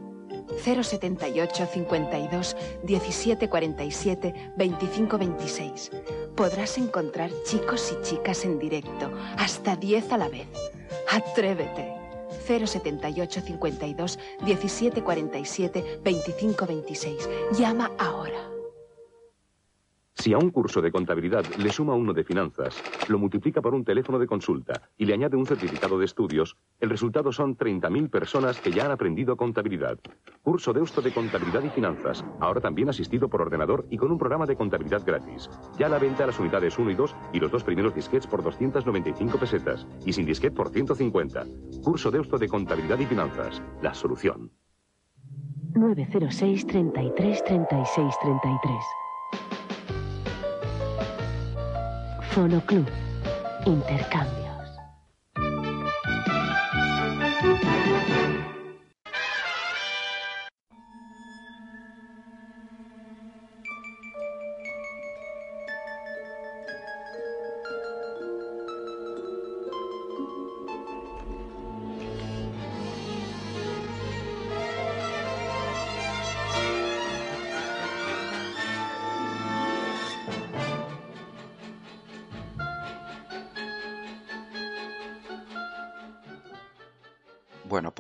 078 0.64 1.66
52 1.66 2.56
17 2.84 3.50
47 3.50 4.54
25 4.56 5.18
26. 5.18 5.92
Podrás 6.36 6.78
encontrar 6.78 7.32
chicos 7.44 7.92
y 7.92 8.02
chicas 8.04 8.46
en 8.46 8.60
directo, 8.60 9.12
hasta 9.38 9.76
10 9.76 10.12
a 10.14 10.18
la 10.18 10.30
vez. 10.30 10.48
Atrévete. 11.12 11.97
078 12.48 13.42
52 13.42 14.18
17 14.46 15.02
47 15.02 15.84
25 16.04 16.66
26. 16.66 17.30
Llama 17.60 17.92
ahora. 17.98 18.57
Si 20.18 20.34
a 20.34 20.40
un 20.40 20.50
curso 20.50 20.82
de 20.82 20.92
contabilidad 20.92 21.46
le 21.58 21.72
suma 21.72 21.94
uno 21.94 22.12
de 22.12 22.24
finanzas, 22.24 22.82
lo 23.08 23.20
multiplica 23.20 23.62
por 23.62 23.76
un 23.76 23.86
teléfono 23.86 24.18
de 24.18 24.26
consulta 24.26 24.90
y 24.98 25.06
le 25.06 25.14
añade 25.14 25.38
un 25.38 25.46
certificado 25.46 26.00
de 26.00 26.06
estudios, 26.06 26.58
el 26.80 26.90
resultado 26.90 27.32
son 27.32 27.56
30.000 27.56 28.10
personas 28.10 28.60
que 28.60 28.74
ya 28.74 28.86
han 28.86 28.92
aprendido 28.92 29.38
contabilidad. 29.38 30.00
Curso 30.42 30.74
Deusto 30.74 31.04
de 31.04 31.12
Contabilidad 31.12 31.64
y 31.64 31.70
Finanzas, 31.70 32.26
ahora 32.40 32.60
también 32.60 32.90
asistido 32.90 33.30
por 33.30 33.44
ordenador 33.44 33.86
y 33.92 33.98
con 33.98 34.12
un 34.12 34.18
programa 34.18 34.48
de 34.48 34.56
contabilidad 34.56 35.06
gratis. 35.06 35.52
Ya 35.78 35.88
la 35.88 36.00
venta 36.00 36.26
las 36.26 36.40
unidades 36.40 36.80
1 36.80 36.90
y 36.90 36.96
2 36.96 37.16
y 37.34 37.40
los 37.40 37.52
dos 37.52 37.64
primeros 37.64 37.94
disquets 37.94 38.26
por 38.26 38.42
295 38.42 39.38
pesetas 39.38 39.86
y 40.04 40.14
sin 40.14 40.26
disquete 40.26 40.56
por 40.56 40.70
150. 40.70 41.46
Curso 41.84 42.10
Deusto 42.10 42.40
de 42.40 42.50
Contabilidad 42.50 42.98
y 42.98 43.06
Finanzas, 43.06 43.62
la 43.84 43.94
solución. 43.94 44.50
906 45.76 46.66
33 46.66 47.44
36 47.44 48.16
33. 48.20 48.74
Fonoclub. 52.38 52.86
Intercambios. 53.66 54.48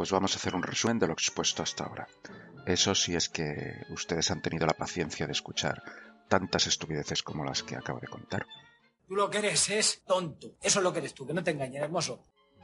Pues 0.07 0.13
vamos 0.13 0.33
a 0.35 0.37
hacer 0.37 0.55
un 0.55 0.63
resumen 0.63 0.99
de 0.99 1.07
lo 1.07 1.11
expuesto 1.11 1.63
hasta 1.63 1.83
ahora. 1.83 2.07
Eso 2.65 2.95
sí 2.95 3.13
es 3.13 3.27
que 3.27 3.83
ustedes 3.89 4.31
han 4.31 4.41
tenido 4.41 4.65
la 4.65 4.71
paciencia 4.71 5.25
de 5.25 5.33
escuchar 5.33 5.83
tantas 6.29 6.65
estupideces 6.65 7.21
como 7.23 7.43
las 7.43 7.61
que 7.61 7.75
acabo 7.75 7.99
de 7.99 8.07
contar. 8.07 8.45
Tú 9.05 9.15
lo 9.15 9.29
que 9.29 9.39
eres 9.39 9.69
es 9.69 10.03
tonto. 10.05 10.55
Eso 10.61 10.79
es 10.79 10.83
lo 10.83 10.93
que 10.93 10.99
eres 10.99 11.13
tú, 11.13 11.27
que 11.27 11.33
no 11.33 11.43
te 11.43 11.51
engañes, 11.51 11.83
hermoso. 11.83 12.23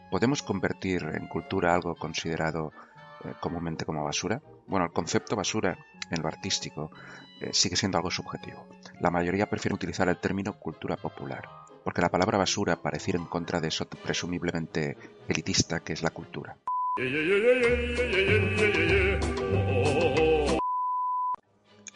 ¿Podemos 0.10 0.42
convertir 0.42 1.04
en 1.04 1.28
cultura 1.28 1.76
algo 1.76 1.96
considerado 1.96 2.72
eh, 3.26 3.34
comúnmente 3.42 3.84
como 3.84 4.06
basura? 4.06 4.42
Bueno, 4.66 4.86
el 4.86 4.94
concepto 4.94 5.36
basura 5.36 5.78
en 6.12 6.22
lo 6.22 6.30
artístico 6.30 6.92
eh, 7.42 7.50
sigue 7.52 7.76
siendo 7.76 7.98
algo 7.98 8.10
subjetivo. 8.10 8.66
La 9.02 9.12
mayoría 9.12 9.50
prefiere 9.50 9.76
utilizar 9.76 10.08
el 10.08 10.16
término 10.16 10.54
cultura 10.54 10.96
popular, 10.96 11.50
porque 11.84 12.00
la 12.00 12.10
palabra 12.10 12.38
basura 12.38 12.82
parece 12.82 13.12
ir 13.12 13.18
en 13.18 13.26
contra 13.26 13.60
de 13.60 13.68
eso 13.68 13.86
presumiblemente 13.86 14.96
elitista 15.28 15.82
que 15.82 15.92
es 15.92 16.04
la 16.04 16.12
cultura. 16.12 16.58
En 16.96 17.08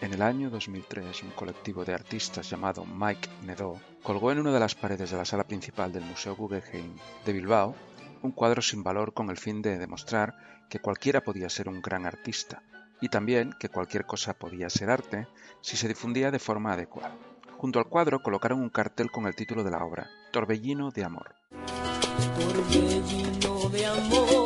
el 0.02 0.24
año 0.24 0.50
2003, 0.50 1.22
un 1.22 1.30
colectivo 1.36 1.86
de 1.86 1.93
artistas 1.93 2.50
llamado 2.50 2.84
Mike 2.84 3.30
Nedó 3.45 3.80
colgó 4.02 4.32
en 4.32 4.39
una 4.39 4.52
de 4.52 4.60
las 4.60 4.74
paredes 4.74 5.12
de 5.12 5.18
la 5.18 5.26
sala 5.26 5.43
principal 5.43 5.93
del 5.93 6.04
Museo 6.04 6.36
Guggenheim 6.36 6.95
de 7.24 7.34
Bilbao 7.34 7.76
un 8.24 8.32
cuadro 8.32 8.64
sin 8.64 8.82
valor 8.84 9.14
con 9.14 9.30
el 9.30 9.38
fin 9.38 9.62
de 9.62 9.78
demostrar 9.78 10.66
que 10.68 10.80
cualquiera 10.80 11.22
podía 11.22 11.48
ser 11.48 11.70
un 11.70 11.84
gran 11.84 12.08
artista 12.08 12.64
y 13.00 13.10
también 13.10 13.54
que 13.60 13.70
cualquier 13.70 14.08
cosa 14.08 14.34
podía 14.34 14.68
ser 14.72 14.89
arte 14.89 15.28
si 15.62 15.78
se 15.78 15.88
difundía 15.88 16.32
de 16.32 16.39
forma 16.39 16.74
adecuada. 16.74 17.16
Junto 17.58 17.78
al 17.78 17.86
cuadro 17.86 18.24
colocaron 18.24 18.62
un 18.62 18.70
cartel 18.72 19.12
con 19.12 19.28
el 19.28 19.36
título 19.36 19.64
de 19.64 19.70
la 19.70 19.84
obra, 19.86 20.10
Torbellino 20.32 20.89
de 20.89 21.04
Amor. 21.04 21.36
Torbellino 22.39 23.70
de 23.70 23.86
amor 23.86 24.36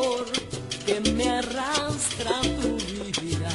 que 0.86 1.00
me 1.12 1.30
arrastra 1.30 2.42
tu 2.62 3.22
vida. 3.22 3.50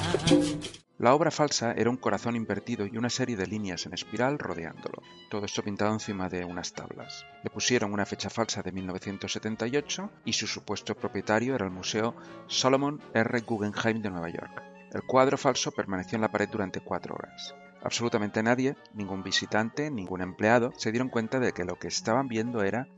La 0.99 1.15
obra 1.15 1.31
falsa 1.31 1.73
era 1.73 1.91
un 1.91 1.99
corazón 1.99 2.37
invertido 2.37 2.87
y 2.87 2.97
una 2.97 3.11
serie 3.11 3.37
de 3.37 3.47
líneas 3.47 3.85
en 3.85 3.93
espiral 3.93 4.39
rodeándolo. 4.39 5.03
Todo 5.31 5.45
esto 5.45 5.63
pintado 5.63 5.93
encima 5.93 6.31
de 6.31 6.45
unas 6.45 6.73
tablas. 6.73 7.27
Le 7.45 7.51
pusieron 7.51 7.93
una 7.93 8.07
fecha 8.07 8.31
falsa 8.31 8.63
de 8.63 8.73
1978 8.73 10.11
y 10.25 10.33
su 10.33 10.47
supuesto 10.47 10.95
propietario 10.95 11.55
era 11.55 11.67
el 11.67 11.71
Museo 11.71 12.15
Solomon 12.47 13.03
R. 13.13 13.41
Guggenheim 13.41 14.01
de 14.01 14.11
Nueva 14.11 14.31
York. 14.31 14.63
El 14.91 15.03
cuadro 15.03 15.37
falso 15.37 15.71
permaneció 15.71 16.17
en 16.17 16.23
la 16.23 16.33
pared 16.33 16.49
durante 16.51 16.81
cuatro 16.81 17.15
horas. 17.15 17.55
Absolutamente 17.83 18.43
nadie, 18.43 18.75
ningún 18.95 19.23
visitante, 19.23 19.91
ningún 19.91 20.23
empleado, 20.23 20.73
se 20.77 20.93
dieron 20.93 21.11
cuenta 21.11 21.41
de 21.41 21.53
que 21.53 21.65
lo 21.65 21.79
que 21.79 21.89
estaban 21.89 22.27
viendo 22.27 22.63
era 22.63 22.89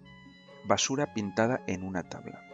basura 0.64 1.12
pintada 1.14 1.62
en 1.66 1.82
una 1.82 2.04
tabla. 2.08 2.47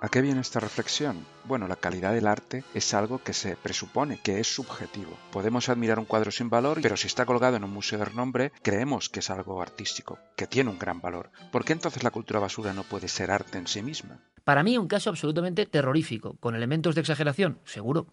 ¿A 0.00 0.08
qué 0.08 0.20
viene 0.20 0.40
esta 0.40 0.60
reflexión? 0.60 1.26
Bueno, 1.44 1.66
la 1.66 1.74
calidad 1.74 2.12
del 2.12 2.28
arte 2.28 2.62
es 2.72 2.94
algo 2.94 3.20
que 3.20 3.32
se 3.32 3.56
presupone 3.56 4.20
que 4.22 4.38
es 4.38 4.46
subjetivo. 4.46 5.18
Podemos 5.32 5.68
admirar 5.68 5.98
un 5.98 6.04
cuadro 6.04 6.30
sin 6.30 6.48
valor, 6.48 6.78
pero 6.80 6.96
si 6.96 7.08
está 7.08 7.26
colgado 7.26 7.56
en 7.56 7.64
un 7.64 7.72
museo 7.72 7.98
de 7.98 8.04
renombre, 8.04 8.52
creemos 8.62 9.08
que 9.08 9.18
es 9.18 9.28
algo 9.28 9.60
artístico, 9.60 10.20
que 10.36 10.46
tiene 10.46 10.70
un 10.70 10.78
gran 10.78 11.00
valor. 11.00 11.32
¿Por 11.50 11.64
qué 11.64 11.72
entonces 11.72 12.04
la 12.04 12.12
cultura 12.12 12.38
basura 12.38 12.72
no 12.72 12.84
puede 12.84 13.08
ser 13.08 13.32
arte 13.32 13.58
en 13.58 13.66
sí 13.66 13.82
misma? 13.82 14.20
Para 14.44 14.62
mí 14.62 14.78
un 14.78 14.86
caso 14.86 15.10
absolutamente 15.10 15.66
terrorífico, 15.66 16.36
con 16.38 16.54
elementos 16.54 16.94
de 16.94 17.00
exageración, 17.00 17.58
seguro, 17.64 18.06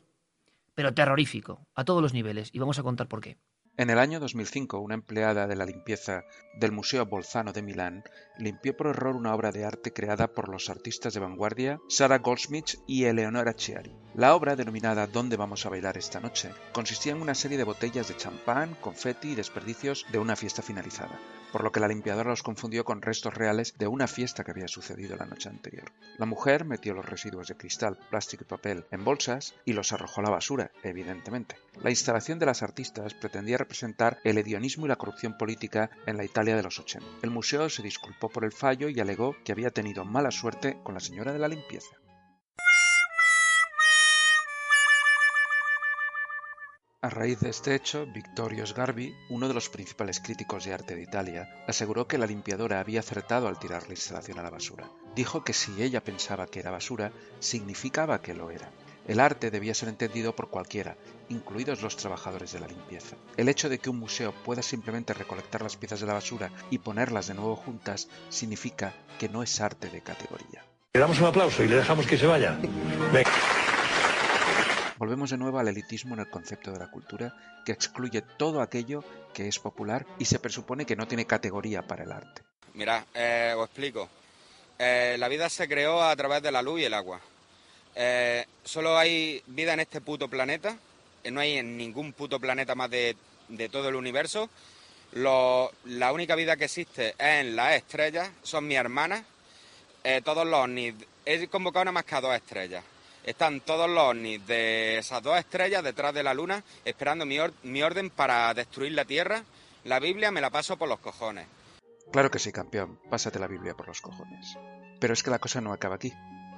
pero 0.73 0.95
terrorífico, 0.95 1.67
a 1.75 1.85
todos 1.85 2.01
los 2.01 2.13
niveles, 2.15 2.49
y 2.51 2.57
vamos 2.57 2.79
a 2.79 2.83
contar 2.83 3.07
por 3.07 3.21
qué. 3.21 3.37
En 3.77 3.89
el 3.89 3.99
año 3.99 4.21
2005, 4.21 4.79
una 4.79 4.95
empleada 4.95 5.47
de 5.47 5.57
la 5.57 5.65
limpieza 5.65 6.23
del 6.57 6.71
Museo 6.71 7.05
Bolzano 7.05 7.51
de 7.51 7.61
Milán 7.61 8.05
limpió 8.37 8.77
por 8.77 8.87
error 8.87 9.17
una 9.17 9.35
obra 9.35 9.51
de 9.51 9.65
arte 9.65 9.91
creada 9.91 10.33
por 10.33 10.47
los 10.47 10.69
artistas 10.69 11.13
de 11.13 11.19
vanguardia 11.19 11.81
Sarah 11.89 12.19
Goldsmith 12.19 12.75
y 12.87 13.03
Eleonora 13.03 13.53
Chiari. 13.53 14.04
La 14.17 14.33
obra, 14.33 14.55
denominada 14.55 15.07
¿Dónde 15.07 15.35
vamos 15.35 15.65
a 15.65 15.69
bailar 15.69 15.97
esta 15.97 16.21
noche?, 16.21 16.49
consistía 16.71 17.11
en 17.11 17.21
una 17.21 17.35
serie 17.35 17.57
de 17.57 17.65
botellas 17.65 18.07
de 18.07 18.15
champán, 18.15 18.73
confeti 18.79 19.31
y 19.31 19.35
desperdicios 19.35 20.05
de 20.09 20.19
una 20.19 20.37
fiesta 20.37 20.61
finalizada, 20.61 21.19
por 21.51 21.65
lo 21.65 21.73
que 21.73 21.81
la 21.81 21.89
limpiadora 21.89 22.29
los 22.29 22.41
confundió 22.41 22.85
con 22.85 23.01
restos 23.01 23.33
reales 23.33 23.77
de 23.77 23.87
una 23.87 24.07
fiesta 24.07 24.45
que 24.45 24.51
había 24.51 24.69
sucedido 24.69 25.17
la 25.17 25.25
noche 25.25 25.49
anterior. 25.49 25.91
La 26.17 26.25
mujer 26.25 26.63
metió 26.63 26.93
los 26.93 27.05
residuos 27.05 27.49
de 27.49 27.57
cristal, 27.57 27.99
plástico 28.09 28.45
y 28.45 28.47
papel 28.47 28.85
en 28.89 29.03
bolsas 29.03 29.53
y 29.65 29.73
los 29.73 29.91
arrojó 29.91 30.21
a 30.21 30.23
la 30.23 30.29
basura, 30.29 30.71
evidentemente. 30.81 31.57
La 31.83 31.89
instalación 31.89 32.39
de 32.39 32.45
las 32.45 32.63
artistas 32.63 33.13
pretendía 33.15 33.57
representar 33.57 34.19
el 34.23 34.37
hedionismo 34.37 34.85
y 34.85 34.87
la 34.87 34.95
corrupción 34.95 35.37
política 35.37 35.89
en 36.05 36.15
la 36.15 36.23
Italia 36.23 36.55
de 36.55 36.63
los 36.63 36.79
80. 36.79 37.05
El 37.21 37.31
museo 37.31 37.67
se 37.67 37.83
disculpó 37.83 38.29
por 38.29 38.45
el 38.45 38.53
fallo 38.53 38.87
y 38.87 38.97
alegó 39.01 39.35
que 39.43 39.51
había 39.51 39.71
tenido 39.71 40.05
mala 40.05 40.31
suerte 40.31 40.77
con 40.83 40.93
la 40.93 41.01
señora 41.01 41.33
de 41.33 41.39
la 41.39 41.49
limpieza. 41.49 41.97
A 47.05 47.09
raíz 47.11 47.39
de 47.39 47.51
este 47.51 47.75
hecho, 47.75 48.07
Vittorio 48.07 48.65
Sgarbi, 48.65 49.15
uno 49.29 49.47
de 49.47 49.53
los 49.53 49.69
principales 49.69 50.19
críticos 50.19 50.65
de 50.65 50.73
arte 50.73 50.95
de 50.95 51.03
Italia, 51.03 51.63
aseguró 51.67 52.07
que 52.07 52.17
la 52.17 52.25
limpiadora 52.25 52.79
había 52.79 53.01
acertado 53.01 53.47
al 53.47 53.59
tirar 53.59 53.83
la 53.83 53.93
instalación 53.93 54.39
a 54.39 54.41
la 54.41 54.49
basura. 54.49 54.89
Dijo 55.15 55.43
que 55.43 55.53
si 55.53 55.83
ella 55.83 56.03
pensaba 56.03 56.47
que 56.47 56.61
era 56.61 56.71
basura, 56.71 57.11
significaba 57.39 58.23
que 58.23 58.33
lo 58.33 58.49
era. 58.49 58.71
El 59.07 59.19
arte 59.19 59.51
debía 59.51 59.75
ser 59.75 59.89
entendido 59.89 60.35
por 60.35 60.49
cualquiera, 60.49 60.97
incluidos 61.29 61.83
los 61.83 61.95
trabajadores 61.95 62.53
de 62.53 62.61
la 62.61 62.67
limpieza. 62.67 63.17
El 63.37 63.49
hecho 63.49 63.69
de 63.69 63.77
que 63.77 63.91
un 63.91 63.99
museo 63.99 64.33
pueda 64.43 64.63
simplemente 64.63 65.13
recolectar 65.13 65.61
las 65.61 65.77
piezas 65.77 65.99
de 65.99 66.07
la 66.07 66.13
basura 66.13 66.49
y 66.71 66.79
ponerlas 66.79 67.27
de 67.27 67.35
nuevo 67.35 67.55
juntas 67.55 68.07
significa 68.29 68.95
que 69.19 69.29
no 69.29 69.43
es 69.43 69.61
arte 69.61 69.91
de 69.91 70.01
categoría. 70.01 70.65
Le 70.95 71.01
damos 71.01 71.19
un 71.19 71.27
aplauso 71.27 71.63
y 71.63 71.67
le 71.67 71.75
dejamos 71.75 72.07
que 72.07 72.17
se 72.17 72.25
vaya. 72.25 72.57
Venga. 73.13 73.29
Volvemos 74.97 75.29
de 75.29 75.37
nuevo 75.37 75.59
al 75.59 75.67
elitismo 75.67 76.13
en 76.13 76.21
el 76.21 76.29
concepto 76.29 76.71
de 76.71 76.79
la 76.79 76.89
cultura, 76.89 77.33
que 77.65 77.73
excluye 77.73 78.21
todo 78.21 78.61
aquello 78.61 79.03
que 79.33 79.47
es 79.47 79.59
popular 79.59 80.05
y 80.19 80.25
se 80.25 80.39
presupone 80.39 80.85
que 80.85 80.95
no 80.95 81.07
tiene 81.07 81.25
categoría 81.25 81.81
para 81.81 82.03
el 82.03 82.11
arte. 82.11 82.41
Mirad, 82.75 83.03
eh, 83.13 83.53
os 83.57 83.65
explico. 83.65 84.07
Eh, 84.79 85.15
la 85.19 85.27
vida 85.27 85.49
se 85.49 85.67
creó 85.67 86.01
a 86.03 86.15
través 86.15 86.41
de 86.41 86.51
la 86.51 86.61
luz 86.61 86.79
y 86.81 86.85
el 86.85 86.93
agua. 86.93 87.19
Eh, 87.95 88.45
solo 88.63 88.97
hay 88.97 89.41
vida 89.47 89.73
en 89.73 89.81
este 89.81 90.01
puto 90.01 90.29
planeta, 90.29 90.77
eh, 91.23 91.31
no 91.31 91.39
hay 91.41 91.57
en 91.57 91.77
ningún 91.77 92.13
puto 92.13 92.39
planeta 92.39 92.75
más 92.75 92.89
de, 92.89 93.15
de 93.49 93.69
todo 93.69 93.89
el 93.89 93.95
universo. 93.95 94.49
Lo- 95.13 95.71
la 95.85 96.11
única 96.13 96.35
vida 96.35 96.55
que 96.57 96.65
existe 96.65 97.09
es 97.09 97.15
en 97.41 97.55
las 97.55 97.73
estrellas, 97.73 98.29
son 98.43 98.67
mis 98.67 98.77
hermanas. 98.77 99.23
Todos 100.23 100.45
los 100.45 100.59
ovnis, 100.59 100.93
he 101.25 101.47
convocado 101.47 101.85
nada 101.85 101.93
más 101.93 102.05
a 102.13 102.21
dos 102.21 102.35
estrellas. 102.35 102.83
Están 103.25 103.61
todos 103.61 103.89
los 103.89 104.03
ovnis 104.03 104.45
de 104.45 104.99
esas 104.99 105.23
dos 105.23 105.37
estrellas 105.37 105.83
detrás 105.83 106.13
de 106.13 106.21
la 106.21 106.35
luna 106.35 106.63
esperando 106.85 107.25
mi, 107.25 107.37
mi 107.63 107.81
orden 107.81 108.11
para 108.11 108.53
destruir 108.53 108.91
la 108.91 109.03
Tierra. 109.03 109.43
La 109.83 109.99
Biblia 109.99 110.29
me 110.29 110.41
la 110.41 110.51
paso 110.51 110.77
por 110.77 110.87
los 110.87 110.99
cojones. 110.99 111.47
Claro 112.11 112.29
que 112.29 112.37
sí, 112.37 112.51
campeón, 112.51 112.99
pásate 113.09 113.39
la 113.39 113.47
Biblia 113.47 113.73
por 113.73 113.87
los 113.87 113.99
cojones. 113.99 114.55
Pero 114.99 115.13
es 115.13 115.23
que 115.23 115.31
la 115.31 115.39
cosa 115.39 115.59
no 115.59 115.73
acaba 115.73 115.95
aquí. 115.95 116.13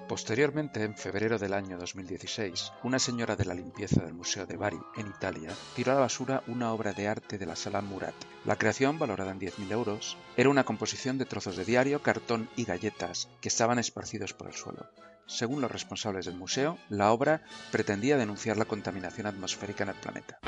Posteriormente, 0.09 0.84
en 0.84 0.97
febrero 0.97 1.38
del 1.38 1.53
año 1.53 1.78
2016, 1.78 2.74
una 2.84 2.99
señora 2.99 3.38
de 3.38 3.45
la 3.45 3.53
limpieza 3.53 4.01
del 4.03 4.13
Museo 4.13 4.45
de 4.45 4.57
Bari, 4.57 4.80
en 4.97 5.07
Italia, 5.07 5.51
tiró 5.76 5.93
a 5.93 5.95
la 5.95 6.01
basura 6.01 6.43
una 6.47 6.74
obra 6.74 6.91
de 6.91 7.07
arte 7.07 7.38
de 7.38 7.45
la 7.45 7.55
sala 7.55 7.82
Murat. 7.82 8.15
La 8.45 8.57
creación, 8.57 8.99
valorada 8.99 9.32
en 9.32 9.39
10.000 9.39 9.72
euros, 9.72 10.18
era 10.36 10.49
una 10.49 10.63
composición 10.63 11.18
de 11.18 11.26
trozos 11.26 11.55
de 11.55 11.65
diario, 11.65 12.01
cartón 12.01 12.49
y 12.55 12.65
galletas 12.65 13.30
que 13.41 13.49
estaban 13.49 13.80
esparcidos 13.80 14.34
por 14.34 14.47
el 14.47 14.53
suelo. 14.53 14.89
Según 15.28 15.61
los 15.61 15.71
responsables 15.71 16.25
del 16.25 16.36
museo, 16.36 16.78
la 16.89 17.11
obra 17.11 17.43
pretendía 17.71 18.17
denunciar 18.17 18.57
la 18.57 18.65
contaminación 18.65 19.28
atmosférica 19.28 19.84
en 19.84 19.89
el 19.89 19.95
planeta. 19.95 20.39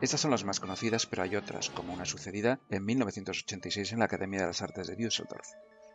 Estas 0.00 0.20
son 0.20 0.30
las 0.30 0.44
más 0.44 0.60
conocidas, 0.60 1.06
pero 1.06 1.22
hay 1.22 1.36
otras, 1.36 1.70
como 1.70 1.92
una 1.92 2.04
sucedida 2.04 2.60
en 2.70 2.84
1986 2.84 3.92
en 3.92 3.98
la 4.00 4.06
Academia 4.06 4.40
de 4.40 4.46
las 4.46 4.62
Artes 4.62 4.86
de 4.86 4.96
Düsseldorf, 4.96 5.48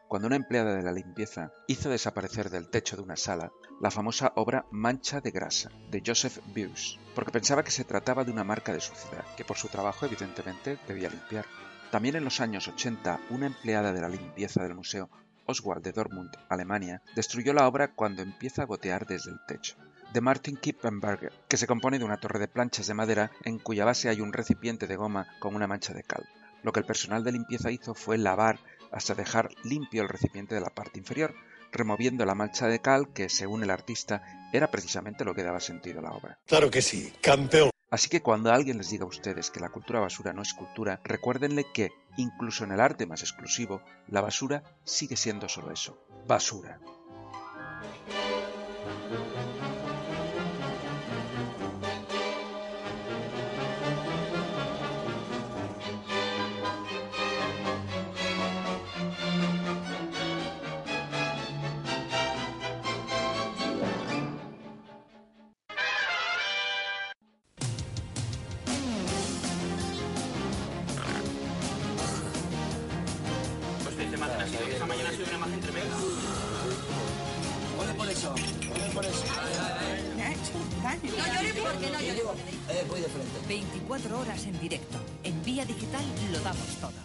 cuando 0.07 0.27
una 0.27 0.35
empleada 0.35 0.75
de 0.75 0.83
la 0.83 0.91
limpieza 0.91 1.51
hizo 1.67 1.89
desaparecer 1.89 2.49
del 2.49 2.69
techo 2.69 2.95
de 2.95 3.03
una 3.03 3.15
sala 3.15 3.51
la 3.81 3.91
famosa 3.91 4.33
obra 4.35 4.65
Mancha 4.71 5.21
de 5.21 5.31
Grasa, 5.31 5.69
de 5.89 6.01
Joseph 6.05 6.39
Beuys, 6.53 6.97
porque 7.13 7.31
pensaba 7.31 7.63
que 7.63 7.71
se 7.71 7.83
trataba 7.83 8.23
de 8.23 8.31
una 8.31 8.43
marca 8.43 8.73
de 8.73 8.81
suciedad, 8.81 9.25
que 9.35 9.45
por 9.45 9.57
su 9.57 9.67
trabajo 9.67 10.05
evidentemente 10.05 10.77
debía 10.87 11.09
limpiar. 11.09 11.45
También 11.91 12.15
en 12.15 12.23
los 12.23 12.39
años 12.39 12.67
80, 12.67 13.19
una 13.31 13.47
empleada 13.47 13.93
de 13.93 14.01
la 14.01 14.09
limpieza 14.09 14.61
del 14.63 14.75
Museo 14.75 15.09
Oswald 15.45 15.83
de 15.83 15.91
Dortmund, 15.91 16.31
Alemania, 16.47 17.01
destruyó 17.15 17.53
la 17.53 17.67
obra 17.67 17.91
cuando 17.93 18.21
empieza 18.21 18.61
a 18.61 18.65
gotear 18.65 19.07
desde 19.07 19.31
el 19.31 19.39
techo 19.47 19.75
de 20.13 20.21
Martin 20.21 20.57
Kippenberger, 20.57 21.33
que 21.47 21.57
se 21.57 21.67
compone 21.67 21.99
de 21.99 22.05
una 22.05 22.17
torre 22.17 22.39
de 22.39 22.47
planchas 22.47 22.87
de 22.87 22.93
madera 22.93 23.31
en 23.43 23.59
cuya 23.59 23.85
base 23.85 24.09
hay 24.09 24.21
un 24.21 24.33
recipiente 24.33 24.87
de 24.87 24.95
goma 24.95 25.27
con 25.39 25.55
una 25.55 25.67
mancha 25.67 25.93
de 25.93 26.03
cal. 26.03 26.27
Lo 26.63 26.73
que 26.73 26.79
el 26.79 26.85
personal 26.85 27.23
de 27.23 27.31
limpieza 27.31 27.71
hizo 27.71 27.93
fue 27.93 28.17
lavar 28.17 28.59
hasta 28.91 29.15
dejar 29.15 29.49
limpio 29.63 30.01
el 30.01 30.09
recipiente 30.09 30.55
de 30.55 30.61
la 30.61 30.71
parte 30.71 30.99
inferior, 30.99 31.33
removiendo 31.71 32.25
la 32.25 32.35
mancha 32.35 32.67
de 32.67 32.79
cal 32.79 33.13
que, 33.13 33.29
según 33.29 33.63
el 33.63 33.69
artista, 33.69 34.49
era 34.51 34.71
precisamente 34.71 35.23
lo 35.23 35.35
que 35.35 35.43
daba 35.43 35.59
sentido 35.59 35.99
a 35.99 36.03
la 36.03 36.11
obra. 36.11 36.39
Claro 36.47 36.71
que 36.71 36.81
sí, 36.81 37.13
campeón. 37.21 37.69
Así 37.91 38.07
que 38.07 38.21
cuando 38.21 38.51
alguien 38.51 38.77
les 38.77 38.89
diga 38.89 39.05
a 39.05 39.07
ustedes 39.07 39.49
que 39.49 39.59
la 39.59 39.69
cultura 39.69 39.99
basura 39.99 40.31
no 40.31 40.43
es 40.43 40.53
cultura, 40.53 41.01
recuérdenle 41.03 41.65
que, 41.73 41.91
incluso 42.17 42.63
en 42.63 42.71
el 42.71 42.79
arte 42.79 43.07
más 43.07 43.21
exclusivo, 43.21 43.81
la 44.07 44.21
basura 44.21 44.63
sigue 44.83 45.15
siendo 45.15 45.49
solo 45.49 45.71
eso, 45.71 45.97
basura. 46.27 46.79
Esta 74.67 74.85
mañana 74.85 75.09
soy 75.11 75.23
una 75.23 75.37
imagen 75.37 75.59
tremenda. 75.61 75.95
Ole 77.79 77.93
por 77.93 78.09
eso, 78.09 78.31
ole 78.33 78.89
por 78.93 79.05
eso. 79.05 79.23
No 80.17 81.33
llores 81.33 81.53
porque 81.53 81.89
no 81.89 81.99
llores. 81.99 82.23
Eh, 82.69 82.85
voy 82.89 83.01
de 83.01 83.07
frente. 83.07 83.47
24 83.47 84.19
horas 84.19 84.45
en 84.45 84.59
directo. 84.59 84.97
En 85.23 85.43
Vía 85.43 85.65
Digital 85.65 86.03
lo 86.31 86.39
damos 86.39 86.67
todo. 86.81 86.98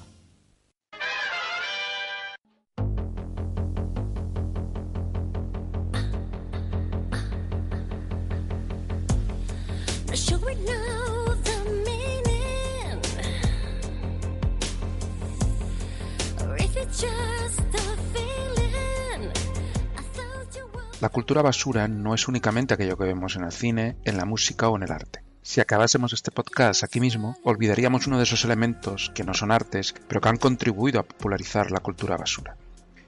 Cultura 21.24 21.40
basura 21.40 21.88
no 21.88 22.12
es 22.14 22.28
únicamente 22.28 22.74
aquello 22.74 22.98
que 22.98 23.04
vemos 23.04 23.34
en 23.34 23.44
el 23.44 23.52
cine, 23.52 23.96
en 24.04 24.18
la 24.18 24.26
música 24.26 24.68
o 24.68 24.76
en 24.76 24.82
el 24.82 24.92
arte. 24.92 25.24
Si 25.40 25.58
acabásemos 25.58 26.12
este 26.12 26.30
podcast 26.30 26.84
aquí 26.84 27.00
mismo, 27.00 27.38
olvidaríamos 27.44 28.06
uno 28.06 28.18
de 28.18 28.24
esos 28.24 28.44
elementos 28.44 29.10
que 29.14 29.24
no 29.24 29.32
son 29.32 29.50
artes, 29.50 29.94
pero 30.06 30.20
que 30.20 30.28
han 30.28 30.36
contribuido 30.36 31.00
a 31.00 31.04
popularizar 31.04 31.70
la 31.70 31.80
cultura 31.80 32.18
basura. 32.18 32.58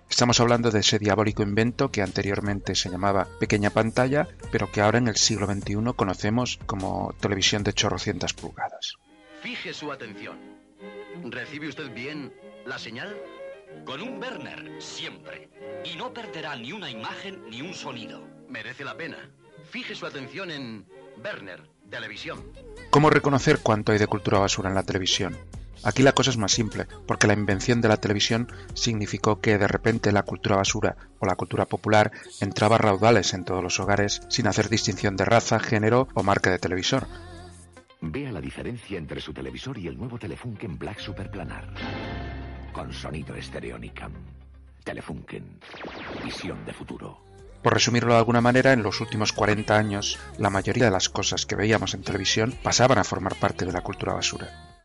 Estamos 0.08 0.40
hablando 0.40 0.70
de 0.70 0.80
ese 0.80 0.98
diabólico 0.98 1.42
invento 1.42 1.90
que 1.90 2.00
anteriormente 2.00 2.74
se 2.74 2.88
llamaba 2.88 3.28
pequeña 3.38 3.68
pantalla, 3.68 4.26
pero 4.50 4.72
que 4.72 4.80
ahora 4.80 4.96
en 4.96 5.08
el 5.08 5.16
siglo 5.16 5.44
XXI 5.44 5.92
conocemos 5.94 6.58
como 6.64 7.14
televisión 7.20 7.64
de 7.64 7.74
chorrocientas 7.74 8.32
pulgadas. 8.32 8.94
Fije 9.42 9.74
su 9.74 9.92
atención. 9.92 10.38
¿Recibe 11.22 11.68
usted 11.68 11.92
bien 11.92 12.32
la 12.64 12.78
señal? 12.78 13.14
Con 13.84 14.00
un 14.00 14.20
Werner, 14.20 14.80
siempre. 14.80 15.48
Y 15.84 15.96
no 15.96 16.12
perderá 16.12 16.56
ni 16.56 16.72
una 16.72 16.90
imagen 16.90 17.42
ni 17.48 17.62
un 17.62 17.74
sonido. 17.74 18.26
Merece 18.48 18.84
la 18.84 18.96
pena. 18.96 19.30
Fije 19.70 19.94
su 19.94 20.06
atención 20.06 20.50
en 20.50 20.86
Werner, 21.22 21.62
televisión. 21.90 22.44
¿Cómo 22.90 23.10
reconocer 23.10 23.60
cuánto 23.62 23.92
hay 23.92 23.98
de 23.98 24.06
cultura 24.06 24.38
basura 24.38 24.68
en 24.68 24.74
la 24.74 24.82
televisión? 24.82 25.36
Aquí 25.82 26.02
la 26.02 26.12
cosa 26.12 26.30
es 26.30 26.36
más 26.36 26.52
simple, 26.52 26.86
porque 27.06 27.26
la 27.26 27.34
invención 27.34 27.80
de 27.80 27.88
la 27.88 27.98
televisión 27.98 28.50
significó 28.74 29.40
que 29.40 29.58
de 29.58 29.68
repente 29.68 30.10
la 30.10 30.22
cultura 30.22 30.56
basura 30.56 30.96
o 31.20 31.26
la 31.26 31.36
cultura 31.36 31.66
popular 31.66 32.12
entraba 32.40 32.76
a 32.76 32.78
raudales 32.78 33.34
en 33.34 33.44
todos 33.44 33.62
los 33.62 33.78
hogares 33.78 34.22
sin 34.28 34.46
hacer 34.46 34.68
distinción 34.68 35.16
de 35.16 35.24
raza, 35.24 35.60
género 35.60 36.08
o 36.14 36.22
marca 36.22 36.50
de 36.50 36.58
televisor. 36.58 37.06
Vea 38.00 38.32
la 38.32 38.40
diferencia 38.40 38.98
entre 38.98 39.20
su 39.20 39.32
televisor 39.32 39.78
y 39.78 39.86
el 39.86 39.96
nuevo 39.96 40.18
Telefunken 40.18 40.78
Black 40.78 40.98
Superplanar. 40.98 41.72
Con 42.76 42.92
sonido 42.92 43.34
Stereonicam. 43.40 44.12
Telefunken. 44.84 45.60
Visión 46.22 46.62
de 46.66 46.74
futuro. 46.74 47.24
Por 47.62 47.72
resumirlo 47.72 48.12
de 48.12 48.18
alguna 48.18 48.42
manera, 48.42 48.74
en 48.74 48.82
los 48.82 49.00
últimos 49.00 49.32
40 49.32 49.74
años, 49.74 50.18
la 50.36 50.50
mayoría 50.50 50.84
de 50.84 50.90
las 50.90 51.08
cosas 51.08 51.46
que 51.46 51.56
veíamos 51.56 51.94
en 51.94 52.02
televisión 52.02 52.52
pasaban 52.62 52.98
a 52.98 53.04
formar 53.04 53.34
parte 53.36 53.64
de 53.64 53.72
la 53.72 53.80
cultura 53.80 54.12
basura. 54.12 54.76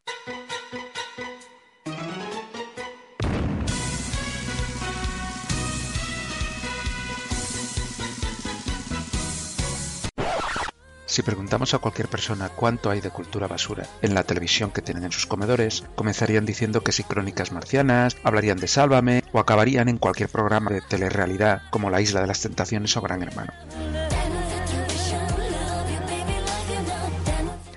Si 11.12 11.24
preguntamos 11.24 11.74
a 11.74 11.80
cualquier 11.80 12.08
persona 12.08 12.48
cuánto 12.48 12.90
hay 12.90 13.02
de 13.02 13.10
cultura 13.10 13.46
basura 13.46 13.86
en 14.02 14.14
la 14.14 14.24
televisión 14.24 14.72
que 14.72 14.82
tienen 14.82 15.04
en 15.04 15.12
sus 15.12 15.26
comedores, 15.26 15.84
comenzarían 15.96 16.46
diciendo 16.46 16.86
que 16.86 16.94
si 16.94 17.04
crónicas 17.04 17.52
marcianas, 17.52 18.16
hablarían 18.24 18.60
de 18.60 18.70
Sálvame 18.70 19.22
o 19.34 19.40
acabarían 19.40 19.90
en 19.90 19.98
cualquier 19.98 20.30
programa 20.30 20.72
de 20.72 20.80
telerrealidad 20.80 21.64
como 21.70 21.90
La 21.90 22.00
Isla 22.00 22.22
de 22.22 22.28
las 22.28 22.40
Tentaciones 22.40 22.96
o 22.96 23.02
Gran 23.02 23.24
Hermano. 23.24 23.52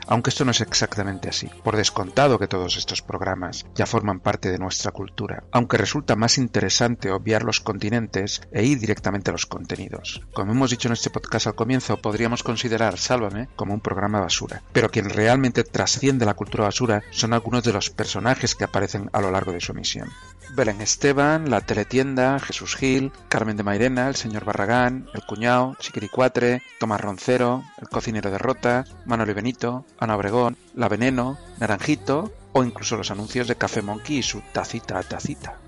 Aunque 0.06 0.30
esto 0.30 0.44
no 0.44 0.50
es 0.50 0.60
exactamente 0.60 1.28
así, 1.28 1.48
por 1.62 1.76
descontado 1.76 2.38
que 2.38 2.48
todos 2.48 2.76
estos 2.76 3.02
programas 3.02 3.66
ya 3.74 3.86
forman 3.86 4.20
parte 4.20 4.50
de 4.50 4.58
nuestra 4.58 4.92
cultura, 4.92 5.44
aunque 5.50 5.76
resulta 5.76 6.16
más 6.16 6.38
interesante 6.38 7.10
obviar 7.10 7.42
los 7.42 7.60
continentes 7.60 8.42
e 8.52 8.64
ir 8.64 8.78
directamente 8.78 9.30
a 9.30 9.32
los 9.32 9.46
contenidos. 9.46 10.22
Como 10.32 10.52
hemos 10.52 10.70
dicho 10.70 10.88
en 10.88 10.92
este 10.92 11.10
podcast 11.10 11.46
al 11.46 11.54
comienzo, 11.54 12.00
podríamos 12.00 12.42
considerar 12.42 12.98
Sálvame 12.98 13.48
como 13.56 13.74
un 13.74 13.80
programa 13.80 14.20
basura, 14.20 14.62
pero 14.72 14.90
quien 14.90 15.10
realmente 15.10 15.64
trasciende 15.64 16.26
la 16.26 16.34
cultura 16.34 16.64
basura 16.64 17.02
son 17.10 17.32
algunos 17.32 17.64
de 17.64 17.72
los 17.72 17.90
personajes 17.90 18.54
que 18.54 18.64
aparecen 18.64 19.10
a 19.12 19.20
lo 19.20 19.30
largo 19.30 19.52
de 19.52 19.60
su 19.60 19.72
emisión. 19.72 20.08
Belén 20.50 20.80
Esteban, 20.80 21.50
La 21.50 21.60
Teletienda, 21.60 22.38
Jesús 22.38 22.76
Gil, 22.76 23.12
Carmen 23.28 23.56
de 23.56 23.62
Mairena, 23.62 24.08
el 24.08 24.16
señor 24.16 24.44
Barragán, 24.44 25.08
El 25.14 25.24
Cuñao, 25.24 25.76
Chiquiricuatre, 25.80 26.62
Tomás 26.78 27.00
Roncero, 27.00 27.62
El 27.80 27.88
Cocinero 27.88 28.30
de 28.30 28.38
Rota, 28.38 28.84
Manuel 29.06 29.30
y 29.30 29.34
Benito, 29.34 29.84
Ana 29.98 30.16
Obregón, 30.16 30.56
La 30.74 30.88
Veneno, 30.88 31.38
Naranjito 31.58 32.32
o 32.52 32.62
incluso 32.62 32.96
los 32.96 33.10
anuncios 33.10 33.48
de 33.48 33.56
Café 33.56 33.82
Monkey 33.82 34.18
y 34.18 34.22
su 34.22 34.40
tacita 34.52 34.98
a 34.98 35.02
tacita. 35.02 35.60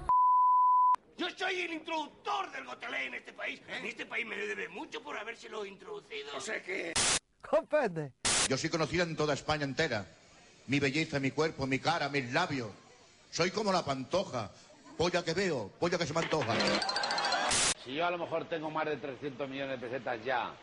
Yo 1.18 1.26
soy 1.36 1.60
el 1.62 1.72
introductor 1.72 2.52
del 2.52 2.64
gotelé 2.66 3.06
en 3.06 3.14
este 3.14 3.32
país. 3.32 3.60
En 3.68 3.86
este 3.86 4.06
país 4.06 4.26
me 4.26 4.36
debe 4.36 4.68
mucho 4.68 5.02
por 5.02 5.16
habérselo 5.16 5.66
introducido. 5.66 6.36
O 6.36 6.40
sea 6.40 6.62
que... 6.62 6.92
Comprende. 7.48 8.12
Yo 8.48 8.56
soy 8.56 8.70
conocida 8.70 9.02
en 9.02 9.16
toda 9.16 9.34
España 9.34 9.64
entera. 9.64 10.06
Mi 10.68 10.78
belleza, 10.78 11.18
mi 11.18 11.30
cuerpo, 11.30 11.66
mi 11.66 11.78
cara, 11.78 12.08
mis 12.08 12.32
labios. 12.32 12.70
Soy 13.30 13.50
como 13.50 13.72
la 13.72 13.84
pantoja. 13.84 14.50
Polla 14.97 15.22
que 15.22 15.34
veo, 15.34 15.70
polla 15.78 15.99
que 15.99 16.07
se 16.07 16.14
me 16.14 16.20
antoja. 16.20 16.55
Si 17.84 17.94
yo 17.94 18.07
a 18.07 18.11
lo 18.11 18.18
mejor 18.18 18.49
tengo 18.49 18.70
más 18.70 18.86
de 18.86 18.97
300 18.97 19.49
millones 19.49 19.78
de 19.78 19.86
pesetas 19.86 20.24
ya 20.24 20.55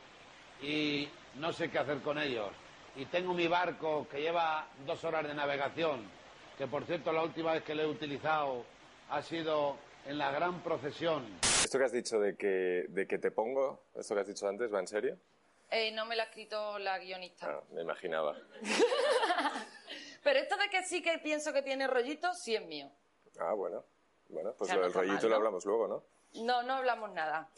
y 0.62 1.08
no 1.36 1.54
sé 1.54 1.70
qué 1.70 1.80
hacer 1.80 2.02
con 2.02 2.18
ellos, 2.18 2.50
y 2.96 3.06
tengo 3.06 3.34
mi 3.34 3.48
barco 3.48 4.08
que 4.10 4.22
lleva 4.22 4.68
dos 4.86 5.04
horas 5.04 5.28
de 5.28 5.34
navegación, 5.34 6.10
que 6.58 6.68
por 6.68 6.86
cierto 6.86 7.12
la 7.12 7.24
última 7.24 7.54
vez 7.54 7.64
que 7.64 7.76
lo 7.76 7.84
he 7.84 7.88
utilizado 7.88 8.66
ha 9.10 9.22
sido 9.22 9.78
en 10.06 10.18
la 10.18 10.32
gran 10.32 10.62
procesión. 10.64 11.40
Esto 11.44 11.78
que 11.78 11.86
has 11.86 11.92
dicho 11.92 12.20
de 12.20 12.36
que, 12.36 12.86
de 12.90 13.08
que 13.08 13.20
te 13.20 13.30
pongo, 13.30 13.86
esto 13.96 14.16
que 14.16 14.22
has 14.22 14.28
dicho 14.28 14.48
antes, 14.48 14.74
¿va 14.74 14.80
en 14.80 14.88
serio? 14.88 15.20
Eh, 15.70 15.92
no 15.92 16.06
me 16.06 16.16
lo 16.16 16.24
ha 16.24 16.26
escrito 16.26 16.78
la 16.80 17.00
guionista. 17.00 17.48
Ah, 17.50 17.64
me 17.72 17.82
imaginaba. 17.82 18.36
Pero 20.24 20.40
esto 20.40 20.56
de 20.58 20.70
que 20.70 20.84
sí 20.84 21.02
que 21.02 21.20
pienso 21.20 21.54
que 21.54 21.62
tiene 21.62 21.88
rollito, 21.88 22.34
sí 22.34 22.56
es 22.56 22.66
mío. 22.66 22.92
Ah, 23.40 23.54
bueno. 23.54 23.84
Bueno, 24.30 24.54
pues 24.58 24.70
O 24.70 24.74
sea, 24.74 24.76
lo 24.76 24.82
no 24.82 24.94
mal, 24.94 24.94
rollito 24.94 25.30
lo 25.30 25.36
hablamos 25.36 25.66
luego, 25.66 25.88
¿no? 25.88 26.04
No, 26.44 26.64
no 26.64 26.74
hablamos 26.74 27.12
nada. 27.12 27.50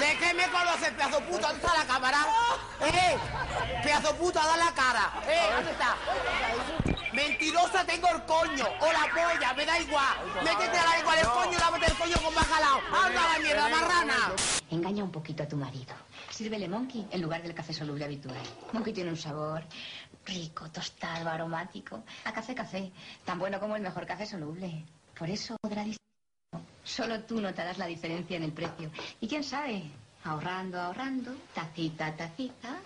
¿De 0.00 0.16
qué 0.18 0.34
me 0.34 0.48
conoces, 0.50 0.90
pedazo 0.90 1.20
puto? 1.20 1.46
¿Dónde 1.46 1.64
está 1.64 1.78
la 1.78 1.86
cámara? 1.86 2.26
¡Eh! 2.80 3.16
¡Pedazo 3.82 4.16
puto, 4.16 4.38
da 4.40 4.56
la 4.56 4.72
cara! 4.74 5.12
¡Eh! 5.28 5.50
¿Dónde 5.54 5.70
está? 5.70 5.96
Mentirosa 7.12 7.84
tengo 7.84 8.08
el 8.08 8.22
coño 8.22 8.66
o 8.80 8.92
la 8.92 9.06
polla, 9.12 9.52
me 9.54 9.66
da 9.66 9.78
igual. 9.78 10.16
Métete 10.42 10.78
a 10.78 10.84
la 10.86 10.98
igual 11.00 11.18
el 11.18 11.26
coño 11.26 11.52
y 11.52 11.60
lávate 11.60 11.86
el 11.86 11.94
coño 11.94 12.16
con 12.24 12.34
bacalao. 12.34 12.80
¡Anda 13.04 13.32
la 13.32 13.38
mierda, 13.38 13.68
marrana! 13.68 14.32
Engaña 14.70 15.04
un 15.04 15.12
poquito 15.12 15.42
a 15.42 15.48
tu 15.48 15.56
marido. 15.56 15.94
Sírvele 16.30 16.68
Monkey 16.68 17.06
en 17.10 17.20
lugar 17.20 17.42
del 17.42 17.54
café 17.54 17.74
soluble 17.74 18.06
habitual. 18.06 18.42
Monkey 18.72 18.94
tiene 18.94 19.10
un 19.10 19.18
sabor 19.18 19.62
rico, 20.24 20.70
tostado, 20.70 21.28
aromático. 21.28 22.02
A 22.24 22.32
café 22.32 22.54
café. 22.54 22.90
Tan 23.24 23.38
bueno 23.38 23.60
como 23.60 23.76
el 23.76 23.82
mejor 23.82 24.06
café 24.06 24.24
soluble. 24.24 24.84
Por 25.18 25.28
eso 25.28 25.56
podrá 25.60 25.84
Solo 26.84 27.20
tú 27.20 27.40
notarás 27.40 27.78
la 27.78 27.86
diferencia 27.86 28.36
en 28.36 28.44
el 28.44 28.52
precio. 28.52 28.90
Y 29.20 29.28
quién 29.28 29.44
sabe, 29.44 29.84
ahorrando, 30.24 30.80
ahorrando, 30.80 31.34
tacita, 31.54 32.16
tacita. 32.16 32.80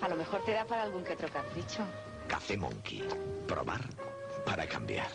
A 0.00 0.08
lo 0.08 0.16
mejor 0.16 0.44
te 0.44 0.52
da 0.52 0.64
para 0.64 0.82
algún 0.82 1.04
que 1.04 1.14
otro 1.14 1.28
capricho. 1.28 1.84
Café 2.28 2.56
Monkey. 2.56 3.04
Probar 3.46 3.80
para 4.44 4.66
cambiar. 4.66 5.08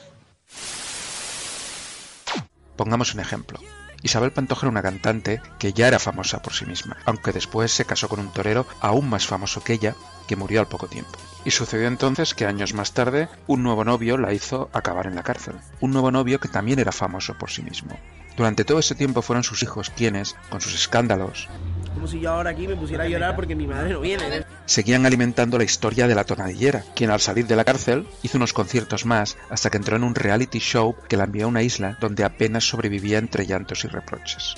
Pongamos 2.76 3.14
un 3.14 3.20
ejemplo. 3.20 3.60
Isabel 4.01 4.32
Pantoja 4.32 4.66
era 4.66 4.72
una 4.72 4.82
cantante 4.82 5.41
que 5.57 5.74
ya 5.74 5.89
era 5.89 5.99
famosa 5.99 6.41
por 6.41 6.53
sí 6.53 6.66
misma, 6.66 6.97
aunque 7.05 7.34
después 7.34 7.74
se 7.74 7.84
casó 7.84 8.07
con 8.07 8.20
un 8.22 8.32
torero 8.32 8.66
aún 8.80 9.10
más 9.10 9.28
famoso 9.28 9.62
que 9.62 9.74
ella, 9.74 9.95
que 10.28 10.38
murió 10.38 10.62
al 10.62 10.68
poco 10.70 10.88
tiempo. 10.88 11.12
Y 11.43 11.51
sucedió 11.51 11.88
entonces 11.88 12.34
que 12.34 12.45
años 12.45 12.74
más 12.74 12.93
tarde 12.93 13.28
un 13.47 13.64
nuevo 13.64 13.84
novio 13.84 14.18
la 14.18 14.34
hizo 14.34 14.70
acabar 14.72 15.07
en 15.07 15.16
la 15.16 15.24
cárcel. 15.24 15.55
Un 15.82 15.91
nuevo 15.91 16.12
novio 16.12 16.39
que 16.39 16.47
también 16.47 16.80
era 16.80 16.93
famoso 16.93 17.38
por 17.38 17.51
sí 17.51 17.62
mismo. 17.62 17.99
Durante 18.38 18.64
todo 18.64 18.80
ese 18.80 18.95
tiempo 18.95 19.22
fueron 19.22 19.43
sus 19.43 19.64
hijos 19.64 19.89
quienes, 19.89 20.38
con 20.49 20.62
sus 20.62 20.74
escándalos, 20.76 21.49
Como 21.93 22.07
si 22.07 22.19
yo 22.19 22.31
ahora 22.31 22.51
aquí 22.51 22.67
me 22.67 22.75
pusiera 22.75 23.03
a 23.03 23.07
llorar 23.07 23.35
porque 23.35 23.55
mi 23.55 23.67
madre 23.67 23.93
no 23.93 24.01
viene. 24.01 24.37
¿eh? 24.37 24.45
seguían 24.69 25.07
alimentando 25.07 25.57
la 25.57 25.63
historia 25.63 26.07
de 26.07 26.13
la 26.13 26.23
tonadillera, 26.23 26.83
quien 26.95 27.09
al 27.09 27.19
salir 27.19 27.47
de 27.47 27.55
la 27.55 27.65
cárcel 27.65 28.07
hizo 28.21 28.37
unos 28.37 28.53
conciertos 28.53 29.03
más 29.03 29.35
hasta 29.49 29.71
que 29.71 29.77
entró 29.77 29.95
en 29.95 30.03
un 30.03 30.13
reality 30.13 30.59
show 30.59 30.95
que 31.07 31.17
la 31.17 31.23
envió 31.23 31.45
a 31.45 31.47
una 31.47 31.63
isla 31.63 31.97
donde 31.99 32.23
apenas 32.23 32.67
sobrevivía 32.67 33.17
entre 33.17 33.47
llantos 33.47 33.83
y 33.83 33.87
reproches. 33.87 34.55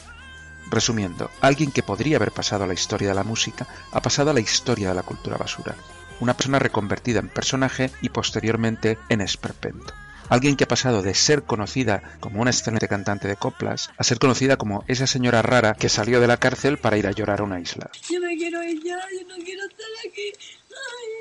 Resumiendo, 0.69 1.29
alguien 1.39 1.71
que 1.71 1.81
podría 1.81 2.17
haber 2.17 2.31
pasado 2.31 2.65
a 2.65 2.67
la 2.67 2.73
historia 2.73 3.09
de 3.09 3.15
la 3.15 3.23
música 3.23 3.67
ha 3.93 4.01
pasado 4.01 4.31
a 4.31 4.33
la 4.33 4.41
historia 4.41 4.89
de 4.89 4.95
la 4.95 5.03
cultura 5.03 5.37
basura. 5.37 5.75
Una 6.19 6.33
persona 6.33 6.59
reconvertida 6.59 7.19
en 7.19 7.29
personaje 7.29 7.89
y 8.01 8.09
posteriormente 8.09 8.97
en 9.07 9.21
esperpento. 9.21 9.93
Alguien 10.31 10.55
que 10.55 10.63
ha 10.63 10.67
pasado 10.67 11.01
de 11.01 11.13
ser 11.13 11.43
conocida 11.43 12.01
como 12.21 12.41
una 12.41 12.51
excelente 12.51 12.87
cantante 12.87 13.27
de 13.27 13.35
coplas 13.35 13.89
a 13.97 14.03
ser 14.05 14.17
conocida 14.17 14.55
como 14.55 14.85
esa 14.87 15.05
señora 15.05 15.41
rara 15.41 15.73
que 15.73 15.89
salió 15.89 16.21
de 16.21 16.27
la 16.27 16.37
cárcel 16.37 16.77
para 16.77 16.97
ir 16.97 17.05
a 17.05 17.11
llorar 17.11 17.41
a 17.41 17.43
una 17.43 17.59
isla. 17.59 17.91
Yo 18.09 18.17
me 18.21 18.37
quiero 18.37 18.63
ir 18.63 18.81
ya, 18.81 18.97
yo 19.11 19.27
no 19.27 19.43
quiero 19.43 19.61
estar 19.65 19.91
aquí. 20.07 20.31
Ay, 20.71 21.11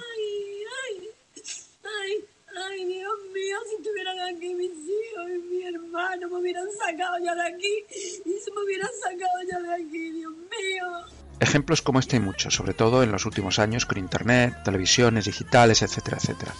ay, 0.00 0.24
ay, 0.64 1.44
ay, 1.84 2.24
ay, 2.56 2.84
Dios 2.86 3.18
mío, 3.34 3.58
si 3.68 3.74
estuvieran 3.76 4.18
aquí 4.34 4.54
mis 4.54 4.72
hijos 4.72 5.28
y 5.28 5.54
mi 5.54 5.64
hermano, 5.66 6.26
me 6.26 6.36
hubieran 6.38 6.68
sacado 6.72 7.18
ya 7.22 7.34
de 7.34 7.48
aquí. 7.48 7.84
Y 8.24 8.32
se 8.44 8.50
me 8.50 8.64
hubieran 8.64 8.90
sacado 8.98 9.38
ya 9.52 9.60
de 9.60 9.74
aquí, 9.74 10.10
Dios 10.12 10.32
mío. 10.32 10.86
Ejemplos 11.38 11.82
como 11.82 11.98
este 11.98 12.16
hay 12.16 12.22
muchos, 12.22 12.54
sobre 12.54 12.72
todo 12.72 13.02
en 13.02 13.12
los 13.12 13.26
últimos 13.26 13.58
años 13.58 13.84
con 13.84 13.98
internet, 13.98 14.54
televisiones 14.64 15.26
digitales, 15.26 15.82
etcétera, 15.82 16.16
etcétera. 16.16 16.54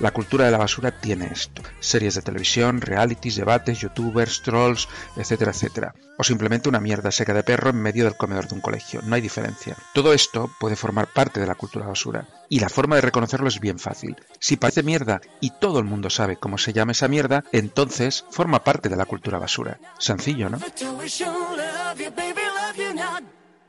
La 0.00 0.12
cultura 0.12 0.44
de 0.44 0.52
la 0.52 0.58
basura 0.58 0.92
tiene 0.92 1.26
esto. 1.26 1.62
Series 1.80 2.14
de 2.14 2.22
televisión, 2.22 2.80
realities, 2.80 3.36
debates, 3.36 3.80
youtubers, 3.80 4.42
trolls, 4.42 4.88
etcétera, 5.16 5.50
etcétera. 5.50 5.94
O 6.16 6.22
simplemente 6.22 6.68
una 6.68 6.80
mierda 6.80 7.10
seca 7.10 7.34
de 7.34 7.42
perro 7.42 7.70
en 7.70 7.82
medio 7.82 8.04
del 8.04 8.16
comedor 8.16 8.46
de 8.46 8.54
un 8.54 8.60
colegio. 8.60 9.00
No 9.02 9.16
hay 9.16 9.20
diferencia. 9.20 9.76
Todo 9.94 10.12
esto 10.12 10.50
puede 10.60 10.76
formar 10.76 11.08
parte 11.12 11.40
de 11.40 11.46
la 11.46 11.56
cultura 11.56 11.86
basura. 11.86 12.28
Y 12.48 12.60
la 12.60 12.68
forma 12.68 12.94
de 12.94 13.02
reconocerlo 13.02 13.48
es 13.48 13.58
bien 13.58 13.78
fácil. 13.78 14.16
Si 14.38 14.56
parece 14.56 14.84
mierda 14.84 15.20
y 15.40 15.50
todo 15.50 15.80
el 15.80 15.84
mundo 15.84 16.10
sabe 16.10 16.36
cómo 16.36 16.58
se 16.58 16.72
llama 16.72 16.92
esa 16.92 17.08
mierda, 17.08 17.42
entonces 17.52 18.24
forma 18.30 18.62
parte 18.62 18.88
de 18.88 18.96
la 18.96 19.04
cultura 19.04 19.38
basura. 19.38 19.78
Sencillo, 19.98 20.48
¿no? 20.48 20.58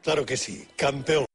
Claro 0.04 0.26
que 0.26 0.38
sí, 0.38 0.68
campeón. 0.76 1.29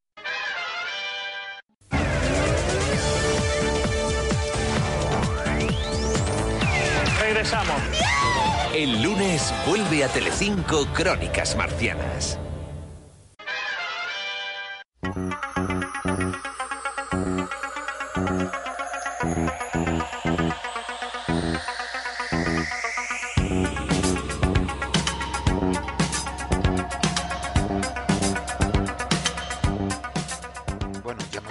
El 8.75 9.03
lunes 9.03 9.53
vuelve 9.67 10.03
a 10.03 10.09
Telecinco 10.09 10.87
Crónicas 10.95 11.55
Marcianas. 11.57 12.39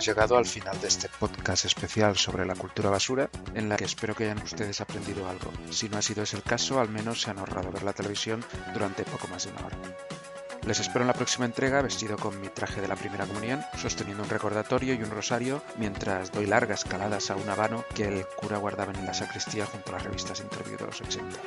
Llegado 0.04 0.36
al 0.36 0.46
final 0.46 0.80
de 0.82 0.90
este 0.90 1.08
podcast 1.08 1.64
especial 1.64 2.18
sobre 2.18 2.46
la 2.46 2.56
cultura 2.56 2.90
basura, 2.90 3.30
en 3.56 3.70
la 3.70 3.78
que 3.78 3.86
espero 3.86 4.14
que 4.14 4.26
hayan 4.26 4.44
ustedes 4.44 4.82
aprendido 4.82 5.30
algo. 5.30 5.52
Si 5.70 5.88
no 5.88 5.98
ha 5.98 6.02
sido 6.02 6.24
ese 6.24 6.36
el 6.36 6.44
caso, 6.44 6.82
al 6.82 6.90
menos 6.90 7.22
se 7.22 7.32
han 7.32 7.40
ahorrado 7.40 7.72
ver 7.72 7.84
la 7.84 7.94
televisión 7.94 8.44
durante 8.74 9.06
poco 9.06 9.28
más 9.30 9.46
de 9.46 9.52
una 9.52 9.66
hora. 9.66 9.78
Les 10.66 10.80
espero 10.80 11.02
en 11.02 11.08
la 11.08 11.14
próxima 11.14 11.46
entrega 11.46 11.82
vestido 11.82 12.18
con 12.18 12.40
mi 12.42 12.50
traje 12.50 12.82
de 12.82 12.88
la 12.90 12.98
primera 12.98 13.26
comunión, 13.26 13.64
sosteniendo 13.78 14.24
un 14.24 14.30
recordatorio 14.30 14.94
y 14.94 15.04
un 15.04 15.12
rosario 15.12 15.64
mientras 15.78 16.32
doy 16.32 16.48
largas 16.48 16.84
caladas 16.84 17.32
a 17.32 17.36
un 17.36 17.50
habano 17.50 17.86
que 17.96 18.06
el 18.06 18.26
cura 18.36 18.58
guardaba 18.58 18.92
en 18.92 19.06
la 19.06 19.14
sacristía 19.14 19.66
junto 19.66 19.90
a 19.90 19.94
las 19.94 20.04
revistas 20.04 20.42
Interview 20.42 20.78
de 20.78 20.86
los 20.86 21.02
80. 21.02 21.38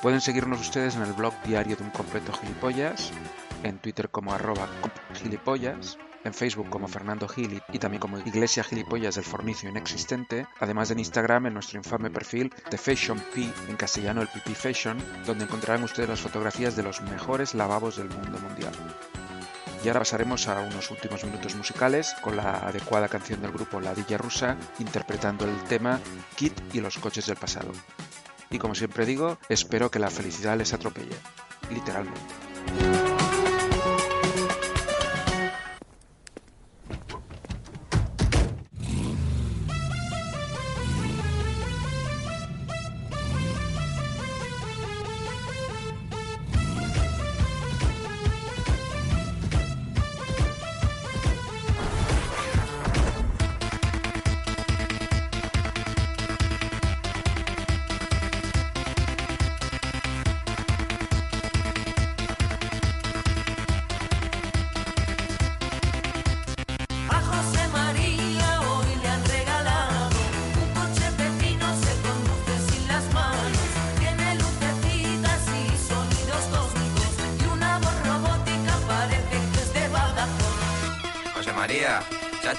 Pueden 0.00 0.20
seguirnos 0.22 0.60
ustedes 0.60 0.96
en 0.96 1.02
el 1.02 1.12
blog 1.12 1.34
diario 1.42 1.76
de 1.76 1.82
un 1.82 1.90
completo 1.90 2.32
gilipollas, 2.32 3.10
en 3.62 3.78
Twitter 3.78 4.08
como 4.08 4.32
arroba 4.32 4.68
gilipollas, 5.14 5.98
en 6.24 6.34
Facebook 6.34 6.68
como 6.70 6.88
Fernando 6.88 7.28
Gil 7.28 7.62
y 7.72 7.78
también 7.78 8.00
como 8.00 8.18
Iglesia 8.18 8.64
Gilipollas 8.64 9.14
del 9.14 9.24
Fornicio 9.24 9.68
Inexistente, 9.68 10.46
además 10.60 10.90
en 10.90 10.98
Instagram 10.98 11.46
en 11.46 11.54
nuestro 11.54 11.78
infame 11.78 12.10
perfil 12.10 12.52
The 12.70 12.78
Fashion 12.78 13.22
P, 13.34 13.48
en 13.68 13.76
castellano 13.76 14.22
el 14.22 14.28
PP 14.28 14.54
Fashion, 14.54 14.98
donde 15.26 15.44
encontrarán 15.44 15.84
ustedes 15.84 16.08
las 16.08 16.20
fotografías 16.20 16.76
de 16.76 16.82
los 16.82 17.00
mejores 17.02 17.54
lavabos 17.54 17.96
del 17.96 18.08
mundo 18.08 18.38
mundial. 18.38 18.72
Y 19.84 19.88
ahora 19.88 20.00
pasaremos 20.00 20.48
a 20.48 20.60
unos 20.60 20.90
últimos 20.90 21.22
minutos 21.24 21.54
musicales 21.54 22.14
con 22.20 22.36
la 22.36 22.66
adecuada 22.66 23.08
canción 23.08 23.40
del 23.40 23.52
grupo 23.52 23.80
La 23.80 23.94
Dilla 23.94 24.18
Rusa 24.18 24.56
interpretando 24.80 25.44
el 25.44 25.56
tema 25.64 26.00
Kit 26.36 26.52
y 26.72 26.80
los 26.80 26.98
coches 26.98 27.26
del 27.26 27.36
pasado. 27.36 27.70
Y 28.50 28.58
como 28.58 28.74
siempre 28.74 29.06
digo, 29.06 29.38
espero 29.48 29.90
que 29.90 29.98
la 29.98 30.10
felicidad 30.10 30.56
les 30.56 30.72
atropelle, 30.72 31.16
literalmente. 31.70 33.07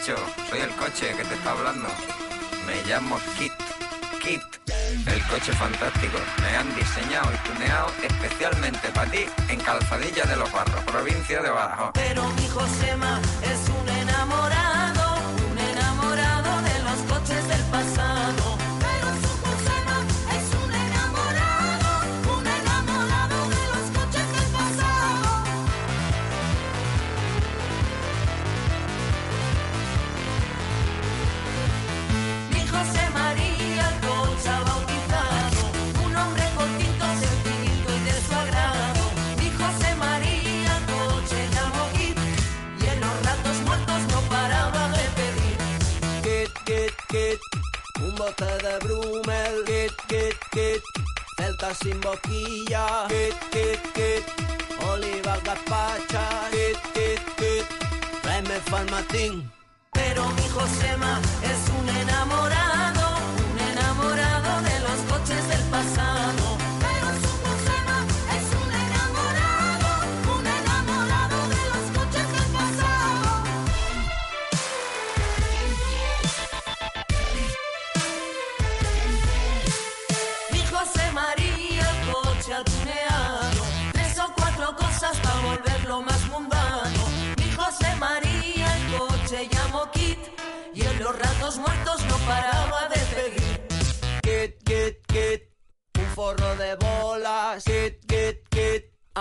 Soy 0.05 0.59
el 0.61 0.69
coche 0.75 1.13
que 1.15 1.23
te 1.23 1.33
está 1.35 1.51
hablando. 1.51 1.87
Me 2.65 2.75
llamo 2.89 3.19
Kit. 3.37 3.51
Kit. 4.21 4.41
El 5.05 5.21
coche 5.27 5.51
fantástico. 5.53 6.17
Me 6.41 6.55
han 6.57 6.73
diseñado 6.75 7.29
y 7.33 7.49
tuneado 7.49 7.91
especialmente 8.01 8.87
para 8.89 9.11
ti 9.11 9.25
en 9.49 9.59
Calzadilla 9.59 10.23
de 10.23 10.35
los 10.37 10.51
Barros, 10.51 10.83
provincia 10.85 11.41
de 11.41 11.49
Badajoz. 11.49 11.91
Pero 11.93 12.23
mi 12.29 12.47
Josema 12.47 13.19
es 13.43 13.69
un 13.69 13.89
enamorado, 13.89 14.78
sin 51.83 51.99
boquilla. 52.01 53.07
Kit, 53.07 53.37
kit, 53.51 53.81
kit, 53.93 54.25
olivas 54.91 55.41
gazpachas. 55.43 56.49
Kit, 56.51 56.79
kit, 56.93 57.21
kit, 57.39 57.65
tráeme 58.21 58.57
farmatín. 58.69 59.33
Pero 59.93 60.21
mi 60.37 60.47
Josema 60.55 61.21
es 61.51 61.61
un 61.79 61.89
enamorado, 62.01 62.88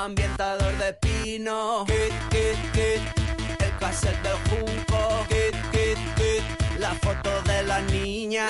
ambientador 0.09 0.73
de 0.79 0.95
pino, 0.95 1.85
kit, 1.85 2.15
kit, 2.31 2.59
kit, 2.73 3.63
el 3.63 3.73
cassette 3.79 4.23
del 4.23 4.39
junco, 4.49 5.27
kit, 5.29 5.55
kit, 5.71 5.99
kit, 6.17 6.79
la 6.79 6.95
foto 6.95 7.43
de 7.43 7.63
la 7.65 7.81
niña. 7.83 8.47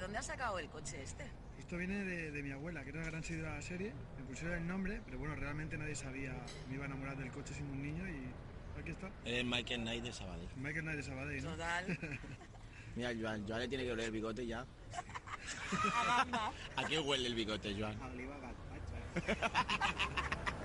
Dónde 0.00 0.18
has 0.18 0.26
sacado 0.26 0.58
el 0.58 0.68
coche 0.68 1.02
este? 1.02 1.24
Esto 1.58 1.76
viene 1.76 2.04
de, 2.04 2.30
de 2.30 2.42
mi 2.42 2.50
abuela, 2.50 2.82
que 2.82 2.90
era 2.90 3.00
una 3.00 3.10
gran 3.10 3.22
seguidora 3.22 3.50
de 3.50 3.56
la 3.56 3.62
serie. 3.62 3.92
Me 4.18 4.24
pusieron 4.24 4.56
el 4.58 4.66
nombre, 4.66 5.00
pero 5.04 5.18
bueno, 5.18 5.34
realmente 5.36 5.76
nadie 5.76 5.94
sabía. 5.94 6.34
Me 6.68 6.74
iba 6.74 6.84
a 6.84 6.86
enamorar 6.86 7.16
del 7.16 7.30
coche 7.30 7.54
siendo 7.54 7.72
un 7.74 7.82
niño 7.82 8.08
y 8.08 8.80
aquí 8.80 8.90
está. 8.90 9.10
Eres 9.24 9.44
Michael 9.44 9.82
Knight 9.82 10.02
de 10.02 10.12
Sabadell. 10.12 10.48
Michael 10.56 10.82
Knight 10.82 10.96
de 10.96 11.02
Sabadell, 11.02 11.44
¿no? 11.44 11.50
Total. 11.50 11.98
Mira, 12.96 13.10
Joan, 13.20 13.46
Joan 13.46 13.60
le 13.60 13.68
tiene 13.68 13.84
que 13.84 13.92
oler 13.92 14.06
el 14.06 14.10
bigote 14.10 14.46
ya. 14.46 14.66
¿A 16.76 16.84
qué 16.88 16.98
huele 16.98 17.28
el 17.28 17.34
bigote, 17.34 17.76
Joan? 17.78 17.96
A. 18.02 18.10